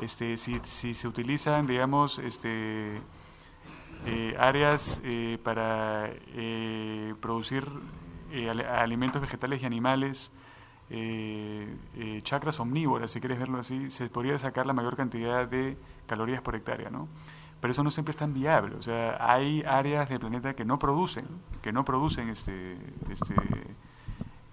este, 0.00 0.36
si, 0.36 0.60
si 0.64 0.94
se 0.94 1.06
utilizan, 1.06 1.66
digamos, 1.66 2.18
este, 2.18 3.00
eh, 4.06 4.36
áreas 4.38 5.00
eh, 5.04 5.38
para 5.42 6.10
producir 7.20 7.66
alimentos 8.78 9.20
vegetales 9.20 9.62
y 9.62 9.66
animales, 9.66 10.30
chacras 12.22 12.58
omnívoras, 12.58 13.10
si 13.10 13.20
quieres 13.20 13.38
verlo 13.38 13.58
así, 13.58 13.90
se 13.90 14.08
podría 14.08 14.38
sacar 14.38 14.66
la 14.66 14.72
mayor 14.72 14.96
cantidad 14.96 15.46
de 15.46 15.76
calorías 16.06 16.42
por 16.42 16.56
hectárea, 16.56 16.90
¿no? 16.90 17.08
Pero 17.64 17.72
eso 17.72 17.82
no 17.82 17.90
siempre 17.90 18.10
es 18.10 18.18
tan 18.18 18.34
viable, 18.34 18.76
o 18.76 18.82
sea, 18.82 19.16
hay 19.18 19.62
áreas 19.62 20.10
del 20.10 20.20
planeta 20.20 20.52
que 20.52 20.66
no 20.66 20.78
producen, 20.78 21.24
que 21.62 21.72
no 21.72 21.82
producen 21.82 22.28
este, 22.28 22.76
este 23.08 23.34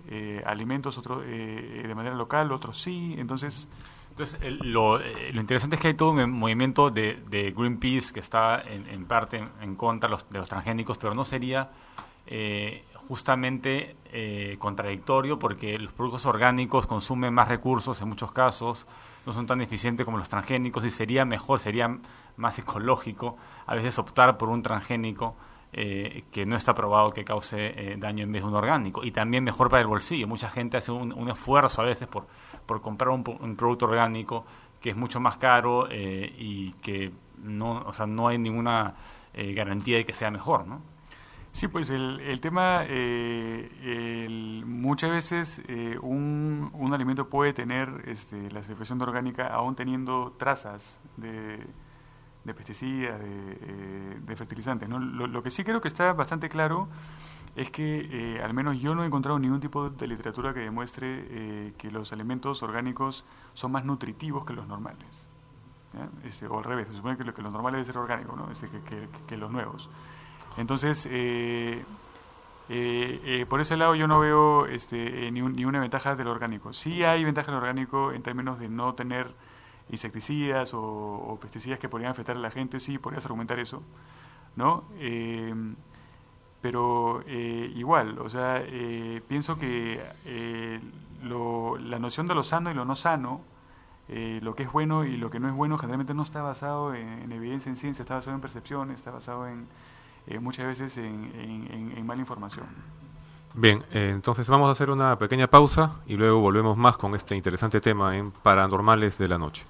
eh, 0.08 0.42
alimentos 0.46 0.98
otro, 0.98 1.22
eh, 1.26 1.84
de 1.86 1.94
manera 1.94 2.16
local, 2.16 2.54
otros 2.54 2.78
sí, 2.82 3.16
entonces... 3.18 3.68
Entonces, 4.12 4.40
el- 4.42 4.60
lo, 4.72 5.02
eh, 5.02 5.32
lo 5.34 5.42
interesante 5.42 5.76
es 5.76 5.82
que 5.82 5.90
hay 5.90 5.94
todo 5.94 6.12
un 6.12 6.32
movimiento 6.32 6.90
de, 6.90 7.54
Greenpeace 7.54 8.14
que 8.14 8.22
está 8.22 8.62
en, 8.62 8.88
en 8.88 9.06
parte 9.06 9.40
en, 9.40 9.50
en 9.62 9.76
contra 9.76 10.08
los, 10.10 10.30
de 10.30 10.40
los 10.40 10.48
transgénicos, 10.48 10.98
pero 10.98 11.14
no 11.14 11.26
sería 11.26 11.70
eh, 12.28 12.86
justamente 13.10 13.98
eh, 14.14 14.56
contradictorio 14.58 15.38
porque 15.38 15.78
los 15.78 15.92
productos 15.92 16.26
orgánicos 16.26 16.88
consumen 16.88 17.34
más 17.34 17.50
recursos 17.50 18.02
en 18.02 18.08
muchos 18.08 18.32
casos, 18.32 18.88
no 19.26 19.34
son 19.34 19.48
tan 19.48 19.60
eficientes 19.60 20.06
como 20.06 20.18
los 20.18 20.30
transgénicos 20.30 20.86
y 20.86 20.92
sería 20.92 21.26
mejor, 21.26 21.60
sería 21.60 21.98
más 22.42 22.60
ecológico 22.60 23.38
a 23.66 23.76
veces 23.76 23.98
optar 24.00 24.38
por 24.38 24.50
un 24.50 24.62
transgénico 24.62 25.36
eh, 25.74 26.26
que 26.34 26.46
no 26.46 26.58
está 26.58 26.76
probado 26.76 27.12
que 27.12 27.24
cause 27.24 27.56
eh, 27.56 27.96
daño 27.98 28.26
en 28.26 28.32
vez 28.34 28.42
de 28.42 28.48
un 28.50 28.56
orgánico. 28.56 29.06
Y 29.06 29.12
también 29.12 29.46
mejor 29.46 29.70
para 29.70 29.82
el 29.82 29.88
bolsillo. 29.88 30.28
Mucha 30.28 30.50
gente 30.50 30.76
hace 30.76 30.92
un, 30.92 31.30
esfuerzo 31.30 31.82
a 31.82 31.86
veces 31.86 32.10
por, 32.10 32.28
por 32.66 32.82
comprar 32.82 33.12
un, 33.12 33.24
producto 33.56 33.86
orgánico 33.86 34.46
que 34.82 34.90
es 34.90 34.98
mucho 34.98 35.22
más 35.22 35.38
caro 35.38 35.88
eh, 35.90 36.36
y 36.38 36.74
que 36.82 37.14
no, 37.38 37.84
o 37.86 37.94
sea, 37.94 38.06
no 38.06 38.28
hay 38.28 38.38
ninguna 38.38 38.96
garantía 39.34 39.96
de 39.96 40.06
que 40.06 40.14
sea 40.14 40.30
mejor, 40.30 40.68
¿no? 40.68 40.82
Sí, 41.54 41.70
pues 41.70 41.90
el, 41.90 42.20
el 42.20 42.42
tema, 42.42 42.86
muchas 44.66 45.10
veces 45.10 45.62
un, 46.02 46.70
un, 46.74 46.94
alimento 46.94 47.30
puede 47.30 47.54
tener 47.54 48.04
este, 48.08 48.52
la 48.52 48.62
de 48.62 48.76
orgánica 49.00 49.48
aún 49.48 49.76
teniendo 49.76 50.36
trazas 50.38 51.00
de, 51.16 51.66
de 52.44 52.54
pesticidas, 52.54 53.20
de, 53.20 53.58
eh, 53.62 54.20
de 54.22 54.36
fertilizantes. 54.36 54.90
¿no? 54.90 55.00
Lo, 55.00 55.44
que 55.44 55.52
sí 55.52 55.64
creo 55.64 55.82
que 55.82 55.88
está 55.88 56.14
bastante 56.14 56.50
claro 56.50 56.88
es 57.56 57.70
que 57.70 58.40
al 58.44 58.54
menos 58.54 58.80
yo 58.80 58.96
no 58.96 59.04
he 59.04 59.08
encontrado 59.08 59.38
ningún 59.38 59.60
tipo 59.60 59.90
de 59.90 60.08
literatura 60.08 60.54
que 60.54 60.62
demuestre 60.62 61.74
que 61.78 61.92
los 61.92 62.14
alimentos 62.14 62.64
orgánicos 62.64 63.26
son 63.54 63.74
más 63.74 63.84
nutritivos 63.84 64.46
que 64.46 64.54
los 64.54 64.68
normales. 64.68 65.28
Este, 66.24 66.48
o 66.48 66.58
al 66.58 66.64
revés, 66.64 66.88
se 66.88 66.96
supone 66.96 67.18
que 67.18 67.24
lo, 67.24 67.34
que 67.34 67.42
lo 67.42 67.52
normal 67.52 67.74
debe 67.74 67.84
ser 67.84 67.98
orgánico, 67.98 68.36
¿no? 68.36 68.50
este, 68.50 68.70
que, 69.28 69.38
los 69.38 69.52
nuevos. 69.52 69.90
Entonces, 70.58 71.06
eh, 71.10 71.84
eh, 72.70 73.22
eh, 73.26 73.46
por 73.48 73.60
ese 73.60 73.76
lado 73.76 73.96
yo 73.96 74.08
no 74.08 74.20
veo 74.20 74.68
este, 74.68 75.30
ni, 75.32 75.42
una 75.42 75.80
ventaja 75.80 76.16
del 76.16 76.28
orgánico. 76.28 76.72
Sí 76.72 77.04
hay 77.04 77.24
ventaja 77.24 77.52
del 77.52 77.60
orgánico 77.60 78.14
en 78.14 78.24
términos 78.24 78.60
de 78.60 78.70
no 78.70 78.94
tener 78.94 79.34
insecticidas 79.92 80.72
o, 80.74 81.38
pesticidas 81.42 81.80
que 81.80 81.90
podrían 81.90 82.12
afectar 82.12 82.36
a 82.36 82.40
la 82.40 82.52
gente, 82.52 82.80
sí, 82.80 82.98
podrías 82.98 83.26
argumentar 83.26 83.60
eso, 83.60 83.84
¿no? 84.56 84.86
pero 86.62 87.24
igual, 87.28 88.20
o 88.20 88.30
sea, 88.30 88.64
pienso 89.28 89.58
que 89.58 90.02
la 91.24 92.00
noción 92.00 92.28
de 92.28 92.36
lo 92.36 92.44
sano 92.44 92.72
y 92.72 92.74
lo 92.74 92.86
no 92.86 92.96
sano, 92.96 93.42
lo 94.08 94.56
que 94.56 94.64
es 94.64 94.72
bueno 94.72 95.04
y 95.04 95.18
lo 95.18 95.30
que 95.30 95.40
no 95.40 95.50
es 95.50 95.56
bueno, 95.56 95.78
generalmente 95.78 96.14
no 96.14 96.24
está 96.24 96.42
basado 96.42 96.94
en 96.96 97.32
evidencia 97.32 97.70
en 97.70 97.78
ciencia, 97.78 98.04
está 98.04 98.16
basado 98.16 98.36
en 98.36 98.42
percepciones, 98.42 98.98
está 98.98 99.12
basado 99.12 99.48
en 99.48 99.68
eh, 100.28 100.40
muchas 100.40 100.66
veces 100.66 100.98
en, 100.98 102.06
mala 102.06 102.22
información. 102.22 102.66
Bien, 103.54 103.84
eh, 103.92 104.12
entonces 104.14 104.48
vamos 104.48 104.70
a 104.70 104.72
hacer 104.72 104.90
una 104.90 105.18
pequeña 105.18 105.48
pausa 105.48 105.96
y 106.06 106.16
luego 106.16 106.40
volvemos 106.40 106.78
más 106.78 106.98
con 106.98 107.16
este 107.16 107.36
interesante 107.36 107.82
tema 107.82 108.16
en 108.18 108.32
Paranormales 108.32 109.18
de 109.18 109.28
la 109.28 109.38
Noche. 109.38 109.66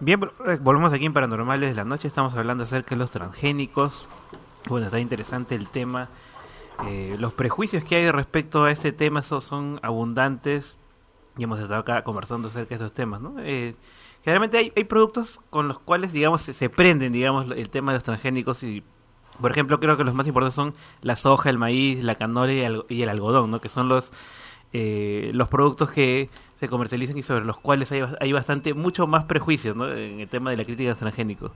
Bien, 0.00 0.20
eh, 0.46 0.58
volvemos 0.60 0.92
aquí 0.92 1.06
en 1.06 1.14
Paranormales 1.14 1.70
de 1.70 1.76
la 1.76 1.84
Noche. 1.84 2.08
Estamos 2.08 2.34
hablando 2.34 2.64
acerca 2.64 2.94
de 2.94 2.98
los 2.98 3.10
transgénicos. 3.10 4.06
Bueno, 4.68 4.84
está 4.86 5.00
interesante 5.00 5.54
el 5.54 5.68
tema. 5.68 6.10
Eh, 6.86 7.16
los 7.18 7.32
prejuicios 7.32 7.82
que 7.84 7.96
hay 7.96 8.10
respecto 8.10 8.64
a 8.64 8.72
este 8.72 8.92
tema 8.92 9.22
son, 9.22 9.40
son, 9.40 9.80
abundantes 9.82 10.76
y 11.36 11.44
hemos 11.44 11.60
estado 11.60 11.80
acá 11.80 12.02
conversando 12.04 12.48
acerca 12.48 12.70
de 12.70 12.74
estos 12.76 12.94
temas, 12.94 13.20
¿no? 13.20 13.34
Eh, 13.40 13.74
generalmente 14.22 14.58
hay, 14.58 14.72
hay 14.76 14.84
productos 14.84 15.40
con 15.50 15.68
los 15.68 15.78
cuales, 15.78 16.12
digamos, 16.12 16.42
se, 16.42 16.70
prenden, 16.70 17.12
digamos, 17.12 17.50
el 17.50 17.70
tema 17.70 17.92
de 17.92 17.96
los 17.96 18.04
transgénicos 18.04 18.62
y 18.62 18.82
por 19.40 19.50
ejemplo, 19.50 19.80
creo 19.80 19.96
que 19.96 20.04
los 20.04 20.14
más 20.14 20.26
importantes 20.28 20.54
son 20.54 20.74
la 21.02 21.16
soja, 21.16 21.50
el 21.50 21.58
maíz, 21.58 22.04
la 22.04 22.14
canola 22.14 22.52
y 22.88 23.02
el, 23.02 23.08
algodón, 23.08 23.50
¿no? 23.50 23.60
Que 23.60 23.68
son 23.68 23.88
los 23.88 24.12
eh, 24.72 25.30
los 25.34 25.48
productos 25.48 25.90
que 25.90 26.30
se 26.58 26.68
comercializan 26.68 27.16
y 27.16 27.22
sobre 27.22 27.44
los 27.44 27.58
cuales 27.58 27.90
hay, 27.92 28.02
hay 28.20 28.32
bastante, 28.32 28.74
mucho 28.74 29.06
más 29.06 29.24
prejuicios, 29.24 29.76
¿no? 29.76 29.88
En 29.90 30.20
el 30.20 30.28
tema 30.28 30.50
de 30.50 30.56
la 30.56 30.64
crítica 30.64 30.90
de 30.90 30.94
transgénicos. 30.94 31.52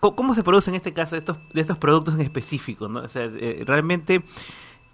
¿Cómo, 0.00 0.34
se 0.34 0.42
producen 0.42 0.74
en 0.74 0.78
este 0.78 0.94
caso 0.94 1.16
estos, 1.16 1.36
de 1.52 1.60
estos 1.60 1.76
productos 1.76 2.14
en 2.14 2.22
específico, 2.22 2.88
¿no? 2.88 3.00
O 3.00 3.08
sea, 3.08 3.24
eh, 3.24 3.62
realmente 3.66 4.22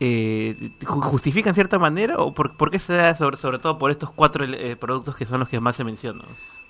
eh, 0.01 0.71
justifican 0.85 1.55
cierta 1.55 1.79
manera 1.79 2.19
o 2.19 2.35
por, 2.35 2.57
por 2.57 2.71
qué 2.71 2.79
se 2.79 2.93
da 2.93 3.17
sobre, 3.17 3.37
sobre 3.37 3.59
todo 3.59 3.79
por 3.79 3.91
estos 3.91 4.11
cuatro 4.11 4.45
eh, 4.45 4.77
productos 4.77 5.17
que 5.17 5.27
son 5.27 5.41
los 5.41 5.49
que 5.49 5.61
más 5.61 5.77
se 5.77 5.85
mencionan? 5.85 6.27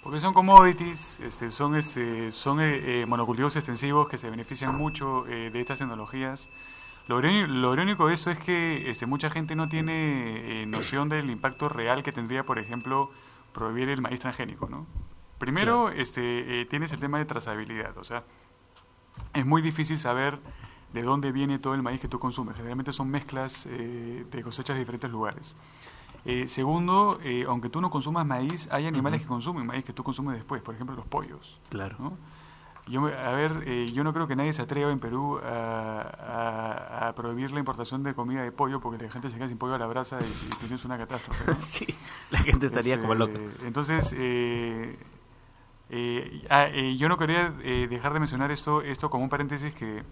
Porque 0.06 0.20
son 0.20 0.34
commodities, 0.34 1.18
este, 1.18 1.50
son, 1.50 1.74
este, 1.74 2.30
son 2.30 2.60
eh, 2.60 3.00
eh, 3.02 3.06
monocultivos 3.06 3.56
extensivos 3.56 4.08
que 4.08 4.18
se 4.18 4.30
benefician 4.30 4.72
mucho 4.72 5.26
eh, 5.26 5.50
de 5.50 5.60
estas 5.60 5.80
tecnologías. 5.80 6.48
Lo, 7.08 7.20
lo 7.20 7.74
irónico 7.74 8.06
de 8.06 8.14
esto 8.14 8.30
es 8.30 8.38
que 8.38 8.88
este, 8.88 9.06
mucha 9.06 9.30
gente 9.30 9.56
no 9.56 9.68
tiene 9.68 10.64
noción 10.66 11.08
del 11.08 11.28
impacto 11.28 11.68
real 11.68 12.04
que 12.04 12.12
tendría, 12.12 12.46
por 12.46 12.60
ejemplo, 12.60 13.10
prohibir 13.52 13.88
el 13.88 14.00
maíz 14.00 14.20
transgénico. 14.20 14.68
¿no? 14.68 14.86
Primero, 15.38 15.88
este, 15.88 16.64
tienes 16.66 16.92
el 16.92 17.00
tema 17.00 17.18
de 17.18 17.24
trazabilidad, 17.24 17.98
o 17.98 18.04
sea, 18.04 18.22
es 19.34 19.44
muy 19.44 19.60
difícil 19.60 19.98
saber 19.98 20.38
de 20.92 21.02
dónde 21.02 21.32
viene 21.32 21.58
todo 21.58 21.74
el 21.74 21.82
maíz 21.82 22.00
que 22.00 22.08
tú 22.08 22.18
consumes. 22.18 22.56
Generalmente 22.56 22.92
son 22.92 23.08
mezclas 23.08 23.66
de 23.66 24.42
cosechas 24.42 24.76
de 24.76 24.80
diferentes 24.80 25.10
lugares. 25.10 25.56
Eh, 26.28 26.48
segundo, 26.48 27.20
eh, 27.22 27.44
aunque 27.46 27.68
tú 27.68 27.80
no 27.80 27.88
consumas 27.88 28.26
maíz, 28.26 28.68
hay 28.72 28.88
animales 28.88 29.20
que 29.20 29.28
consumen 29.28 29.64
maíz 29.64 29.84
que 29.84 29.92
tú 29.92 30.02
consumes 30.02 30.34
después, 30.34 30.60
por 30.60 30.74
ejemplo 30.74 30.96
los 30.96 31.06
pollos. 31.06 31.60
Claro. 31.68 32.14
Yo, 32.88 33.06
a 33.06 33.30
ver, 33.30 33.62
eh, 33.64 33.90
yo 33.92 34.02
no 34.02 34.12
creo 34.12 34.26
que 34.26 34.34
nadie 34.34 34.52
se 34.52 34.62
atreva 34.62 34.90
en 34.90 34.98
Perú 34.98 35.38
a, 35.44 37.12
prohibir 37.14 37.52
la 37.52 37.60
importación 37.60 38.02
de 38.02 38.14
comida 38.14 38.42
de 38.42 38.50
pollo 38.50 38.80
porque 38.80 39.02
la 39.04 39.10
gente 39.10 39.30
se 39.30 39.36
queda 39.36 39.48
sin 39.48 39.56
pollo 39.56 39.76
a 39.76 39.78
la 39.78 39.86
brasa 39.86 40.18
y, 40.20 40.56
tienes 40.58 40.84
una 40.84 40.98
catástrofe. 40.98 41.54
sí, 41.70 41.86
la 42.30 42.40
gente 42.40 42.66
estaría 42.66 42.94
este, 42.94 43.06
como 43.06 43.14
loca. 43.14 43.38
Entonces, 43.64 44.12
ah, 46.50 46.68
yo 46.96 47.08
no 47.08 47.16
quería 47.16 47.50
dejar 47.50 48.12
de 48.14 48.18
mencionar 48.18 48.50
esto, 48.50 48.82
esto 48.82 49.10
como 49.10 49.22
un 49.22 49.30
paréntesis 49.30 49.72
que 49.74 50.02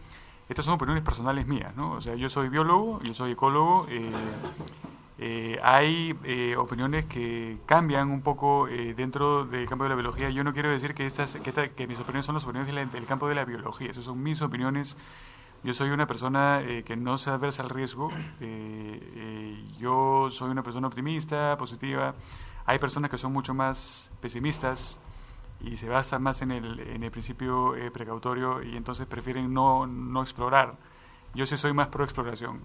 estas 0.49 0.65
son 0.65 0.75
opiniones 0.75 1.03
personales 1.03 1.47
mías, 1.47 1.75
¿no? 1.77 1.93
O 1.93 2.01
sea, 2.01 2.15
yo 2.15 2.29
soy 2.29 2.49
biólogo, 2.49 3.01
yo 3.03 3.15
soy 3.15 3.33
ecólogo, 3.33 3.87
eh, 5.17 5.59
hay 5.63 6.15
eh, 6.25 6.57
opiniones 6.57 7.05
que 7.05 7.59
cambian 7.67 8.11
un 8.11 8.21
poco 8.21 8.67
eh, 8.69 8.95
dentro 8.95 9.45
del 9.45 9.67
campo 9.69 9.85
de 9.85 9.91
la 9.91 9.95
biología. 9.95 10.29
Yo 10.31 10.43
no 10.43 10.53
quiero 10.53 10.71
decir 10.71 10.95
que, 10.95 11.07
estas, 11.07 11.37
que, 11.37 11.87
mis 11.87 11.99
opiniones 12.01 12.27
son 12.27 12.35
las 12.35 12.45
opiniones 12.45 12.93
del, 12.93 13.07
campo 13.07 13.29
de 13.29 13.35
la 13.35 13.45
biología, 13.45 13.91
esas 13.91 14.05
son 14.05 14.23
mis 14.23 14.43
opiniones. 14.43 14.97
Yo 15.63 15.73
soy 15.73 15.91
una 15.91 16.07
persona 16.07 16.63
que 16.85 16.95
no 16.95 17.17
se 17.17 17.31
adversa 17.31 17.63
al 17.63 17.71
riesgo, 17.71 18.11
yo 19.79 20.29
soy 20.31 20.51
una 20.51 20.63
persona 20.63 20.89
optimista, 20.89 21.57
positiva. 21.57 22.15
Hay 22.67 22.79
personas 22.79 23.11
que 23.11 23.17
son 23.17 23.33
mucho 23.33 23.55
más 23.55 24.11
pesimistas 24.21 24.99
y 25.67 25.77
se 25.77 25.89
basan 25.89 26.23
más 26.23 26.43
en 26.43 26.51
el, 26.51 26.81
en 26.81 27.03
el 27.03 27.11
principio 27.11 27.75
precautorio 27.93 28.63
y 28.63 28.77
entonces 28.77 29.07
prefieren 29.07 29.53
no, 29.53 29.87
no 29.87 30.23
explorar. 30.23 30.77
Yo 31.35 31.47
sí 31.47 31.57
soy 31.57 31.73
más 31.73 31.89
pro 31.89 32.05
exploración. 32.05 32.61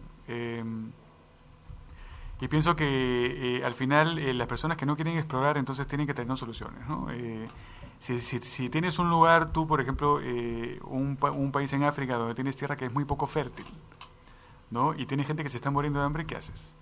Y 2.42 2.48
pienso 2.48 2.76
que 2.76 3.58
eh, 3.58 3.66
al 3.66 3.76
final 3.76 4.18
eh, 4.18 4.34
las 4.34 4.48
personas 4.48 4.78
que 4.78 4.86
no 4.86 4.96
quieren 4.96 5.18
explorar 5.18 5.58
entonces 5.58 5.88
tienen 5.88 6.08
que 6.08 6.14
tener 6.14 6.36
soluciones. 6.38 6.88
¿no? 6.88 7.08
Eh, 7.12 7.50
si, 8.00 8.20
si, 8.22 8.70
tienes 8.70 8.98
un 8.98 9.10
lugar, 9.10 9.52
tú 9.52 9.68
por 9.68 9.82
ejemplo, 9.82 10.16
un, 10.16 11.18
un, 11.22 11.52
país 11.52 11.74
en 11.74 11.84
África 11.84 12.16
donde 12.16 12.34
tienes 12.34 12.56
tierra 12.56 12.78
que 12.78 12.86
es 12.86 12.94
muy 12.94 13.04
poco 13.04 13.28
fértil, 13.28 13.66
¿no? 14.72 14.94
y 14.96 15.06
tienes 15.06 15.28
gente 15.28 15.44
que 15.44 15.50
se 15.50 15.58
está 15.58 15.70
muriendo 15.70 16.00
de 16.00 16.06
hambre, 16.06 16.26
¿qué 16.26 16.38
haces? 16.38 16.74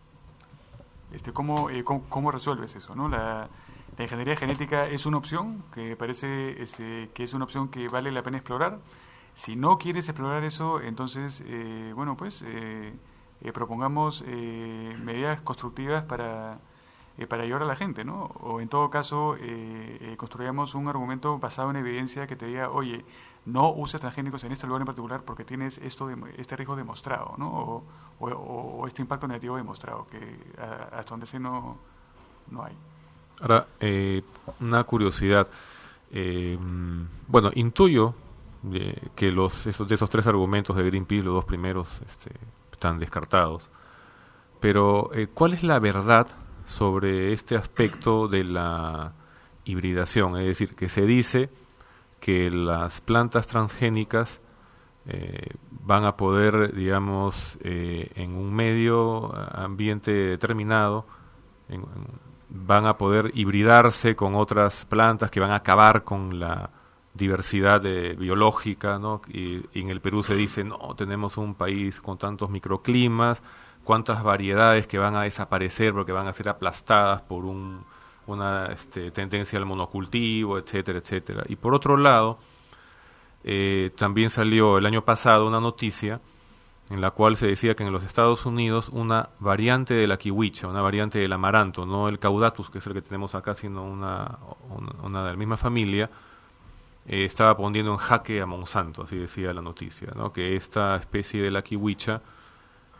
Este, 1.12 1.34
¿cómo, 1.34 1.70
cómo, 2.08 2.32
resuelves 2.32 2.76
eso? 2.76 2.94
¿no? 2.94 3.10
La, 3.10 3.50
la, 3.98 4.04
ingeniería 4.04 4.36
genética 4.36 4.86
es 4.86 5.06
una 5.06 5.18
opción 5.18 5.64
que 5.74 5.96
parece 5.96 6.62
este, 6.62 7.10
que 7.14 7.24
es 7.24 7.34
una 7.34 7.46
opción 7.46 7.70
que 7.70 7.88
vale 7.88 8.12
la 8.12 8.24
pena 8.24 8.38
explorar. 8.38 8.80
Si 9.34 9.56
no 9.56 9.78
quieres 9.78 10.10
explorar 10.10 10.44
eso, 10.44 10.82
entonces, 10.82 11.44
bueno, 11.96 12.18
pues 12.18 12.44
eh, 13.42 13.52
propongamos 13.52 14.24
eh, 14.26 14.98
medidas 15.04 15.42
constructivas 15.42 16.04
para, 16.04 16.60
eh, 17.18 17.28
para 17.28 17.44
ayudar 17.44 17.64
a 17.64 17.66
la 17.66 17.76
gente, 17.76 18.04
¿no? 18.04 18.24
O 18.42 18.62
en 18.62 18.68
todo 18.70 18.90
caso, 18.90 19.38
construyamos 20.18 20.74
un 20.76 20.88
argumento 20.88 21.38
basado 21.38 21.70
en 21.70 21.78
evidencia 21.78 22.26
que 22.28 22.36
te 22.36 22.48
diga, 22.48 22.70
oye, 22.70 23.06
no 23.46 23.70
uses 23.72 24.02
transgénicos 24.02 24.44
en 24.44 24.52
este 24.52 24.68
lugar 24.68 24.82
en 24.82 24.88
particular 24.88 25.24
porque 25.24 25.46
tienes 25.46 25.78
esto 25.78 26.08
de, 26.08 26.18
este 26.38 26.56
riesgo 26.56 26.76
demostrado, 26.76 27.36
¿no? 27.38 27.84
O, 28.20 28.88
este 28.88 29.02
impacto 29.04 29.28
negativo 29.28 29.58
demostrado, 29.58 30.08
que 30.08 30.40
hasta 30.92 31.12
donde 31.12 31.28
sé 31.28 31.40
no, 31.40 31.78
no 32.50 32.64
hay. 32.64 32.76
Ahora, 33.40 33.68
una 34.60 34.84
curiosidad. 34.84 35.48
bueno, 37.28 37.52
intuyo 37.54 38.16
que 39.16 39.32
los 39.32 39.68
esos, 39.68 39.88
de 39.88 39.96
esos 39.96 40.10
tres 40.10 40.28
argumentos 40.28 40.76
de 40.76 40.84
Greenpeace, 40.84 41.24
los 41.24 41.36
dos 41.36 41.46
primeros 41.46 42.02
este, 42.06 42.32
están 42.72 43.00
descartados. 43.00 43.70
Pero, 44.60 45.12
eh, 45.14 45.28
¿cuál 45.34 45.54
es 45.54 45.64
la 45.64 45.80
verdad 45.80 46.28
sobre 46.66 47.34
este 47.34 47.56
aspecto 47.56 48.28
de 48.28 48.44
la 48.44 49.14
hibridación? 49.66 50.38
Es 50.38 50.46
decir, 50.46 50.76
que 50.76 50.90
se 50.90 51.06
dice 51.06 51.50
que 52.20 52.50
las 52.50 53.02
plantas 53.02 53.48
transgénicas 53.48 54.42
eh, 55.06 55.52
van 55.70 56.06
a 56.06 56.18
poder, 56.18 56.74
digamos, 56.74 57.58
eh, 57.62 58.12
en 58.16 58.34
un 58.34 58.54
medio 58.54 59.34
ambiente 59.56 60.12
determinado, 60.12 61.06
van 62.50 62.86
a 62.86 62.98
poder 62.98 63.32
hibridarse 63.34 64.16
con 64.16 64.36
otras 64.36 64.86
plantas 64.86 65.30
que 65.32 65.40
van 65.40 65.52
a 65.52 65.58
acabar 65.58 66.04
con 66.04 66.40
la 66.40 66.70
diversidad 67.14 67.82
biológica, 68.18 69.00
¿no? 69.00 69.22
Y, 69.28 69.64
en 69.74 69.90
el 69.90 70.02
Perú 70.02 70.24
se 70.24 70.36
dice, 70.36 70.64
no, 70.64 70.96
tenemos 70.96 71.38
un 71.38 71.56
país 71.56 72.00
con 72.00 72.18
tantos 72.18 72.50
microclimas, 72.50 73.42
cuántas 73.84 74.24
variedades 74.24 74.88
que 74.88 74.98
van 75.00 75.16
a 75.16 75.24
desaparecer 75.24 75.94
porque 75.94 76.12
van 76.12 76.28
a 76.28 76.34
ser 76.34 76.50
aplastadas 76.50 77.22
por 77.22 77.46
un, 77.46 77.84
una 78.28 78.68
este, 78.68 79.12
tendencia 79.12 79.58
al 79.58 79.66
monocultivo, 79.66 80.58
etcétera, 80.58 81.00
etcétera. 81.00 81.44
Y 81.48 81.56
por 81.56 81.74
otro 81.74 81.98
lado, 81.98 82.38
eh, 83.44 83.92
también 83.98 84.30
salió 84.30 84.78
el 84.78 84.86
año 84.86 85.04
pasado 85.04 85.48
una 85.48 85.60
noticia 85.60 86.20
en 86.90 87.02
la 87.02 87.12
cual 87.12 87.36
se 87.36 87.48
decía 87.48 87.76
que 87.76 87.84
en 87.84 87.92
los 87.92 88.04
Estados 88.04 88.46
Unidos 88.46 88.90
una 88.90 89.30
variante 89.40 89.94
de 89.94 90.08
la 90.08 90.18
kiwicha, 90.18 90.68
una 90.68 90.82
variante 90.82 91.20
del 91.20 91.34
amaranto, 91.34 91.86
no 91.86 92.08
el 92.08 92.20
caudatus, 92.20 92.70
que 92.70 92.78
es 92.78 92.88
el 92.88 92.94
que 92.94 93.02
tenemos 93.02 93.36
acá, 93.36 93.54
sino 93.56 93.84
una, 93.84 94.38
de 95.04 95.30
la 95.30 95.36
misma 95.36 95.58
familia, 95.58 96.10
eh, 97.06 97.26
estaba 97.26 97.58
poniendo 97.58 97.92
en 97.92 97.98
jaque 97.98 98.42
a 98.42 98.46
Monsanto, 98.46 99.04
así 99.04 99.18
decía 99.18 99.54
la 99.54 99.62
noticia, 99.62 100.14
¿no? 100.16 100.32
que 100.32 100.56
esta 100.56 100.96
especie 100.96 101.42
de 101.42 101.52
la 101.52 101.62
kiwicha 101.62 102.22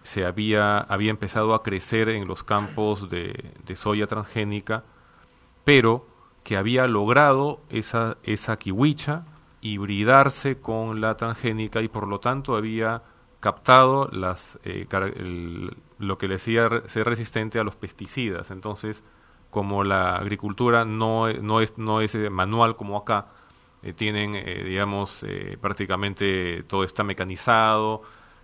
se 0.04 0.26
había, 0.26 0.80
había 0.80 1.12
empezado 1.12 1.54
a 1.54 1.64
crecer 1.64 2.10
en 2.10 2.28
los 2.28 2.44
campos 2.44 3.10
de, 3.10 3.54
de 3.66 3.76
soya 3.76 4.08
transgénica, 4.08 4.84
pero 5.64 6.08
que 6.44 6.56
había 6.56 6.88
logrado 6.88 7.62
esa, 7.70 8.18
esa 8.24 8.58
kiwicha 8.58 9.26
hibridarse 9.62 10.60
con 10.60 11.02
la 11.02 11.18
transgénica 11.18 11.82
y 11.82 11.88
por 11.88 12.08
lo 12.08 12.20
tanto 12.20 12.56
había 12.56 13.02
captado 13.40 14.10
las, 14.12 14.60
eh, 14.64 14.88
lo 16.00 16.18
que 16.18 16.28
le 16.28 16.36
decía 16.36 16.70
ser 16.86 17.06
resistente 17.06 17.60
a 17.60 17.64
los 17.64 17.76
pesticidas. 17.76 18.52
Entonces, 18.52 19.04
como 19.50 19.84
la 19.84 20.16
agricultura 20.16 20.86
no, 20.86 21.32
no, 21.32 21.62
es, 21.62 21.78
no 21.78 22.02
es 22.02 22.16
eh, 22.16 22.30
manual 22.30 22.76
como 22.76 22.98
acá, 22.98 23.28
eh, 23.84 23.94
tienen, 23.94 24.34
digamos, 24.66 25.26
prácticamente 25.62 26.64
todo 26.64 26.84
está 26.84 27.04
mecanizado. 27.04 28.02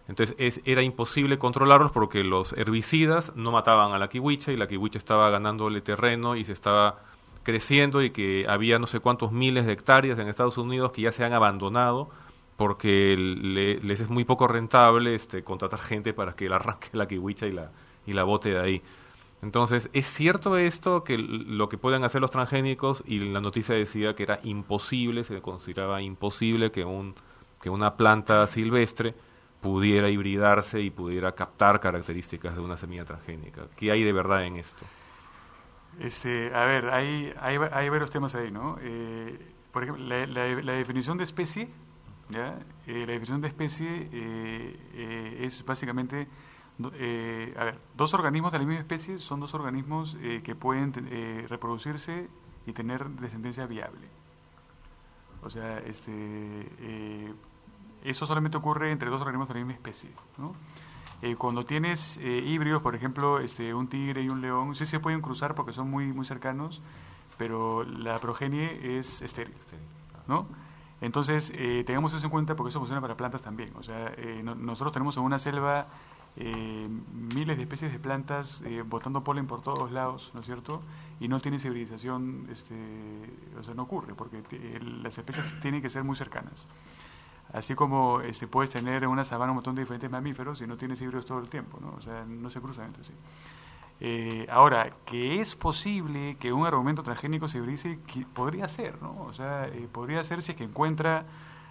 Entonces 0.08 0.36
es, 0.38 0.62
era 0.66 0.84
imposible 0.84 1.40
controlarlos 1.40 1.92
porque 1.92 2.24
los 2.24 2.54
herbicidas 2.54 3.34
no 3.36 3.52
mataban 3.52 3.94
a 3.94 3.98
la 3.98 4.10
kiwicha 4.10 4.52
y 4.52 4.58
la 4.58 4.68
kiwicha 4.68 4.98
estaba 4.98 5.30
ganándole 5.30 5.82
terreno 5.82 6.36
y 6.36 6.46
se 6.46 6.52
estaba 6.52 7.00
creciendo 7.44 8.02
y 8.02 8.10
que 8.10 8.46
había 8.48 8.80
no 8.80 8.88
sé 8.88 9.00
cuántos 9.00 9.32
miles 9.32 9.66
de 9.66 9.74
hectáreas 9.74 10.20
en 10.20 10.28
Estados 10.28 10.58
Unidos 10.58 10.92
que 10.92 11.02
ya 11.02 11.12
se 11.12 11.24
han 11.24 11.34
abandonado 11.34 12.10
porque 12.58 13.16
les 13.18 14.00
es 14.00 14.10
muy 14.10 14.26
poco 14.26 14.48
rentable 14.48 15.16
este, 15.16 15.44
contratar 15.44 15.80
gente 15.80 16.14
para 16.14 16.36
que 16.36 16.50
la 16.50 16.58
arranque 16.58 16.90
la 16.94 17.08
kiwicha 17.08 17.48
y 17.48 17.52
la, 17.52 17.72
y 18.06 18.14
la 18.14 18.24
bote 18.24 18.50
de 18.50 18.60
ahí. 18.60 18.82
Entonces, 19.42 19.90
¿es 19.92 20.06
cierto 20.06 20.58
esto 20.58 21.04
que 21.04 21.18
lo 21.18 21.68
que 21.68 21.78
pueden 21.78 22.06
hacer 22.06 22.22
los 22.22 22.32
transgénicos 22.32 23.04
y 23.06 23.20
la 23.20 23.42
noticia 23.42 23.76
decía 23.76 24.16
que 24.16 24.24
era 24.24 24.40
imposible, 24.44 25.26
se 25.26 25.42
consideraba 25.42 26.02
imposible 26.02 26.72
que, 26.72 26.86
un, 26.86 27.14
que 27.62 27.70
una 27.70 27.98
planta 27.98 28.48
silvestre 28.48 29.14
pudiera 29.60 30.10
hibridarse 30.10 30.82
y 30.82 30.92
pudiera 30.92 31.34
captar 31.34 31.80
características 31.82 32.56
de 32.56 32.62
una 32.62 32.78
semilla 32.78 33.04
transgénica? 33.04 33.68
¿Qué 33.76 33.92
hay 33.92 34.04
de 34.04 34.14
verdad 34.14 34.46
en 34.46 34.58
esto? 34.58 34.86
Este, 36.00 36.54
a 36.54 36.66
ver, 36.66 36.90
hay, 36.90 37.34
hay, 37.40 37.58
hay 37.72 37.90
varios 37.90 38.10
temas 38.10 38.34
ahí, 38.36 38.50
¿no? 38.50 38.78
Eh, 38.82 39.38
por 39.72 39.84
ejemplo, 39.84 40.06
la, 40.06 40.74
definición 40.74 41.18
de 41.18 41.24
especie, 41.24 41.70
¿ya? 42.34 42.60
Eh, 42.88 43.06
la 43.06 43.14
definición 43.14 43.42
de 43.42 43.48
especie 43.48 44.10
eh, 44.12 45.38
es 45.42 45.64
básicamente, 45.64 46.28
a 46.82 47.64
ver, 47.64 47.80
dos 47.96 48.14
organismos 48.14 48.52
de 48.52 48.60
la 48.60 48.66
misma 48.66 48.82
especie 48.82 49.18
son 49.20 49.40
dos 49.40 49.54
organismos 49.54 50.18
que 50.44 50.56
pueden 50.56 50.94
reproducirse 51.48 52.28
y 52.66 52.74
tener 52.74 53.08
descendencia 53.10 53.66
viable. 53.68 54.08
O 55.44 55.50
sea, 55.50 55.80
este, 55.80 57.34
eso 58.04 58.26
solamente 58.26 58.58
ocurre 58.58 58.92
entre 58.92 59.10
dos 59.10 59.22
organismos 59.22 59.48
de 59.50 59.54
la 59.54 59.60
misma 59.60 59.74
especie, 59.74 60.10
¿no? 60.38 60.56
Eh, 61.24 61.38
cuando 61.38 61.64
tienes 61.64 62.18
eh, 62.18 62.44
híbridos, 62.46 62.82
por 62.82 62.96
ejemplo, 62.96 63.40
este, 63.40 63.74
un 63.74 63.88
tigre 63.88 64.24
y 64.24 64.28
un 64.28 64.42
león, 64.42 64.76
sí 64.76 64.86
se 64.86 65.00
pueden 65.00 65.22
cruzar 65.22 65.56
porque 65.56 65.72
son 65.72 65.90
muy, 65.90 66.12
muy 66.12 66.26
cercanos, 66.26 66.82
pero 67.38 67.86
la 67.86 68.18
progenie 68.18 69.00
es 69.00 69.22
estéril, 69.22 69.56
¿no? 70.28 70.48
Entonces, 71.04 71.52
eh, 71.54 71.84
tengamos 71.86 72.14
eso 72.14 72.26
en 72.26 72.32
cuenta 72.32 72.56
porque 72.56 72.70
eso 72.70 72.80
funciona 72.80 73.02
para 73.02 73.18
plantas 73.18 73.42
también. 73.42 73.74
O 73.76 73.84
sea, 73.84 74.16
nosotros 74.44 74.94
tenemos 74.94 75.18
en 75.18 75.24
una 75.24 75.38
selva 75.38 75.88
miles 76.36 77.58
de 77.58 77.64
especies 77.64 77.92
de 77.92 78.00
plantas 78.00 78.64
botando 78.88 79.24
polen 79.24 79.46
por 79.46 79.62
todos 79.62 79.92
lados, 79.92 80.32
¿no 80.34 80.40
es 80.40 80.46
cierto? 80.46 80.82
Y 81.20 81.28
no 81.28 81.42
tiene 81.42 81.58
hibridización, 81.58 82.48
este, 82.50 82.74
o 83.60 83.64
sea, 83.64 83.74
no 83.74 83.84
ocurre 83.84 84.16
porque 84.16 84.42
las 84.82 85.18
especies 85.18 85.46
tienen 85.62 85.82
que 85.82 85.90
ser 85.90 86.06
muy 86.06 86.16
cercanas. 86.16 86.68
Así 87.52 87.76
como 87.76 88.22
este, 88.22 88.48
puedes 88.48 88.70
tener 88.70 89.04
en 89.04 89.10
una 89.10 89.26
sabana 89.26 89.52
un 89.52 89.58
montón 89.58 89.76
de 89.76 89.82
diferentes 89.82 90.10
mamíferos 90.10 90.62
y 90.62 90.68
no 90.68 90.78
tienes 90.78 91.02
híbridos 91.02 91.26
todo 91.26 91.40
el 91.40 91.50
tiempo, 91.50 91.80
¿no? 91.82 91.94
O 91.98 92.02
sea, 92.02 92.24
no 92.26 92.50
se 92.50 92.62
cruzan 92.62 92.86
entre 92.86 93.04
sí. 93.04 93.14
Eh, 94.06 94.48
ahora, 94.50 94.92
que 95.06 95.40
es 95.40 95.56
posible 95.56 96.36
que 96.38 96.52
un 96.52 96.66
argumento 96.66 97.04
transgénico 97.04 97.48
se 97.48 97.60
hibridice, 97.60 97.98
podría 98.34 98.68
ser, 98.68 99.02
¿no? 99.02 99.16
O 99.22 99.32
sea, 99.32 99.66
eh, 99.68 99.88
podría 99.90 100.22
ser 100.26 100.42
si 100.42 100.52
es 100.52 100.58
que 100.58 100.66
encuentra 100.66 101.26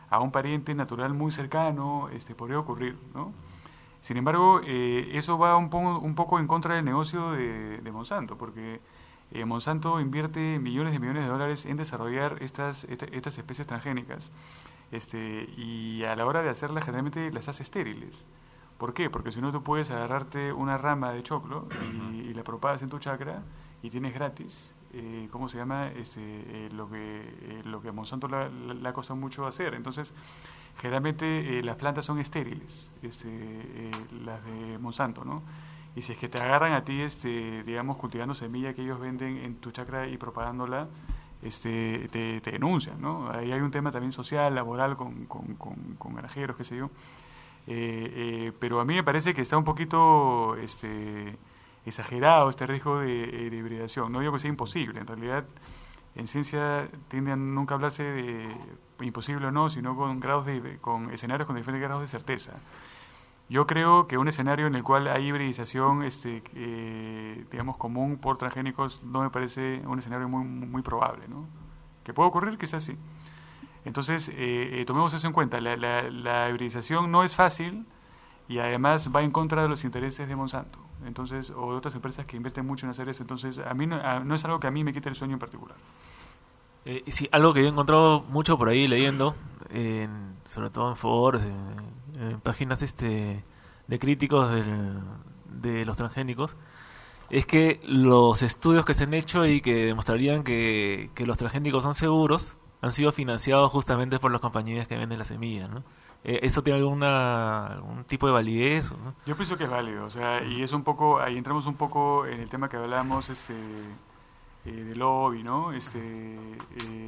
a 0.08 0.18
un 0.18 0.32
pariente 0.32 0.74
natural 0.74 1.12
muy 1.12 1.30
cercano, 1.30 2.08
este, 2.08 2.34
podría 2.34 2.58
ocurrir, 2.58 2.96
¿no? 3.14 3.32
Sin 4.00 4.16
embargo, 4.16 4.62
eh, 4.64 5.10
eso 5.12 5.36
va 5.36 5.58
un, 5.58 5.68
poco, 5.68 6.40
en 6.40 6.46
contra 6.46 6.74
del 6.74 6.86
negocio 6.86 7.32
de, 7.32 7.78
de 7.82 7.92
Monsanto, 7.92 8.38
porque 8.38 8.80
Monsanto 9.44 10.00
invierte 10.00 10.58
millones 10.58 10.94
de 10.94 11.00
millones 11.00 11.24
de 11.24 11.28
dólares 11.28 11.66
en 11.66 11.76
desarrollar 11.76 12.38
estas, 12.42 12.84
estas 12.84 13.36
especies 13.36 13.66
transgénicas 13.66 14.32
este, 14.90 15.50
y 15.56 16.04
a 16.04 16.16
la 16.16 16.24
hora 16.24 16.42
de 16.42 16.48
hacerlas 16.48 16.84
generalmente 16.84 17.30
las 17.30 17.48
hace 17.48 17.62
estériles. 17.62 18.24
¿Por 18.82 18.94
qué? 18.94 19.10
Porque 19.10 19.30
si 19.30 19.40
no 19.40 19.52
tú 19.52 19.62
puedes 19.62 19.92
agarrarte 19.92 20.52
una 20.52 20.76
rama 20.76 21.12
de 21.12 21.22
choclo 21.22 21.68
y, 22.12 22.34
la 22.34 22.42
propagas 22.42 22.82
en 22.82 22.88
tu 22.88 22.98
chacra 22.98 23.44
y 23.80 23.90
tienes 23.90 24.12
gratis, 24.12 24.74
eh, 24.92 25.28
¿cómo 25.30 25.48
se 25.48 25.56
llama? 25.56 25.86
Este, 25.92 26.18
eh, 26.20 26.68
lo, 26.72 26.90
que, 26.90 27.20
eh, 27.20 27.62
lo 27.64 27.80
que 27.80 27.90
a 27.90 27.92
Monsanto 27.92 28.26
le 28.26 28.88
ha 28.88 28.92
costado 28.92 29.14
mucho 29.20 29.46
hacer. 29.46 29.74
Entonces, 29.74 30.12
generalmente 30.78 31.62
las 31.62 31.76
plantas 31.76 32.06
son 32.06 32.18
estériles, 32.18 32.90
este, 33.02 33.88
las 34.24 34.44
de 34.44 34.78
Monsanto, 34.78 35.24
¿no? 35.24 35.42
Y 35.94 36.02
si 36.02 36.14
es 36.14 36.18
que 36.18 36.28
te 36.28 36.42
agarran 36.42 36.72
a 36.72 36.82
ti, 36.82 37.02
este, 37.02 37.62
digamos, 37.62 37.98
cultivando 37.98 38.34
semilla 38.34 38.74
que 38.74 38.82
ellos 38.82 38.98
venden 38.98 39.36
en 39.36 39.54
tu 39.58 39.70
chacra 39.70 40.08
y 40.08 40.16
propagándola, 40.16 40.88
este, 41.42 42.08
te, 42.10 42.40
denuncian, 42.50 43.00
¿no? 43.00 43.30
Ahí 43.30 43.52
hay 43.52 43.60
un 43.60 43.70
tema 43.70 43.92
también 43.92 44.10
social, 44.10 44.56
laboral, 44.56 44.96
con, 44.96 45.26
con, 45.26 45.54
con, 45.54 46.14
granjeros, 46.16 46.56
qué 46.56 46.64
sé 46.64 46.76
yo. 46.76 46.90
Eh, 47.66 48.12
eh, 48.48 48.52
pero 48.58 48.80
a 48.80 48.84
mí 48.84 48.94
me 48.94 49.04
parece 49.04 49.34
que 49.34 49.40
está 49.40 49.56
un 49.56 49.64
poquito 49.64 50.56
este, 50.56 51.38
exagerado 51.86 52.50
este 52.50 52.66
riesgo 52.66 53.00
de, 53.00 53.48
hibridación. 53.52 54.12
No 54.12 54.20
digo 54.20 54.32
que 54.32 54.40
sea 54.40 54.50
imposible, 54.50 55.00
en 55.00 55.06
realidad 55.06 55.44
en 56.14 56.26
ciencia 56.26 56.88
tiende 57.08 57.32
a 57.32 57.36
nunca 57.36 57.74
hablarse 57.74 58.02
de 58.02 58.48
imposible 59.00 59.46
o 59.46 59.50
no, 59.50 59.70
sino 59.70 59.96
con, 59.96 60.20
grados 60.20 60.46
de, 60.46 60.78
con 60.80 61.10
escenarios 61.10 61.46
con 61.46 61.56
diferentes 61.56 61.88
grados 61.88 62.02
de 62.02 62.08
certeza. 62.08 62.52
Yo 63.48 63.66
creo 63.66 64.06
que 64.06 64.16
un 64.16 64.28
escenario 64.28 64.66
en 64.66 64.74
el 64.74 64.82
cual 64.82 65.08
hay 65.08 65.26
hibridización, 65.26 66.04
este, 66.04 66.42
eh, 66.54 67.44
digamos, 67.50 67.76
común 67.76 68.16
por 68.16 68.38
transgénicos, 68.38 69.02
no 69.02 69.20
me 69.20 69.30
parece 69.30 69.82
un 69.84 69.98
escenario 69.98 70.28
muy, 70.28 70.82
probable, 70.82 71.28
¿no? 71.28 71.46
Que 72.02 72.14
puede 72.14 72.28
ocurrir, 72.28 72.56
quizás 72.56 72.82
sí. 72.82 72.96
Entonces, 73.84 74.28
eh, 74.28 74.80
eh, 74.80 74.84
tomemos 74.86 75.12
eso 75.12 75.26
en 75.26 75.32
cuenta. 75.32 75.60
La, 75.60 75.76
la, 75.76 76.50
hibridización 76.50 77.10
no 77.10 77.24
es 77.24 77.34
fácil 77.34 77.86
y 78.48 78.58
además 78.58 79.10
va 79.14 79.22
en 79.22 79.30
contra 79.30 79.62
de 79.62 79.68
los 79.68 79.84
intereses 79.84 80.28
de 80.28 80.36
Monsanto, 80.36 80.78
entonces 81.06 81.50
o 81.50 81.72
de 81.72 81.76
otras 81.76 81.94
empresas 81.94 82.26
que 82.26 82.36
invierten 82.36 82.66
mucho 82.66 82.86
en 82.86 82.90
hacer 82.90 83.08
eso. 83.08 83.22
Entonces, 83.22 83.58
a 83.58 83.74
mí 83.74 83.86
no, 83.86 84.34
es 84.34 84.44
algo 84.44 84.60
que 84.60 84.66
a 84.66 84.70
mí 84.70 84.84
me 84.84 84.92
quite 84.92 85.08
el 85.08 85.14
sueño 85.14 85.34
en 85.34 85.40
particular. 85.40 85.76
Eh, 86.84 87.04
sí, 87.08 87.28
algo 87.32 87.54
que 87.54 87.60
yo 87.60 87.66
he 87.66 87.70
encontrado 87.70 88.22
mucho 88.22 88.58
por 88.58 88.68
ahí 88.68 88.88
leyendo, 88.88 89.34
sobre 90.44 90.70
todo 90.70 90.90
en 90.90 90.96
foros, 90.96 91.44
en 91.44 92.40
páginas 92.40 92.82
este 92.82 93.44
de 93.86 93.98
críticos 93.98 94.50
de 95.46 95.84
los 95.84 95.96
transgénicos, 95.96 96.56
es 97.32 97.46
que 97.46 97.80
los 97.84 98.42
estudios 98.42 98.84
que 98.84 98.92
se 98.92 99.04
han 99.04 99.14
hecho 99.14 99.46
y 99.46 99.62
que 99.62 99.86
demostrarían 99.86 100.44
que, 100.44 101.10
los 101.24 101.38
transgénicos 101.38 101.82
son 101.82 101.94
seguros, 101.94 102.58
han 102.82 102.90
sido 102.90 103.12
financiados 103.12 103.70
justamente 103.70 104.18
por 104.18 104.32
las 104.32 104.40
compañías 104.40 104.88
que 104.88 104.96
venden 104.96 105.18
las 105.18 105.28
semillas, 105.28 105.70
¿no? 105.70 105.84
Eh, 106.24 106.40
¿Eso 106.42 106.62
tiene 106.62 106.80
alguna, 106.80 107.66
algún 107.66 108.04
tipo 108.04 108.26
de 108.26 108.32
validez? 108.32 108.92
¿no? 108.92 109.14
Yo 109.24 109.36
pienso 109.36 109.56
que 109.56 109.64
es 109.64 109.70
válido, 109.70 110.04
o 110.04 110.10
sea, 110.10 110.42
y 110.42 110.62
es 110.62 110.72
un 110.72 110.82
poco, 110.82 111.20
ahí 111.20 111.38
entramos 111.38 111.66
un 111.66 111.74
poco 111.74 112.26
en 112.26 112.40
el 112.40 112.48
tema 112.48 112.68
que 112.68 112.76
hablamos 112.76 113.30
este, 113.30 113.54
eh, 114.64 114.70
de 114.70 114.94
lobby, 114.96 115.44
¿no? 115.44 115.72
Este, 115.72 115.98
eh, 116.00 117.06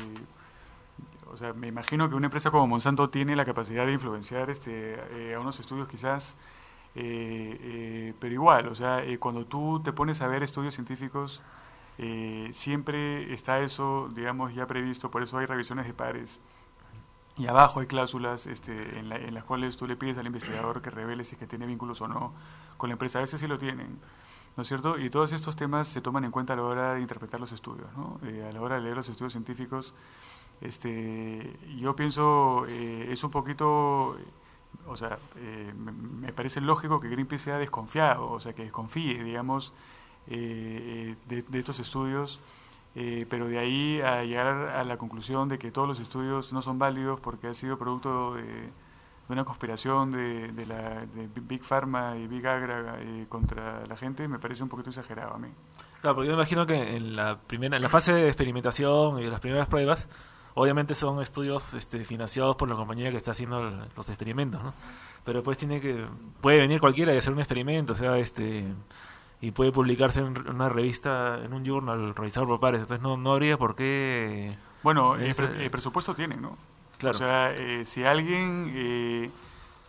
o 1.33 1.37
sea, 1.37 1.53
me 1.53 1.69
imagino 1.69 2.09
que 2.09 2.15
una 2.15 2.27
empresa 2.27 2.53
como 2.53 2.69
Monsanto 2.69 3.11
tiene 3.11 3.35
la 3.35 3.45
capacidad 3.45 3.85
de 3.85 3.93
influenciar 3.93 4.51
este, 4.51 4.97
a 5.35 5.41
unos 5.41 5.59
estudios 5.59 5.89
quizás, 5.89 6.37
pero 6.95 8.33
igual, 8.33 8.69
o 8.69 8.75
sea, 8.77 9.03
cuando 9.19 9.45
tú 9.45 9.81
te 9.83 9.93
pones 9.93 10.21
a 10.21 10.29
ver 10.29 10.45
estudios 10.45 10.75
científicos, 10.75 11.43
siempre 12.53 13.33
está 13.33 13.61
eso, 13.61 14.11
digamos, 14.15 14.55
ya 14.55 14.67
previsto, 14.67 15.11
por 15.11 15.23
eso 15.23 15.39
hay 15.39 15.47
revisiones 15.47 15.87
de 15.87 15.95
pares 15.95 16.41
y 17.37 17.49
abajo 17.49 17.81
hay 17.81 17.87
cláusulas 17.87 18.47
este, 18.47 18.99
en, 18.99 19.35
las 19.35 19.45
cuales 19.45 19.77
tú 19.77 19.89
le 19.89 19.97
pides 19.97 20.19
al 20.19 20.27
investigador 20.27 20.81
que 20.81 20.91
revele 20.91 21.25
si 21.25 21.35
que 21.37 21.47
tiene 21.47 21.67
vínculos 21.67 22.01
o 22.01 22.07
no 22.07 22.33
con 22.77 22.89
la 22.89 22.93
empresa. 22.93 23.19
A 23.19 23.23
veces 23.23 23.41
sí 23.41 23.49
lo 23.49 23.59
tienen, 23.59 23.99
¿no 24.57 24.63
es 24.63 24.69
cierto? 24.69 24.99
Y 24.99 25.11
todos 25.11 25.33
estos 25.33 25.57
temas 25.57 25.89
se 25.89 26.01
toman 26.01 26.25
en 26.25 26.31
cuenta 26.31 26.53
a 26.53 26.57
la 26.57 26.63
hora 26.63 26.95
de 26.95 27.01
interpretar 27.01 27.41
los 27.41 27.51
estudios. 27.51 27.89
Eh, 28.23 28.47
a 28.49 28.53
la 28.53 28.61
hora 28.61 28.77
de 28.77 28.83
leer 28.83 28.97
los 28.97 29.09
estudios 29.09 29.33
científicos. 29.33 29.95
Este, 30.61 31.59
yo 31.77 31.97
pienso, 31.97 32.67
eh, 32.69 33.09
es 33.11 33.25
un 33.25 33.33
poquito, 33.33 34.17
o 34.87 34.97
sea, 34.97 35.19
eh, 35.37 35.75
me, 35.77 36.33
parece 36.33 36.61
lógico 36.61 37.01
que 37.01 37.09
Greenpeace 37.09 37.47
sea 37.47 37.59
desconfiado, 37.59 38.31
o 38.31 38.39
sea, 38.39 38.53
que 38.53 38.63
desconfíe, 38.63 39.25
digamos, 39.25 39.73
de, 40.27 41.17
de 41.29 41.59
estos 41.59 41.79
estudios 41.81 42.41
eh, 42.97 43.27
pero 43.29 43.49
de 43.49 43.59
ahí 43.59 44.01
a 44.01 44.23
llegar 44.23 44.69
a 44.69 44.85
la 44.85 44.97
conclusión 44.97 45.49
de 45.49 45.59
que 45.59 45.73
todos 45.73 45.89
los 45.89 45.99
estudios 45.99 46.53
no 46.53 46.63
son 46.63 46.79
válidos 46.79 47.19
porque 47.19 47.49
ha 47.49 47.55
sido 47.55 47.77
producto 47.77 48.35
de, 48.35 48.71
una 49.29 49.45
conspiración 49.45 50.13
de, 50.13 50.53
de, 50.53 50.67
la, 50.67 51.01
de 51.01 51.29
Big 51.35 51.65
Pharma 51.65 52.17
y 52.17 52.29
Big 52.29 52.47
Agra 52.47 52.99
eh, 53.01 53.27
contra 53.29 53.85
la 53.87 53.97
gente, 53.97 54.29
me 54.29 54.39
parece 54.39 54.63
un 54.63 54.69
poquito 54.69 54.91
exagerado 54.91 55.35
a 55.35 55.39
mí. 55.39 55.49
Claro, 56.03 56.15
porque 56.15 56.29
yo 56.29 56.35
imagino 56.35 56.67
que 56.67 56.97
en 56.97 57.17
la 57.17 57.37
primera, 57.37 57.77
en 57.77 57.83
la 57.83 57.89
fase 57.89 58.13
de 58.13 58.29
experimentación 58.29 59.19
y 59.19 59.27
las 59.27 59.41
primeras 59.41 59.67
pruebas, 59.67 60.09
obviamente 60.55 60.95
son 60.95 61.21
estudios 61.21 61.75
este, 61.75 62.05
financiados 62.05 62.55
por 62.55 62.69
la 62.69 62.77
compañía 62.77 63.11
que 63.11 63.17
está 63.17 63.33
haciendo 63.33 63.61
los 63.97 64.09
experimentos, 64.09 64.63
¿no? 64.63 64.73
Pero 65.25 65.43
pues 65.43 65.59
tiene 65.59 65.81
que 65.81 66.07
puede 66.41 66.59
venir 66.59 66.79
cualquiera 66.79 67.13
y 67.13 67.17
hacer 67.17 67.33
un 67.33 67.41
experimento, 67.41 67.95
o 67.95 67.97
sea, 67.97 68.19
este 68.19 68.67
y 69.41 69.51
puede 69.51 69.73
publicarse 69.73 70.21
en 70.21 70.49
una 70.49 70.69
revista, 70.69 71.43
en 71.45 71.53
un 71.53 71.65
journal 71.65 72.15
realizado 72.15 72.47
por 72.47 72.61
pares. 72.61 72.83
Entonces 72.83 73.03
no, 73.03 73.17
no 73.17 73.33
habría 73.33 73.59
por 73.59 73.75
qué... 73.75 74.57
Bueno, 74.83 75.17
el, 75.17 75.71
presupuesto 75.71 76.15
tiene, 76.15 76.37
¿no? 76.37 76.57
Claro. 76.99 77.17
O 77.17 77.19
sea, 77.19 77.51
eh, 77.55 77.85
si 77.85 78.05
alguien, 78.05 78.71
eh, 78.75 79.31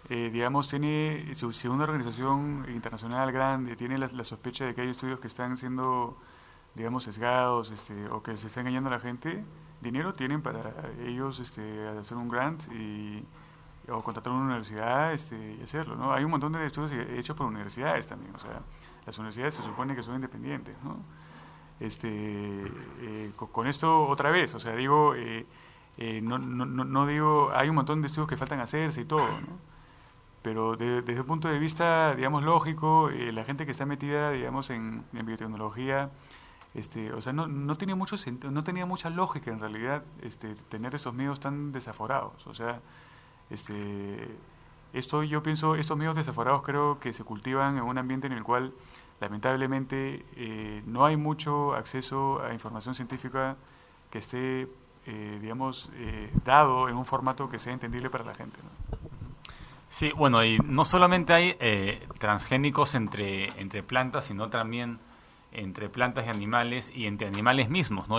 eh, 0.09 0.29
digamos, 0.31 0.69
tiene, 0.69 1.33
si 1.35 1.67
una 1.67 1.83
organización 1.83 2.65
internacional 2.73 3.31
grande 3.31 3.75
tiene 3.75 3.97
la, 3.97 4.07
sospecha 4.23 4.65
de 4.65 4.73
que 4.73 4.81
hay 4.81 4.89
estudios 4.89 5.19
que 5.19 5.27
están 5.27 5.57
siendo, 5.57 6.17
digamos, 6.75 7.03
sesgados 7.03 7.71
este, 7.71 8.07
o 8.09 8.23
que 8.23 8.37
se 8.37 8.47
está 8.47 8.61
engañando 8.61 8.89
a 8.89 8.93
la 8.93 8.99
gente, 8.99 9.43
dinero 9.81 10.15
tienen 10.15 10.41
para 10.41 10.73
ellos 11.05 11.39
este, 11.39 11.87
hacer 11.87 12.17
un 12.17 12.29
grant 12.29 12.63
y 12.71 13.23
o 13.89 14.01
contratar 14.01 14.33
una 14.33 14.45
universidad 14.45 15.13
este, 15.13 15.57
y 15.59 15.63
hacerlo, 15.63 15.95
¿no? 15.95 16.13
Hay 16.13 16.23
un 16.23 16.31
montón 16.31 16.53
de 16.53 16.65
estudios 16.65 16.91
hechos 16.91 17.35
por 17.35 17.45
universidades 17.45 18.07
también, 18.07 18.35
o 18.35 18.39
sea, 18.39 18.61
las 19.05 19.17
universidades 19.17 19.53
se 19.53 19.63
supone 19.63 19.95
que 19.95 20.03
son 20.03 20.15
independientes, 20.15 20.75
¿no? 20.83 20.97
Este, 21.79 22.07
eh, 22.09 23.31
con, 23.35 23.67
esto 23.67 24.07
otra 24.07 24.31
vez, 24.31 24.55
o 24.55 24.59
sea, 24.59 24.75
digo, 24.75 25.13
eh, 25.15 25.45
eh, 25.97 26.21
no, 26.21 26.39
no, 26.39 26.65
no, 26.65 27.05
digo, 27.05 27.51
hay 27.53 27.69
un 27.69 27.75
montón 27.75 28.01
de 28.01 28.07
estudios 28.07 28.29
que 28.29 28.37
faltan 28.37 28.59
hacerse 28.59 29.01
y 29.01 29.05
todo, 29.05 29.27
¿no? 29.27 29.75
Pero 30.41 30.77
desde 30.77 31.19
un 31.19 31.25
punto 31.25 31.47
de 31.47 31.57
vista, 31.57 32.13
digamos, 32.15 32.43
lógico, 32.43 33.09
la 33.09 33.43
gente 33.43 33.65
que 33.65 33.71
está 33.71 33.87
metida, 33.87 34.29
digamos, 34.29 34.69
en, 34.69 35.03
biotecnología, 35.11 36.11
este, 36.75 37.11
o 37.13 37.21
sea, 37.21 37.33
no, 37.33 37.47
no 37.47 37.75
tenía 37.77 37.95
mucho 37.95 38.15
no 38.51 38.63
tenía 38.63 38.85
mucha 38.85 39.09
lógica 39.09 39.49
en 39.49 39.59
realidad 39.59 40.03
este, 40.21 40.53
tener 40.69 40.93
esos 40.93 41.15
medios 41.15 41.39
tan 41.39 41.71
desaforados, 41.71 42.45
o 42.45 42.53
sea, 42.53 42.79
este, 43.49 44.27
esto 44.93 45.23
yo 45.23 45.43
pienso, 45.43 45.75
estos 45.75 45.97
medios 45.97 46.15
desaforados 46.15 46.61
creo 46.63 46.99
que 46.99 47.13
se 47.13 47.23
cultivan 47.23 47.77
en 47.77 47.83
un 47.83 47.97
ambiente 47.97 48.27
en 48.27 48.33
el 48.33 48.43
cual 48.43 48.73
lamentablemente 49.19 50.25
eh, 50.35 50.81
no 50.85 51.05
hay 51.05 51.17
mucho 51.17 51.73
acceso 51.73 52.41
a 52.41 52.53
información 52.53 52.95
científica 52.95 53.55
que 54.09 54.19
esté, 54.19 54.69
eh, 55.05 55.39
digamos, 55.41 55.89
eh, 55.95 56.31
dado 56.43 56.89
en 56.89 56.95
un 56.95 57.05
formato 57.05 57.49
que 57.49 57.59
sea 57.59 57.73
entendible 57.73 58.09
para 58.09 58.23
la 58.23 58.33
gente. 58.33 58.57
Sí, 59.89 60.11
bueno, 60.15 60.43
y 60.43 60.59
no 60.59 60.83
solamente 60.83 61.33
hay 61.33 61.57
transgénicos 62.19 62.95
entre, 62.95 63.47
entre 63.61 63.81
plantas, 63.83 64.25
sino 64.25 64.49
también 64.49 64.99
entre 65.55 65.89
plantas 65.89 66.25
y 66.27 66.29
animales 66.29 66.91
y 66.93 67.05
entre 67.07 67.27
animales 67.27 67.69
mismos. 67.69 68.09
¿no? 68.09 68.17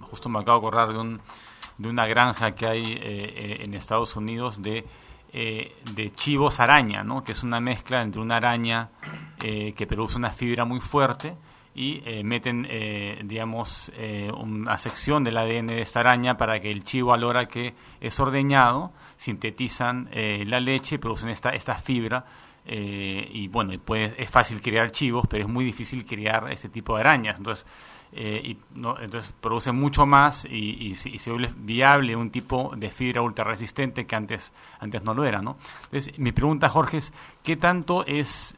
justo 0.00 0.28
me 0.28 0.40
acabo 0.40 0.60
de 0.60 0.66
acordar 0.66 0.92
de, 0.92 0.98
un, 0.98 1.20
de 1.78 1.88
una 1.88 2.06
granja 2.06 2.54
que 2.54 2.66
hay 2.66 2.98
en 3.02 3.74
Estados 3.74 4.16
Unidos 4.16 4.62
de 4.62 4.84
eh, 5.34 5.76
de 5.94 6.12
chivos 6.12 6.60
araña, 6.60 7.02
¿no? 7.02 7.24
que 7.24 7.32
es 7.32 7.42
una 7.42 7.58
mezcla 7.58 8.02
entre 8.02 8.20
una 8.20 8.36
araña 8.36 8.90
eh, 9.42 9.72
que 9.72 9.86
produce 9.86 10.18
una 10.18 10.28
fibra 10.28 10.66
muy 10.66 10.78
fuerte 10.78 11.34
y 11.74 12.02
eh, 12.04 12.22
meten, 12.22 12.68
digamos, 13.26 13.90
una 14.36 14.76
sección 14.76 15.24
del 15.24 15.38
ADN 15.38 15.68
de 15.68 15.80
esta 15.80 16.00
araña 16.00 16.36
para 16.36 16.60
que 16.60 16.70
el 16.70 16.84
chivo 16.84 17.14
a 17.14 17.16
la 17.16 17.26
hora 17.26 17.46
que 17.46 17.72
es 17.98 18.20
ordeñado 18.20 18.92
sintetizan 19.16 20.10
la 20.12 20.60
leche 20.60 20.96
y 20.96 20.98
producen 20.98 21.30
esta, 21.30 21.48
esta 21.48 21.76
fibra. 21.76 22.26
Y 22.64 23.48
bueno, 23.48 23.72
pues, 23.84 24.14
es 24.16 24.30
fácil 24.30 24.60
criar 24.62 24.90
chivos, 24.92 25.26
pero 25.28 25.44
es 25.44 25.50
muy 25.50 25.64
difícil 25.64 26.06
criar 26.06 26.50
este 26.52 26.68
tipo 26.68 26.94
de 26.94 27.00
arañas. 27.00 27.38
Entonces, 27.38 27.66
eh, 28.14 28.42
y 28.44 28.58
entonces 28.74 29.32
produce 29.40 29.72
mucho 29.72 30.04
más 30.04 30.44
y, 30.44 30.94
se 30.94 31.30
vuelve 31.30 31.50
viable 31.56 32.14
un 32.14 32.30
tipo 32.30 32.72
de 32.76 32.90
fibra 32.90 33.22
ultra 33.22 33.42
resistente 33.42 34.06
que 34.06 34.14
antes, 34.14 34.52
antes 34.80 35.02
no 35.02 35.14
lo 35.14 35.24
era. 35.24 35.40
¿no? 35.40 35.56
Entonces, 35.84 36.18
mi 36.18 36.32
pregunta, 36.32 36.68
Jorge, 36.68 36.98
es 36.98 37.12
¿qué 37.42 37.56
tanto 37.56 38.04
es, 38.06 38.54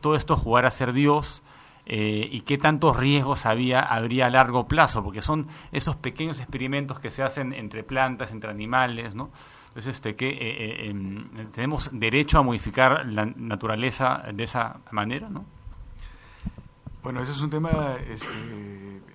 todo 0.00 0.14
esto 0.14 0.36
jugar 0.36 0.66
a 0.66 0.70
ser 0.70 0.92
Dios? 0.92 1.42
Eh, 1.84 2.28
y 2.30 2.42
qué 2.42 2.58
tantos 2.58 2.96
riesgos 2.96 3.44
había, 3.44 3.80
habría 3.80 4.26
a 4.26 4.30
largo 4.30 4.68
plazo, 4.68 5.02
porque 5.02 5.20
son 5.20 5.48
esos 5.72 5.96
pequeños 5.96 6.38
experimentos 6.38 7.00
que 7.00 7.10
se 7.10 7.24
hacen 7.24 7.52
entre 7.52 7.82
plantas, 7.82 8.30
entre 8.30 8.50
animales, 8.50 9.16
¿no? 9.16 9.30
Entonces, 9.72 9.96
este, 9.96 10.14
que 10.16 10.28
eh, 10.28 10.90
em, 10.90 11.50
tenemos 11.50 11.88
derecho 11.94 12.38
a 12.38 12.42
modificar 12.42 13.06
la 13.06 13.24
naturaleza 13.24 14.22
de 14.34 14.44
esa 14.44 14.80
manera, 14.90 15.30
¿no? 15.30 15.46
Bueno, 17.02 17.22
ese 17.22 17.32
es 17.32 17.40
un 17.40 17.48
tema 17.48 17.96
este, 18.06 18.28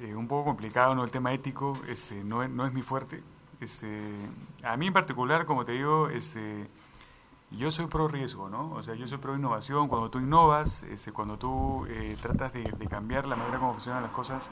eh, 0.02 0.16
un 0.16 0.28
poco 0.28 0.46
complicado, 0.46 0.96
¿no? 0.96 1.04
El 1.04 1.12
tema 1.12 1.32
ético 1.32 1.80
este, 1.88 2.24
no, 2.24 2.42
es, 2.42 2.74
mi 2.74 2.82
fuerte. 2.82 3.22
Este, 3.62 4.12
a 4.64 4.76
mí 4.78 4.88
en 4.88 4.94
particular, 4.94 5.46
como 5.46 5.64
te 5.64 5.74
digo, 5.74 6.10
este, 6.10 6.68
yo 7.52 7.70
soy 7.70 7.86
pro 7.86 8.08
riesgo, 8.08 8.50
¿no? 8.50 8.72
O 8.72 8.82
sea, 8.82 8.96
yo 8.96 9.08
soy 9.08 9.20
pro 9.20 9.36
innovación. 9.36 9.88
Cuando 9.88 10.10
tú 10.10 10.18
innovas, 10.18 10.82
este, 10.84 11.12
cuando 11.12 11.38
tú 11.38 11.86
eh, 11.88 12.18
tratas 12.20 12.52
de, 12.52 12.64
cambiar 12.90 13.28
la 13.28 13.36
manera 13.36 13.60
como 13.60 13.74
funcionan 13.74 14.02
las 14.02 14.12
cosas, 14.12 14.50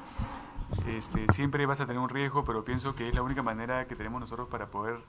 este, 0.88 1.26
siempre 1.34 1.66
vas 1.66 1.80
a 1.80 1.88
tener 1.88 2.00
un 2.00 2.10
riesgo, 2.10 2.46
pero 2.46 2.64
pienso 2.64 2.96
que 2.96 3.10
es 3.10 3.16
la 3.16 3.24
única 3.24 3.42
manera 3.42 3.88
que 3.88 3.96
tenemos 3.96 4.22
nosotros 4.22 4.48
para 4.50 4.68
poder 4.68 5.00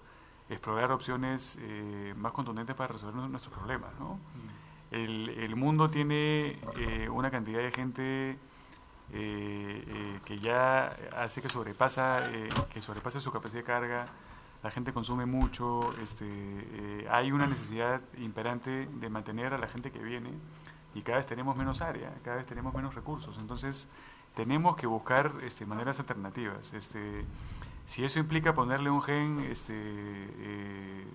explorar 0.48 0.92
opciones 0.92 1.58
eh, 1.60 2.14
más 2.16 2.32
contundentes 2.32 2.76
para 2.76 2.92
resolver 2.92 3.16
nuestros 3.28 3.54
problemas, 3.54 3.90
¿no? 3.98 4.18
El, 4.90 5.56
mundo 5.56 5.90
tiene 5.90 6.58
eh, 6.76 7.08
una 7.10 7.30
cantidad 7.30 7.58
de 7.58 7.72
gente 7.72 8.30
eh, 8.30 8.36
eh, 9.12 10.20
que 10.24 10.38
ya 10.38 10.96
hace 11.16 11.42
que 11.42 11.48
sobrepasa 11.48 12.22
que 12.72 12.82
sobrepasa 12.82 13.20
su 13.20 13.32
capacidad 13.32 13.60
de 13.60 13.64
carga 13.64 14.06
la 14.62 14.70
gente 14.70 14.92
consume 14.92 15.26
mucho 15.26 15.94
este 16.02 17.06
hay 17.10 17.30
una 17.30 17.46
necesidad 17.46 18.00
imperante 18.18 18.88
de 18.92 19.08
mantener 19.08 19.54
a 19.54 19.58
la 19.58 19.68
gente 19.68 19.90
que 19.90 20.00
viene 20.00 20.30
y 20.94 21.02
cada 21.02 21.18
vez 21.18 21.26
tenemos 21.26 21.56
menos 21.56 21.80
área 21.80 22.12
cada 22.24 22.36
vez 22.36 22.46
tenemos 22.46 22.74
menos 22.74 22.94
recursos 22.94 23.36
entonces 23.38 23.88
tenemos 24.34 24.76
que 24.76 24.86
buscar 24.86 25.32
este, 25.42 25.66
maneras 25.66 26.00
alternativas 26.00 26.72
este 26.74 27.24
si 27.86 28.04
eso 28.04 28.18
implica 28.18 28.54
ponerle 28.54 28.90
un 28.90 29.00
gen 29.00 29.38
este 29.50 29.72
de, 29.72 31.06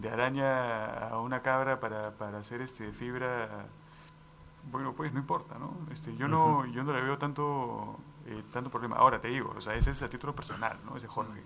de 0.00 0.10
araña 0.10 1.08
a 1.08 1.20
una 1.20 1.42
cabra 1.42 1.78
para, 1.78 2.10
para 2.12 2.38
hacer 2.38 2.60
este 2.60 2.90
fibra 2.92 3.66
bueno 4.70 4.94
pues 4.94 5.12
no 5.12 5.20
importa 5.20 5.58
no 5.58 5.74
este 5.92 6.16
yo 6.16 6.28
no 6.28 6.66
yo 6.66 6.82
no 6.82 6.92
le 6.92 7.00
veo 7.00 7.18
tanto 7.18 7.98
eh, 8.26 8.42
tanto 8.52 8.70
problema. 8.70 8.96
Ahora 8.96 9.20
te 9.20 9.28
digo 9.28 9.54
o 9.56 9.60
sea 9.60 9.74
ese 9.74 9.90
es 9.90 10.02
a 10.02 10.08
título 10.08 10.34
personal 10.34 10.78
no 10.84 10.96
ese 10.96 11.06
Jorge. 11.06 11.42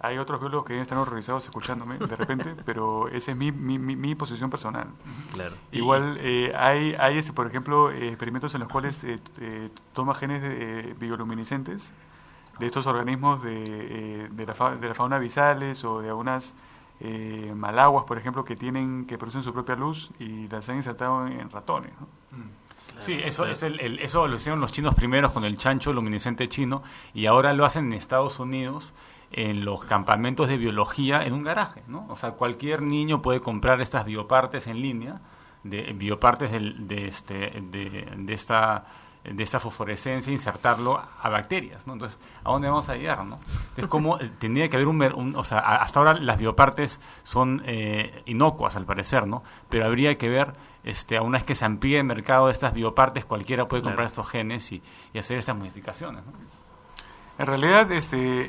Hay 0.00 0.16
otros 0.16 0.38
biólogos 0.38 0.64
que 0.64 0.80
están 0.80 0.98
horrorizados 0.98 1.44
escuchándome 1.44 1.98
de 1.98 2.16
repente 2.16 2.54
pero 2.64 3.08
esa 3.08 3.32
es 3.32 3.36
mi, 3.36 3.52
mi, 3.52 3.78
mi, 3.78 4.14
posición 4.14 4.50
personal. 4.50 4.88
Claro. 5.34 5.56
Igual 5.72 6.18
eh, 6.20 6.54
hay 6.56 6.94
hay 6.94 7.18
este 7.18 7.32
por 7.32 7.46
ejemplo 7.46 7.90
experimentos 7.90 8.54
en 8.54 8.60
los 8.60 8.68
cuales 8.68 9.02
eh, 9.02 9.70
toma 9.92 10.14
genes 10.14 10.42
de, 10.42 10.94
bioluminiscentes 10.98 11.92
de 12.58 12.66
estos 12.66 12.86
organismos 12.86 13.42
de, 13.42 13.64
eh, 13.66 14.28
de, 14.30 14.46
la, 14.46 14.54
fa- 14.54 14.76
de 14.76 14.88
la 14.88 14.94
fauna 14.94 15.16
abisales 15.16 15.84
o 15.84 16.00
de 16.00 16.08
algunas 16.08 16.54
eh, 17.00 17.52
malaguas, 17.54 18.04
por 18.04 18.18
ejemplo, 18.18 18.44
que 18.44 18.56
tienen 18.56 19.06
que 19.06 19.16
producen 19.18 19.42
su 19.42 19.52
propia 19.52 19.76
luz 19.76 20.10
y 20.18 20.48
las 20.48 20.68
han 20.68 20.76
insertado 20.76 21.26
en, 21.26 21.40
en 21.40 21.50
ratones. 21.50 21.92
¿no? 22.00 22.06
Sí, 23.00 23.20
eso, 23.24 23.46
es 23.46 23.62
el- 23.62 23.78
el- 23.80 24.00
eso 24.00 24.26
lo 24.26 24.34
hicieron 24.36 24.60
los 24.60 24.72
chinos 24.72 24.94
primeros 24.96 25.30
con 25.32 25.44
el 25.44 25.56
chancho 25.56 25.92
luminiscente 25.92 26.48
chino 26.48 26.82
y 27.14 27.26
ahora 27.26 27.52
lo 27.52 27.64
hacen 27.64 27.86
en 27.86 27.92
Estados 27.92 28.40
Unidos 28.40 28.92
en 29.30 29.64
los 29.64 29.84
campamentos 29.84 30.48
de 30.48 30.56
biología 30.56 31.22
en 31.24 31.34
un 31.34 31.44
garaje, 31.44 31.82
¿no? 31.86 32.06
O 32.08 32.16
sea, 32.16 32.32
cualquier 32.32 32.82
niño 32.82 33.22
puede 33.22 33.40
comprar 33.40 33.80
estas 33.80 34.04
biopartes 34.04 34.66
en 34.66 34.80
línea, 34.82 35.20
de 35.62 35.92
biopartes 35.92 36.50
del- 36.50 36.88
de, 36.88 37.06
este, 37.06 37.34
de, 37.70 38.08
de 38.16 38.32
esta 38.34 38.86
de 39.24 39.42
esta 39.42 39.60
fosforescencia 39.60 40.30
e 40.30 40.32
insertarlo 40.32 40.96
a 40.98 41.28
bacterias, 41.28 41.86
¿no? 41.86 41.92
Entonces, 41.94 42.18
¿a 42.44 42.50
dónde 42.50 42.68
vamos 42.68 42.88
a 42.88 42.94
llegar, 42.96 43.24
no? 43.24 43.38
Entonces, 43.70 43.88
como 43.88 44.18
tendría 44.38 44.68
que 44.68 44.76
haber 44.76 44.88
un, 44.88 45.02
un- 45.14 45.36
o 45.36 45.44
sea, 45.44 45.58
hasta 45.58 45.98
ahora 46.00 46.14
las 46.14 46.38
biopartes 46.38 47.00
son 47.24 47.62
eh, 47.66 48.22
inocuas 48.26 48.76
al 48.76 48.84
parecer, 48.86 49.26
¿no? 49.26 49.42
Pero 49.68 49.86
habría 49.86 50.16
que 50.16 50.28
ver, 50.28 50.54
este, 50.84 51.16
a 51.18 51.22
una 51.22 51.38
vez 51.38 51.44
que 51.44 51.54
se 51.54 51.64
amplíe 51.64 51.98
el 51.98 52.04
mercado 52.04 52.46
de 52.46 52.52
estas 52.52 52.72
biopartes, 52.72 53.24
cualquiera 53.24 53.66
puede 53.68 53.82
comprar 53.82 54.06
Claro. 54.06 54.06
estos 54.22 54.28
genes 54.30 54.72
y, 54.72 54.82
y 55.12 55.18
hacer 55.18 55.38
estas 55.38 55.56
modificaciones, 55.56 56.24
¿no? 56.24 56.32
En 57.38 57.46
realidad, 57.46 57.92
este, 57.92 58.48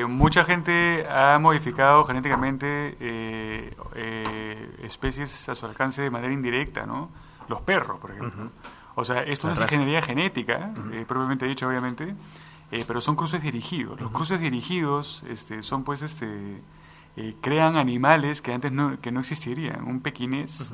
eh, 0.00 0.04
mucha 0.06 0.42
gente 0.42 1.06
ha 1.08 1.38
modificado 1.38 2.04
genéticamente 2.04 2.96
eh, 2.98 3.76
eh, 3.94 4.70
especies 4.82 5.48
a 5.48 5.54
su 5.54 5.66
alcance 5.66 6.02
de 6.02 6.10
manera 6.10 6.32
indirecta, 6.32 6.84
¿no? 6.84 7.10
Los 7.46 7.60
perros, 7.62 7.98
por 8.00 8.10
ejemplo. 8.10 8.50
O 9.00 9.04
sea, 9.04 9.22
esto 9.22 9.46
no 9.46 9.52
es 9.54 9.60
ingeniería 9.60 10.02
genética, 10.02 10.72
eh, 10.92 11.04
propiamente 11.06 11.46
dicho, 11.46 11.68
obviamente, 11.68 12.14
eh, 12.72 12.84
pero 12.86 13.00
son 13.00 13.14
cruces 13.16 13.40
dirigidos. 13.42 14.00
Los 14.00 14.10
cruces 14.10 14.40
dirigidos 14.40 15.22
este, 15.28 15.62
son, 15.62 15.84
pues, 15.84 16.02
este, 16.02 16.60
eh, 17.16 17.36
crean 17.40 17.76
animales 17.76 18.42
que 18.42 18.52
antes 18.52 18.72
no, 18.72 19.00
que 19.00 19.12
no 19.12 19.20
existirían. 19.20 19.84
Un 19.84 20.00
pequinés, 20.00 20.72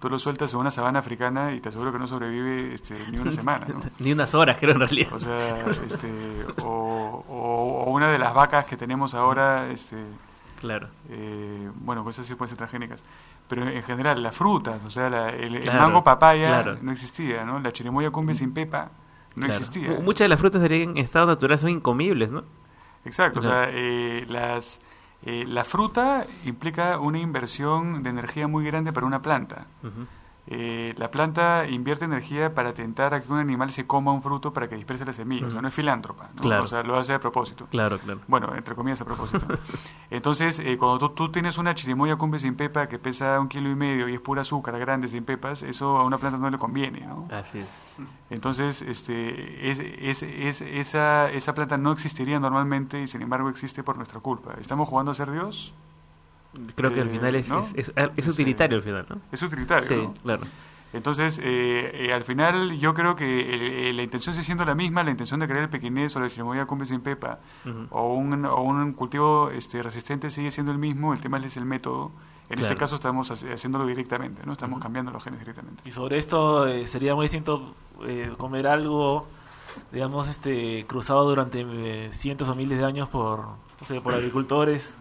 tú 0.00 0.08
lo 0.08 0.18
sueltas 0.18 0.52
en 0.54 0.60
una 0.60 0.70
sabana 0.70 1.00
africana 1.00 1.52
y 1.52 1.60
te 1.60 1.68
aseguro 1.68 1.92
que 1.92 1.98
no 1.98 2.06
sobrevive 2.06 2.72
este, 2.74 2.94
ni 3.10 3.18
una 3.18 3.30
semana, 3.30 3.66
¿no? 3.68 3.80
Ni 3.98 4.12
unas 4.12 4.34
horas, 4.34 4.56
creo, 4.58 4.72
en 4.72 4.80
realidad. 4.80 5.12
O 5.12 5.20
sea, 5.20 5.58
este, 5.86 6.10
o, 6.62 7.24
o- 7.28 7.84
o 7.86 7.90
una 7.90 8.10
de 8.10 8.18
las 8.18 8.32
vacas 8.32 8.64
que 8.64 8.76
tenemos 8.78 9.12
ahora, 9.14 9.70
este, 9.70 9.96
Claro. 10.60 10.88
bueno, 11.76 12.02
pues 12.04 12.16
esas 12.16 12.26
sí 12.26 12.34
pueden 12.34 12.48
ser 12.50 12.58
transgénicas. 12.58 13.00
Pero 13.50 13.68
en 13.68 13.82
general, 13.82 14.22
las 14.22 14.34
frutas, 14.34 14.80
o 14.86 14.90
sea, 14.90 15.10
la- 15.10 15.28
el, 15.30 15.66
mango 15.66 16.02
papaya 16.04 16.46
claro. 16.62 16.78
no 16.80 16.92
existía, 16.92 17.44
¿no? 17.44 17.58
La 17.58 17.70
chirimoya 17.72 18.10
cumbia 18.10 18.34
sin 18.34 18.54
pepa 18.54 18.92
no 19.34 19.46
Claro. 19.46 19.52
existía. 19.60 19.88
Mu- 19.90 20.00
Muchas 20.02 20.24
de 20.24 20.28
las 20.30 20.40
frutas 20.40 20.62
en 20.62 20.96
estado 20.96 21.26
natural 21.26 21.58
son 21.58 21.70
incomibles, 21.70 22.30
¿no? 22.30 22.44
Exacto, 23.04 23.40
o 23.40 23.42
sea, 23.42 23.64
eh, 23.70 24.24
las, 24.28 24.80
eh, 25.26 25.44
la 25.48 25.64
fruta 25.64 26.26
implica 26.44 26.98
una 26.98 27.18
inversión 27.18 28.02
de 28.02 28.10
energía 28.10 28.46
muy 28.46 28.64
grande 28.64 28.92
para 28.92 29.04
una 29.06 29.20
planta. 29.20 29.66
Eh, 30.52 30.94
la 30.98 31.12
planta 31.12 31.64
invierte 31.68 32.04
energía 32.04 32.54
para 32.54 32.74
tentar 32.74 33.14
a 33.14 33.22
que 33.22 33.32
un 33.32 33.38
animal 33.38 33.70
se 33.70 33.86
coma 33.86 34.12
un 34.12 34.20
fruto 34.20 34.52
para 34.52 34.68
que 34.68 34.74
disperse 34.74 35.04
la 35.04 35.12
semilla. 35.12 35.46
O 35.46 35.50
sea, 35.50 35.62
no 35.62 35.68
es 35.68 35.74
filántropa. 35.74 36.30
¿no? 36.34 36.42
Claro. 36.42 36.64
O 36.64 36.66
sea, 36.66 36.82
lo 36.82 36.96
hace 36.98 37.14
a 37.14 37.20
propósito. 37.20 37.66
Claro, 37.70 37.98
claro. 38.00 38.20
Bueno, 38.26 38.52
entre 38.56 38.74
comillas 38.74 39.00
a 39.00 39.04
propósito. 39.04 39.46
Entonces, 40.10 40.58
eh, 40.58 40.76
cuando 40.76 40.98
tú, 40.98 41.10
tú 41.14 41.30
tienes 41.32 41.56
una 41.56 41.74
chirimoya 41.76 42.16
cumbia 42.16 42.40
sin 42.40 42.56
pepa 42.56 42.88
que 42.88 42.98
pesa 42.98 43.38
un 43.38 43.46
kilo 43.48 43.70
y 43.70 43.76
medio 43.76 44.08
y 44.08 44.14
es 44.14 44.20
pura 44.20 44.42
azúcar 44.42 44.76
grande 44.80 45.06
sin 45.06 45.24
pepas, 45.24 45.62
eso 45.62 45.96
a 45.98 46.04
una 46.04 46.18
planta 46.18 46.36
no 46.38 46.50
le 46.50 46.58
conviene, 46.58 47.00
¿no? 47.06 47.28
Así 47.30 47.60
es. 47.60 47.66
Entonces, 48.30 48.82
este, 48.82 49.70
es, 49.70 49.78
es- 49.78 50.22
es- 50.22 50.62
esa, 50.62 51.30
esa 51.30 51.54
planta 51.54 51.76
no 51.76 51.92
existiría 51.92 52.40
normalmente 52.40 53.00
y 53.00 53.06
sin 53.06 53.22
embargo 53.22 53.48
existe 53.48 53.82
por 53.82 53.96
nuestra 53.96 54.20
culpa. 54.20 54.54
¿Estamos 54.60 54.88
jugando 54.88 55.12
a 55.12 55.14
ser 55.14 55.30
Dios? 55.30 55.72
Creo 56.74 56.92
que 56.92 57.00
al 57.00 57.08
Eh, 57.08 57.10
final 57.10 57.34
es, 57.36 57.48
¿no? 57.48 57.60
es, 57.60 57.72
es- 57.76 57.92
es 58.16 58.28
utilitario 58.28 58.76
al 58.76 58.82
final, 58.82 59.06
¿no? 59.08 59.20
Es 59.30 59.42
utilitario, 59.42 59.86
Sí, 59.88 59.94
¿no? 59.96 60.14
claro. 60.22 60.42
Entonces, 60.92 61.38
eh, 61.40 62.08
eh, 62.08 62.12
al 62.12 62.24
final 62.24 62.76
yo 62.78 62.92
creo 62.94 63.14
que 63.14 63.54
el- 63.54 63.62
eh, 63.62 63.92
la 63.92 64.02
intención 64.02 64.34
sigue 64.34 64.44
siendo 64.44 64.64
la 64.64 64.74
misma, 64.74 65.04
la 65.04 65.12
intención 65.12 65.38
de 65.38 65.46
crear 65.46 65.62
el 65.62 65.70
pequinés 65.70 66.16
o 66.16 66.20
la 66.20 66.28
chirimoya 66.28 66.66
cumbia 66.66 66.86
sin 66.86 67.00
pepa 67.00 67.38
o, 67.90 68.14
un, 68.14 68.44
o 68.44 68.60
un 68.62 68.92
cultivo 68.94 69.50
este, 69.50 69.80
resistente 69.84 70.30
sigue 70.30 70.50
siendo 70.50 70.72
el 70.72 70.78
mismo, 70.78 71.12
el 71.12 71.20
tema 71.20 71.38
es 71.38 71.56
el 71.56 71.64
método. 71.64 72.10
En 72.48 72.58
este 72.58 72.74
caso 72.74 72.96
estamos 72.96 73.30
haci- 73.30 73.52
haciéndolo 73.52 73.86
directamente, 73.86 74.42
¿no? 74.44 74.50
Estamos 74.52 74.80
cambiando 74.80 75.12
los 75.12 75.22
genes 75.22 75.38
directamente. 75.38 75.84
Y 75.86 75.92
sobre 75.92 76.18
esto 76.18 76.66
eh, 76.66 76.88
sería 76.88 77.14
muy 77.14 77.26
distinto 77.26 77.76
eh, 78.04 78.32
comer 78.36 78.66
algo, 78.66 79.28
digamos, 79.92 80.26
este 80.26 80.84
cruzado 80.88 81.28
durante 81.28 81.60
eh, 81.64 82.08
cientos 82.10 82.48
o 82.48 82.56
miles 82.56 82.76
de 82.80 82.84
años 82.84 83.08
por, 83.08 83.38
no 83.46 83.86
sé, 83.86 84.00
por 84.00 84.14
agricultores 84.14 84.96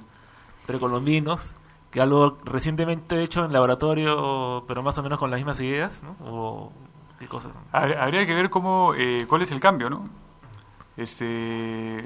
precolombinos, 0.70 1.52
que 1.90 2.00
algo 2.00 2.38
recientemente 2.46 3.24
hecho 3.24 3.44
en 3.46 3.52
laboratorio, 3.54 4.64
pero 4.68 4.84
más 4.84 4.96
o 5.00 5.04
menos 5.04 5.18
con 5.18 5.32
las 5.32 5.40
mismas 5.40 5.60
ideas, 5.60 6.04
¿no? 6.04 6.16
O 6.24 6.72
qué 7.18 7.28
cosa. 7.28 7.50
Hab- 7.74 7.98
Habría 7.98 8.26
que 8.28 8.36
ver 8.36 8.52
cómo, 8.52 8.94
eh, 8.96 9.26
cuál 9.28 9.42
es 9.42 9.52
el 9.52 9.60
cambio, 9.60 9.90
¿no? 9.90 10.08
Este, 10.96 12.04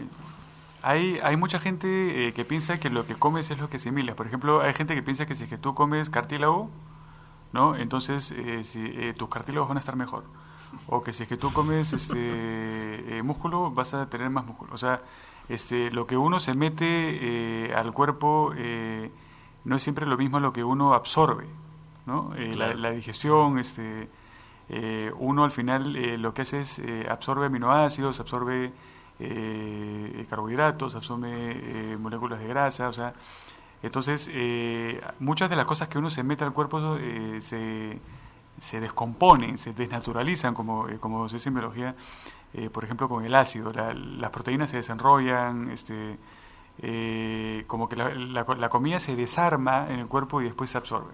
hay, 0.82 1.20
hay 1.24 1.36
mucha 1.36 1.60
gente 1.60 2.28
eh, 2.28 2.34
que 2.34 2.46
piensa 2.46 2.80
que 2.80 2.90
lo 2.90 3.06
que 3.06 3.16
comes 3.16 3.52
es 3.52 3.60
lo 3.60 3.70
que 3.70 3.78
asimilas. 3.78 4.16
Por 4.16 4.28
ejemplo, 4.28 4.62
hay 4.62 4.74
gente 4.74 4.96
que 4.96 5.04
piensa 5.04 5.26
que 5.26 5.36
si 5.36 5.44
es 5.46 5.50
que 5.50 5.58
tú 5.58 5.74
comes 5.74 6.10
cartílago, 6.10 6.70
¿no? 7.52 7.76
Entonces 7.76 8.32
eh, 8.32 8.64
si, 8.64 8.80
eh, 8.86 9.14
tus 9.18 9.30
cartílagos 9.30 9.68
van 9.68 9.78
a 9.78 9.80
estar 9.80 9.96
mejor. 9.96 10.24
O 10.88 11.04
que 11.04 11.14
si 11.14 11.24
es 11.24 11.30
que 11.30 11.38
tú 11.38 11.52
comes 11.54 11.94
este, 11.94 12.18
eh, 13.18 13.22
músculo, 13.24 13.72
vas 13.72 13.94
a 13.94 14.10
tener 14.10 14.30
más 14.30 14.46
músculo. 14.46 14.74
O 14.74 14.78
sea, 14.78 15.02
este, 15.50 15.92
lo 15.92 16.08
que 16.08 16.18
uno 16.18 16.40
se 16.40 16.54
mete 16.56 16.86
eh, 17.68 17.74
al 17.76 17.92
cuerpo 17.92 18.54
eh, 18.56 19.12
no 19.66 19.76
es 19.76 19.84
siempre 19.84 20.06
lo 20.06 20.18
mismo 20.18 20.38
a 20.38 20.40
lo 20.40 20.54
que 20.54 20.64
uno 20.64 20.94
absorbe, 20.94 21.46
¿no? 22.06 22.34
Eh, 22.36 22.48
la, 22.56 22.66
Claro. 22.68 22.80
la 22.80 22.92
digestión, 22.92 23.60
este, 23.60 24.08
eh, 24.70 25.12
uno 25.18 25.44
al 25.44 25.52
final 25.52 25.96
eh, 25.96 26.18
lo 26.18 26.34
que 26.34 26.44
hace 26.44 26.62
es 26.62 26.82
absorbe 27.10 27.46
aminoácidos, 27.48 28.20
absorbe 28.20 28.72
eh, 29.20 30.26
carbohidratos, 30.30 30.96
absorbe 30.96 31.30
eh, 31.32 31.98
moléculas 32.00 32.40
de 32.40 32.48
grasa, 32.48 32.90
o 32.90 32.94
sea, 32.94 33.14
entonces 33.82 34.30
eh, 34.32 35.02
muchas 35.20 35.50
de 35.50 35.56
las 35.56 35.66
cosas 35.66 35.88
que 35.90 35.98
uno 35.98 36.10
se 36.10 36.24
mete 36.24 36.44
al 36.44 36.54
cuerpo 36.54 36.98
se, 37.40 38.00
se 38.62 38.80
descomponen, 38.80 39.58
se 39.58 39.74
desnaturalizan, 39.74 40.54
como, 40.54 40.88
eh, 40.90 40.98
como 41.00 41.28
se 41.30 41.36
dice 41.36 41.50
en 41.50 41.56
biología, 41.56 41.96
eh, 42.54 42.70
por 42.70 42.84
ejemplo 42.84 43.10
con 43.10 43.26
el 43.26 43.34
ácido, 43.36 43.72
la- 43.74 43.94
las 43.94 44.30
proteínas 44.32 44.70
se 44.70 44.78
desenrollan, 44.78 45.70
este, 45.72 46.18
eh, 46.80 47.64
como 47.68 47.88
que 47.90 47.96
la, 47.96 48.10
la- 48.14 48.46
la 48.58 48.70
comida 48.70 49.00
se 49.00 49.16
desarma 49.16 49.88
en 49.90 50.00
el 50.00 50.08
cuerpo 50.08 50.42
y 50.42 50.46
después 50.46 50.70
se 50.70 50.78
absorbe. 50.78 51.14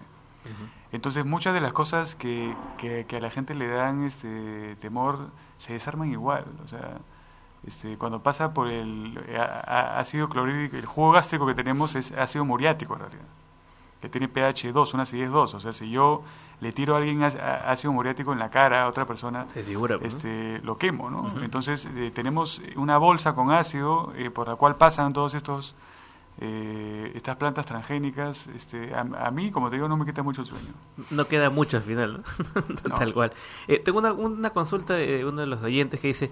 Entonces 0.92 1.24
muchas 1.24 1.54
de 1.54 1.60
las 1.60 1.72
cosas 1.72 2.14
que, 2.16 2.54
que, 2.78 3.04
que 3.06 3.16
a 3.18 3.20
la 3.20 3.30
gente 3.30 3.54
le 3.54 3.68
dan 3.68 4.02
este 4.04 4.74
temor 4.80 5.28
se 5.58 5.74
desarman 5.74 6.10
igual. 6.10 6.44
O 6.64 6.68
sea, 6.68 6.98
este, 7.66 7.96
cuando 7.98 8.22
pasa 8.22 8.52
por 8.54 8.66
el 8.68 9.18
a- 9.38 9.42
a- 9.60 9.98
ácido 10.00 10.28
clorhídrico, 10.28 10.76
el 10.76 10.86
jugo 10.86 11.12
gástrico 11.12 11.46
que 11.46 11.54
tenemos 11.54 11.94
es 11.94 12.10
ácido 12.12 12.44
muriático 12.44 12.94
en 12.94 13.00
realidad, 13.00 13.24
que 14.00 14.08
tiene 14.08 14.28
pH 14.28 14.72
2, 14.72 14.94
una 14.94 15.02
acidez 15.04 15.30
2. 15.30 15.54
O 15.54 15.60
sea, 15.60 15.72
si 15.72 15.90
yo 15.90 16.22
le 16.60 16.72
tiro 16.72 16.94
a 16.94 16.98
alguien 16.98 17.22
ácido 17.22 17.92
muriático 17.92 18.32
en 18.32 18.38
la 18.38 18.50
cara 18.50 18.82
a 18.82 18.88
otra 18.88 19.06
persona, 19.06 19.46
figura, 19.46 19.98
pues, 19.98 20.12
¿no? 20.12 20.18
este, 20.18 20.60
lo 20.62 20.76
quemo, 20.78 21.10
¿no? 21.10 21.42
Entonces 21.42 21.88
eh, 21.96 22.10
tenemos 22.14 22.60
una 22.76 22.98
bolsa 22.98 23.34
con 23.34 23.50
ácido 23.50 24.12
eh, 24.16 24.30
por 24.30 24.48
la 24.48 24.56
cual 24.56 24.76
pasan 24.76 25.12
todos 25.12 25.34
estos 25.34 25.74
eh, 26.42 27.12
estas 27.14 27.36
plantas 27.36 27.66
transgénicas. 27.66 28.46
Este, 28.48 28.94
a, 28.94 29.00
a 29.00 29.30
mí, 29.30 29.50
como 29.50 29.68
te 29.68 29.76
digo, 29.76 29.88
no 29.88 29.96
me 29.96 30.06
quita 30.06 30.22
mucho 30.22 30.40
el 30.40 30.46
sueño. 30.46 30.72
No 31.10 31.26
queda 31.26 31.50
mucho 31.50 31.76
al 31.76 31.82
final, 31.82 32.22
¿no? 32.22 32.94
tal 32.98 33.12
cual. 33.12 33.32
Eh, 33.68 33.80
tengo 33.84 33.98
una, 33.98 34.12
una 34.12 34.50
consulta 34.50 34.94
de 34.94 35.24
uno 35.24 35.42
de 35.42 35.46
los 35.46 35.62
oyentes 35.62 36.00
que 36.00 36.08
dice, 36.08 36.30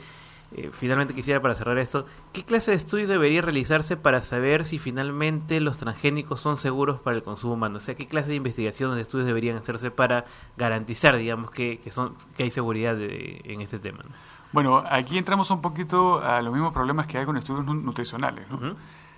eh, 0.57 0.71
finalmente 0.73 1.15
quisiera 1.15 1.43
para 1.43 1.55
cerrar 1.55 1.79
esto, 1.79 2.07
¿qué 2.33 2.43
clase 2.45 2.71
de 2.71 2.77
estudio 2.79 3.07
debería 3.07 3.43
realizarse 3.43 3.97
para 3.97 4.21
saber 4.23 4.65
si 4.65 4.79
finalmente 4.79 5.61
los 5.61 5.77
transgénicos 5.79 6.41
son 6.41 6.57
seguros 6.57 7.01
para 7.01 7.17
el 7.17 7.23
consumo 7.23 7.55
humano? 7.55 7.77
O 7.77 7.81
sea, 7.81 7.95
¿qué 7.95 8.07
clase 8.07 8.31
de 8.31 8.37
investigaciones, 8.37 8.97
de 8.97 9.03
estudios 9.03 9.27
deberían 9.27 9.57
hacerse 9.59 9.91
para 9.91 10.25
garantizar, 10.57 11.17
digamos, 11.17 11.51
que, 11.51 11.79
que, 11.81 11.91
son, 11.91 12.15
que 12.37 12.45
hay 12.45 12.51
seguridad 12.51 12.97
de- 12.97 13.43
en 13.45 13.61
este 13.61 13.79
tema? 13.79 13.99
¿no? 14.05 14.11
Bueno, 14.53 14.83
aquí 14.91 15.19
entramos 15.19 15.51
un 15.51 15.61
poquito 15.61 16.21
a 16.25 16.41
los 16.41 16.53
mismos 16.53 16.73
problemas 16.73 17.07
que 17.07 17.19
hay 17.19 17.27
con 17.27 17.37
estudios 17.37 17.67
nu- 17.67 17.75
nutricionales. 17.75 18.49
¿no? 18.49 18.75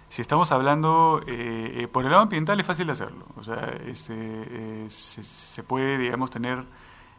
Si 0.08 0.20
estamos 0.22 0.50
hablando 0.50 1.20
eh, 1.28 1.82
eh, 1.82 1.86
por 1.86 2.04
el 2.04 2.10
lado 2.10 2.24
ambiental 2.24 2.58
es 2.58 2.66
fácil 2.66 2.90
hacerlo. 2.90 3.26
O 3.36 3.44
sea, 3.44 3.72
este, 3.86 4.12
eh, 4.16 4.86
se, 4.90 5.22
se 5.22 5.62
puede, 5.62 5.96
digamos, 5.98 6.30
tener 6.32 6.64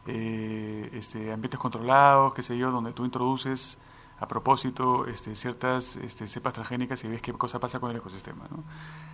eh, 0.07 0.89
este, 0.93 1.31
ambientes 1.31 1.57
controlados, 1.59 2.33
qué 2.33 2.43
sé 2.43 2.57
yo, 2.57 2.69
donde 2.71 2.91
tú 2.91 3.05
introduces 3.05 3.77
a 4.21 4.27
propósito 4.27 5.07
este, 5.07 5.35
ciertas 5.35 5.97
este, 5.97 6.27
cepas 6.27 6.53
transgénicas 6.53 7.03
y 7.03 7.09
ves 7.09 7.21
qué 7.21 7.33
cosa 7.33 7.59
pasa 7.59 7.79
con 7.79 7.91
el 7.91 7.97
ecosistema. 7.97 8.45
¿no? 8.49 8.63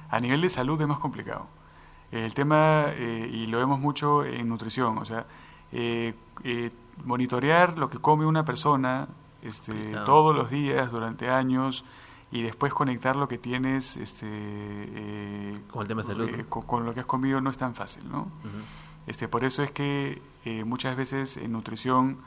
A 0.09 0.19
nivel 0.19 0.41
de 0.41 0.49
salud 0.49 0.79
es 0.79 0.87
más 0.87 0.99
complicado. 0.99 1.47
El 2.11 2.33
tema, 2.33 2.85
eh, 2.89 3.29
y 3.31 3.47
lo 3.47 3.57
vemos 3.57 3.79
mucho 3.79 4.23
en 4.23 4.47
nutrición, 4.47 4.97
o 4.97 5.05
sea, 5.05 5.25
eh, 5.71 6.13
eh, 6.43 6.71
monitorear 7.03 7.77
lo 7.77 7.89
que 7.89 7.97
come 7.97 8.25
una 8.25 8.45
persona 8.45 9.07
este, 9.41 9.73
todos 10.05 10.35
los 10.35 10.49
días, 10.49 10.91
durante 10.91 11.29
años, 11.29 11.83
y 12.31 12.41
después 12.41 12.73
conectar 12.73 13.15
lo 13.15 13.27
que 13.27 13.37
tienes 13.37 13.95
este, 13.97 14.27
eh, 14.29 15.57
con 15.71 15.83
el 15.83 15.87
tema 15.87 16.01
de 16.01 16.07
salud. 16.07 16.29
con, 16.49 16.63
con 16.63 16.85
lo 16.85 16.93
que 16.93 16.99
has 16.99 17.05
comido 17.05 17.39
no 17.39 17.49
es 17.49 17.57
tan 17.57 17.73
fácil, 17.73 18.09
¿no? 18.09 18.27
este, 19.05 19.27
por 19.27 19.45
eso 19.45 19.63
es 19.63 19.71
que 19.71 20.21
eh, 20.43 20.63
muchas 20.65 20.97
veces 20.97 21.37
en 21.37 21.53
nutrición 21.53 22.17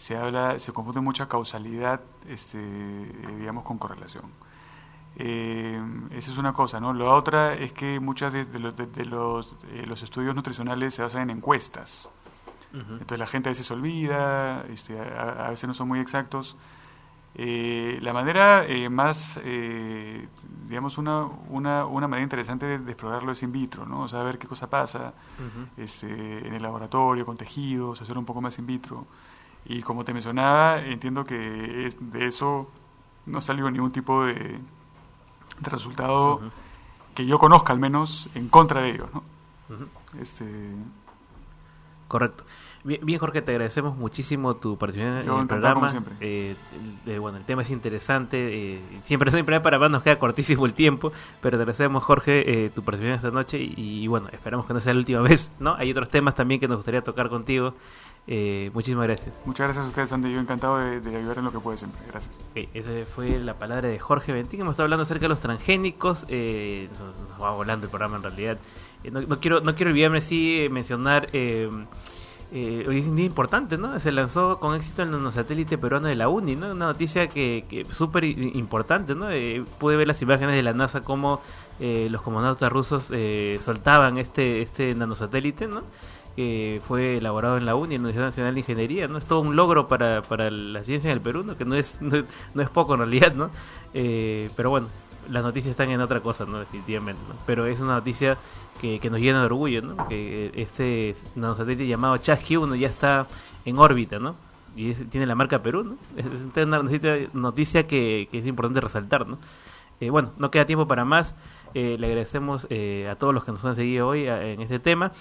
se 0.00 0.16
habla, 0.16 0.58
se 0.58 0.72
confunde 0.72 1.02
mucha 1.02 1.28
causalidad, 1.28 2.00
este, 2.26 2.56
eh, 2.58 3.36
digamos, 3.38 3.64
con 3.64 3.76
correlación. 3.76 4.24
Eh, 5.16 5.78
esa 6.12 6.30
es 6.30 6.38
una 6.38 6.52
cosa, 6.54 6.80
¿no? 6.80 6.92
La 6.94 7.04
otra 7.12 7.52
es 7.54 7.72
que 7.72 8.00
muchas 8.00 8.32
de, 8.32 8.44
de 8.46 8.58
los, 8.58 8.74
de- 8.76 8.86
de 8.86 9.04
los, 9.04 9.54
eh, 9.72 9.84
los 9.86 10.02
estudios 10.02 10.34
nutricionales 10.34 10.94
se 10.94 11.02
basan 11.02 11.22
en 11.28 11.36
encuestas. 11.36 12.08
Entonces 12.72 13.18
la 13.18 13.26
gente 13.26 13.48
a 13.48 13.52
veces 13.52 13.66
se 13.66 13.74
olvida, 13.74 14.64
este, 14.70 14.98
a, 15.00 15.46
a 15.46 15.50
veces 15.50 15.66
no 15.68 15.74
son 15.74 15.88
muy 15.88 15.98
exactos. 16.00 16.56
Eh, 17.34 17.98
la 18.00 18.12
manera 18.12 18.64
eh, 18.66 18.88
más, 18.88 19.38
eh, 19.44 20.26
digamos, 20.68 20.96
una, 20.98 21.24
una, 21.48 21.84
una 21.86 22.08
manera 22.08 22.22
interesante 22.24 22.66
de, 22.66 22.78
de 22.78 22.92
explorarlo 22.92 23.32
es 23.32 23.42
in 23.42 23.52
vitro, 23.52 23.86
¿no? 23.86 24.00
O 24.02 24.08
sea, 24.08 24.22
ver 24.22 24.38
qué 24.38 24.46
cosa 24.48 24.70
pasa 24.70 25.12
este, 25.76 26.46
en 26.46 26.54
el 26.54 26.62
laboratorio, 26.62 27.26
con 27.26 27.36
tejidos, 27.36 28.00
hacer 28.00 28.16
un 28.16 28.24
poco 28.24 28.40
más 28.40 28.58
in 28.58 28.66
vitro. 28.66 29.06
Y 29.66 29.82
como 29.82 30.04
te 30.04 30.12
mencionaba, 30.12 30.82
entiendo 30.84 31.24
que 31.24 31.86
es- 31.86 31.96
de 32.00 32.26
eso 32.26 32.70
no 33.26 33.40
salió 33.40 33.70
ningún 33.70 33.92
tipo 33.92 34.24
de, 34.24 34.34
de 34.34 35.70
resultado 35.70 36.40
que 37.14 37.26
yo 37.26 37.38
conozca, 37.38 37.72
al 37.72 37.78
menos, 37.78 38.28
en 38.34 38.48
contra 38.48 38.80
de 38.82 38.90
ellos, 38.90 39.08
¿no? 39.12 39.22
Este, 40.20 40.44
Correcto. 42.08 42.44
Bien, 42.82 43.04
bien, 43.04 43.20
Jorge, 43.20 43.40
te 43.42 43.52
agradecemos 43.52 43.96
muchísimo 43.96 44.56
tu 44.56 44.76
participación 44.76 45.18
en 45.18 45.26
Yo 45.26 45.36
el 45.36 45.42
encantado, 45.42 45.74
como 45.74 45.86
programa. 45.86 45.88
siempre. 45.88 46.14
Eh, 46.20 46.56
el- 47.06 47.12
eh, 47.12 47.18
bueno, 47.20 47.38
el 47.38 47.44
tema 47.44 47.62
es 47.62 47.70
interesante. 47.70 48.38
eh, 48.76 48.80
siempre, 49.04 49.30
siempre 49.30 49.60
para 49.60 49.78
más 49.78 49.90
nos 49.92 50.02
queda 50.02 50.18
cortísimo 50.18 50.66
el 50.66 50.74
tiempo, 50.74 51.12
pero 51.40 51.56
te 51.56 51.62
agradecemos, 51.62 52.02
Jorge, 52.02 52.64
eh, 52.66 52.70
tu 52.70 52.82
participación 52.82 53.14
esta 53.16 53.30
noche 53.30 53.58
y, 53.60 53.74
y, 53.76 54.06
bueno, 54.08 54.28
esperamos 54.32 54.66
que 54.66 54.72
no 54.74 54.80
sea 54.80 54.92
la 54.94 54.98
última 55.00 55.20
vez, 55.20 55.52
¿no? 55.60 55.74
Hay 55.74 55.90
otros 55.92 56.08
temas 56.08 56.34
también 56.34 56.58
que 56.58 56.66
nos 56.66 56.78
gustaría 56.78 57.02
tocar 57.04 57.28
contigo. 57.28 57.74
Eh, 58.32 58.70
muchísimas 58.74 59.08
gracias. 59.08 59.34
muchas 59.44 59.64
gracias 59.66 59.84
a 59.84 59.88
ustedes, 59.88 60.12
Andy. 60.12 60.32
Yo 60.32 60.38
encantado 60.38 60.78
de, 60.78 61.00
de 61.00 61.16
ayudar 61.16 61.38
en 61.38 61.44
lo 61.46 61.50
que 61.50 61.58
puede 61.58 61.76
siempre. 61.76 62.00
Gracias. 62.06 62.38
Ok, 62.52 62.68
esa 62.74 62.90
fue 63.12 63.38
la 63.40 63.54
palabra 63.54 63.88
de 63.88 63.98
Jorge 63.98 64.32
Ventín. 64.32 64.60
Hemos 64.60 64.74
estado 64.74 64.84
hablando 64.84 65.02
acerca 65.02 65.22
de 65.22 65.30
los 65.30 65.40
transgénicos. 65.40 66.24
Eh, 66.28 66.88
nos, 66.92 67.28
nos 67.28 67.42
va 67.42 67.50
volando 67.50 67.86
el 67.86 67.90
programa 67.90 68.18
en 68.18 68.22
realidad. 68.22 68.58
Eh, 69.02 69.10
no, 69.10 69.20
no 69.22 69.40
quiero 69.40 69.60
no 69.60 69.74
quiero 69.74 69.90
olvidarme 69.90 70.20
sí 70.20 70.60
eh, 70.60 70.70
mencionar. 70.70 71.28
Eh, 71.32 71.68
eh, 72.52 72.84
hoy 72.88 72.98
es 72.98 73.06
un 73.06 73.14
día 73.14 73.26
importante, 73.26 73.78
¿no? 73.78 73.98
Se 74.00 74.10
lanzó 74.10 74.58
con 74.58 74.74
éxito 74.74 75.02
el 75.02 75.12
nanosatélite 75.12 75.78
peruano 75.78 76.08
de 76.08 76.16
la 76.16 76.28
UNI, 76.28 76.56
¿no? 76.56 76.72
Una 76.72 76.86
noticia 76.86 77.28
que, 77.28 77.64
que 77.68 77.84
súper 77.92 78.24
importante, 78.24 79.14
¿no? 79.14 79.30
Eh, 79.30 79.64
pude 79.78 79.96
ver 79.96 80.08
las 80.08 80.20
imágenes 80.20 80.56
de 80.56 80.62
la 80.62 80.72
NASA 80.72 81.02
cómo 81.02 81.40
eh, 81.78 82.08
los 82.10 82.22
cosmonautas 82.22 82.70
rusos 82.72 83.08
eh, 83.12 83.58
soltaban 83.60 84.18
este 84.18 84.62
este 84.62 84.96
nanosatélite, 84.96 85.68
¿no? 85.68 85.82
Que 86.36 86.80
fue 86.86 87.18
elaborado 87.18 87.56
en 87.56 87.66
la 87.66 87.74
UNI, 87.74 87.96
en 87.96 88.02
la 88.02 88.06
Universidad 88.08 88.26
Nacional 88.26 88.54
de 88.54 88.60
Ingeniería, 88.60 89.08
¿no? 89.08 89.18
Es 89.18 89.24
todo 89.26 89.40
un 89.40 89.56
logro 89.56 89.88
para, 89.88 90.22
para 90.22 90.50
la 90.50 90.82
ciencia 90.84 91.10
en 91.10 91.16
el 91.16 91.20
Perú, 91.22 91.42
¿no? 91.44 91.56
Que 91.56 91.64
no 91.64 91.74
es, 91.74 91.96
no, 92.00 92.24
no 92.54 92.62
es 92.62 92.70
poco 92.70 92.94
en 92.94 93.00
realidad, 93.00 93.34
¿no? 93.34 93.50
Eh, 93.94 94.50
pero 94.56 94.70
bueno, 94.70 94.88
las 95.28 95.42
noticias 95.42 95.70
están 95.70 95.90
en 95.90 96.00
otra 96.00 96.20
cosa, 96.20 96.44
¿no? 96.46 96.58
Definitivamente, 96.58 97.20
¿no? 97.28 97.34
Pero 97.46 97.66
es 97.66 97.80
una 97.80 97.94
noticia 97.94 98.38
que, 98.80 98.98
que 99.00 99.10
nos 99.10 99.20
llena 99.20 99.40
de 99.40 99.46
orgullo, 99.46 99.82
¿no? 99.82 100.08
Que 100.08 100.46
eh, 100.46 100.52
este 100.54 101.14
nanosatélite 101.34 101.86
llamado 101.86 102.16
Chasqui 102.18 102.56
1 102.56 102.74
ya 102.76 102.88
está 102.88 103.26
en 103.64 103.78
órbita, 103.78 104.18
¿no? 104.18 104.34
Y 104.76 104.90
es- 104.90 105.08
tiene 105.10 105.26
la 105.26 105.34
marca 105.34 105.62
Perú, 105.62 105.82
¿no? 105.84 105.96
Es 106.16 106.64
una 106.66 106.82
noticia, 106.82 107.16
noticia 107.32 107.86
que, 107.86 108.28
que 108.30 108.38
es 108.38 108.46
importante 108.46 108.80
resaltar, 108.80 109.26
¿no? 109.28 109.38
Eh, 110.00 110.08
bueno, 110.10 110.30
no 110.38 110.50
queda 110.50 110.64
tiempo 110.64 110.86
para 110.88 111.04
más. 111.04 111.34
Eh, 111.74 111.96
le 111.98 112.06
agradecemos 112.06 112.66
eh, 112.70 113.06
a 113.10 113.16
todos 113.16 113.34
los 113.34 113.44
que 113.44 113.52
nos 113.52 113.64
han 113.64 113.76
seguido 113.76 114.08
hoy 114.08 114.26
a- 114.28 114.42
en 114.44 114.60
este 114.62 114.78
tema. 114.78 115.12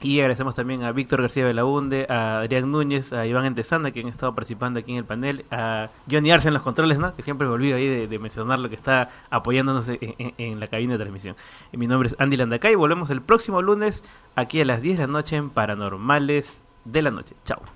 Y 0.00 0.20
agradecemos 0.20 0.54
también 0.54 0.82
a 0.84 0.92
Víctor 0.92 1.22
García 1.22 1.44
Belaunde, 1.44 2.06
a 2.08 2.40
Adrián 2.40 2.70
Núñez, 2.70 3.12
a 3.12 3.26
Iván 3.26 3.46
Entesana, 3.46 3.90
que 3.92 4.00
han 4.00 4.08
estado 4.08 4.34
participando 4.34 4.78
aquí 4.78 4.92
en 4.92 4.98
el 4.98 5.04
panel, 5.04 5.44
a 5.50 5.88
Johnny 6.10 6.30
Arce 6.30 6.48
en 6.48 6.54
los 6.54 6.62
controles, 6.62 6.98
¿no? 6.98 7.14
que 7.16 7.22
siempre 7.22 7.46
me 7.46 7.54
olvido 7.54 7.76
ahí 7.76 8.06
de, 8.06 8.18
mencionar 8.18 8.58
lo 8.58 8.68
que 8.68 8.74
está 8.74 9.08
apoyándonos 9.30 9.88
en, 9.88 10.60
la 10.60 10.66
cabina 10.68 10.94
de 10.94 10.98
transmisión. 10.98 11.36
Y 11.72 11.76
mi 11.76 11.86
nombre 11.86 12.08
es 12.08 12.16
Andy 12.18 12.36
Landacay 12.36 12.74
volvemos 12.74 13.10
el 13.10 13.22
próximo 13.22 13.62
lunes 13.62 14.04
aquí 14.34 14.60
a 14.60 14.64
las 14.64 14.82
10 14.82 14.98
de 14.98 15.06
la 15.06 15.12
noche 15.12 15.36
en 15.36 15.50
Paranormales 15.50 16.60
de 16.84 17.02
la 17.02 17.10
Noche. 17.10 17.34
Chao. 17.44 17.75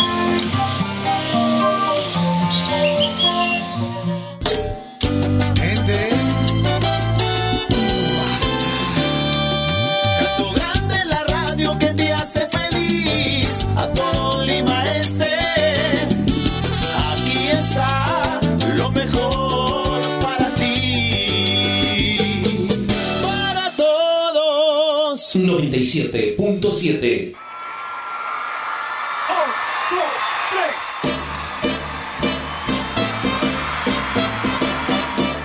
97.7 25.49 27.35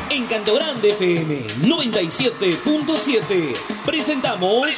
En 0.10 0.28
Canto 0.28 0.56
Grande 0.56 0.90
FM 0.90 1.48
97.7 1.62 3.56
presentamos, 3.86 4.76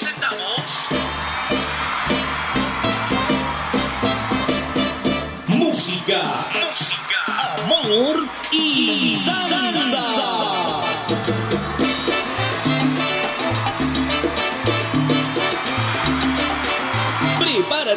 música, 5.48 6.52
música, 6.54 7.26
amor 7.64 8.30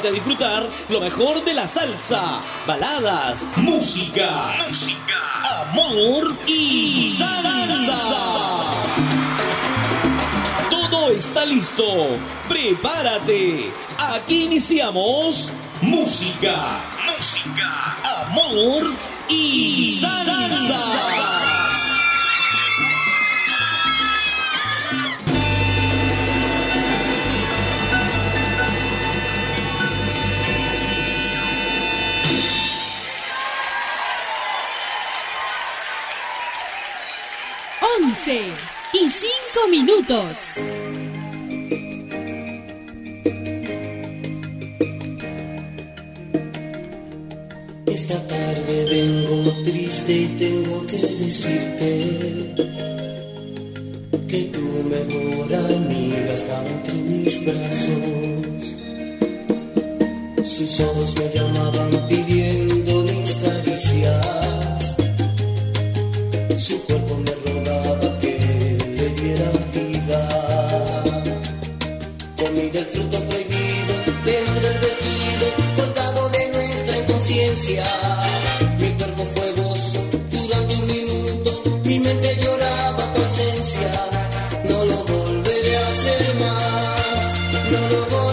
de 0.08 0.14
disfrutar 0.14 0.66
lo 0.88 1.00
mejor 1.00 1.44
de 1.44 1.52
la 1.52 1.68
salsa, 1.68 2.40
baladas, 2.66 3.46
música, 3.56 4.54
música, 4.66 5.60
amor 5.60 6.34
y 6.46 7.14
salsa. 7.18 7.98
Todo 10.70 11.10
está 11.10 11.44
listo. 11.44 11.84
Prepárate. 12.48 13.70
Aquí 13.98 14.44
iniciamos 14.44 15.52
música, 15.82 16.80
música, 17.06 17.96
amor 18.02 18.94
y 19.28 19.98
salsa. 20.00 21.37
11 37.96 38.40
y 38.92 39.10
5 39.10 39.68
minutos. 39.70 40.38
Esta 47.86 48.26
tarde 48.26 48.86
vengo 48.90 49.52
triste 49.64 50.12
y 50.12 50.26
tengo 50.38 50.86
que 50.86 50.96
decirte 50.96 52.54
que 54.28 54.42
tu 54.52 54.60
mejor 54.60 55.54
amiga 55.54 56.34
estaba 56.34 56.68
entre 56.68 56.94
mis 56.94 57.44
brazos. 57.44 58.76
Sus 60.44 60.80
ojos 60.80 61.14
me 61.18 61.28
llamaban 61.34 62.08
pidiendo 62.08 63.02
mis 63.02 63.34
caricias. 63.34 64.96
Su 66.56 66.97
Yo 87.70 87.78
lo 87.80 88.06
voy 88.06 88.27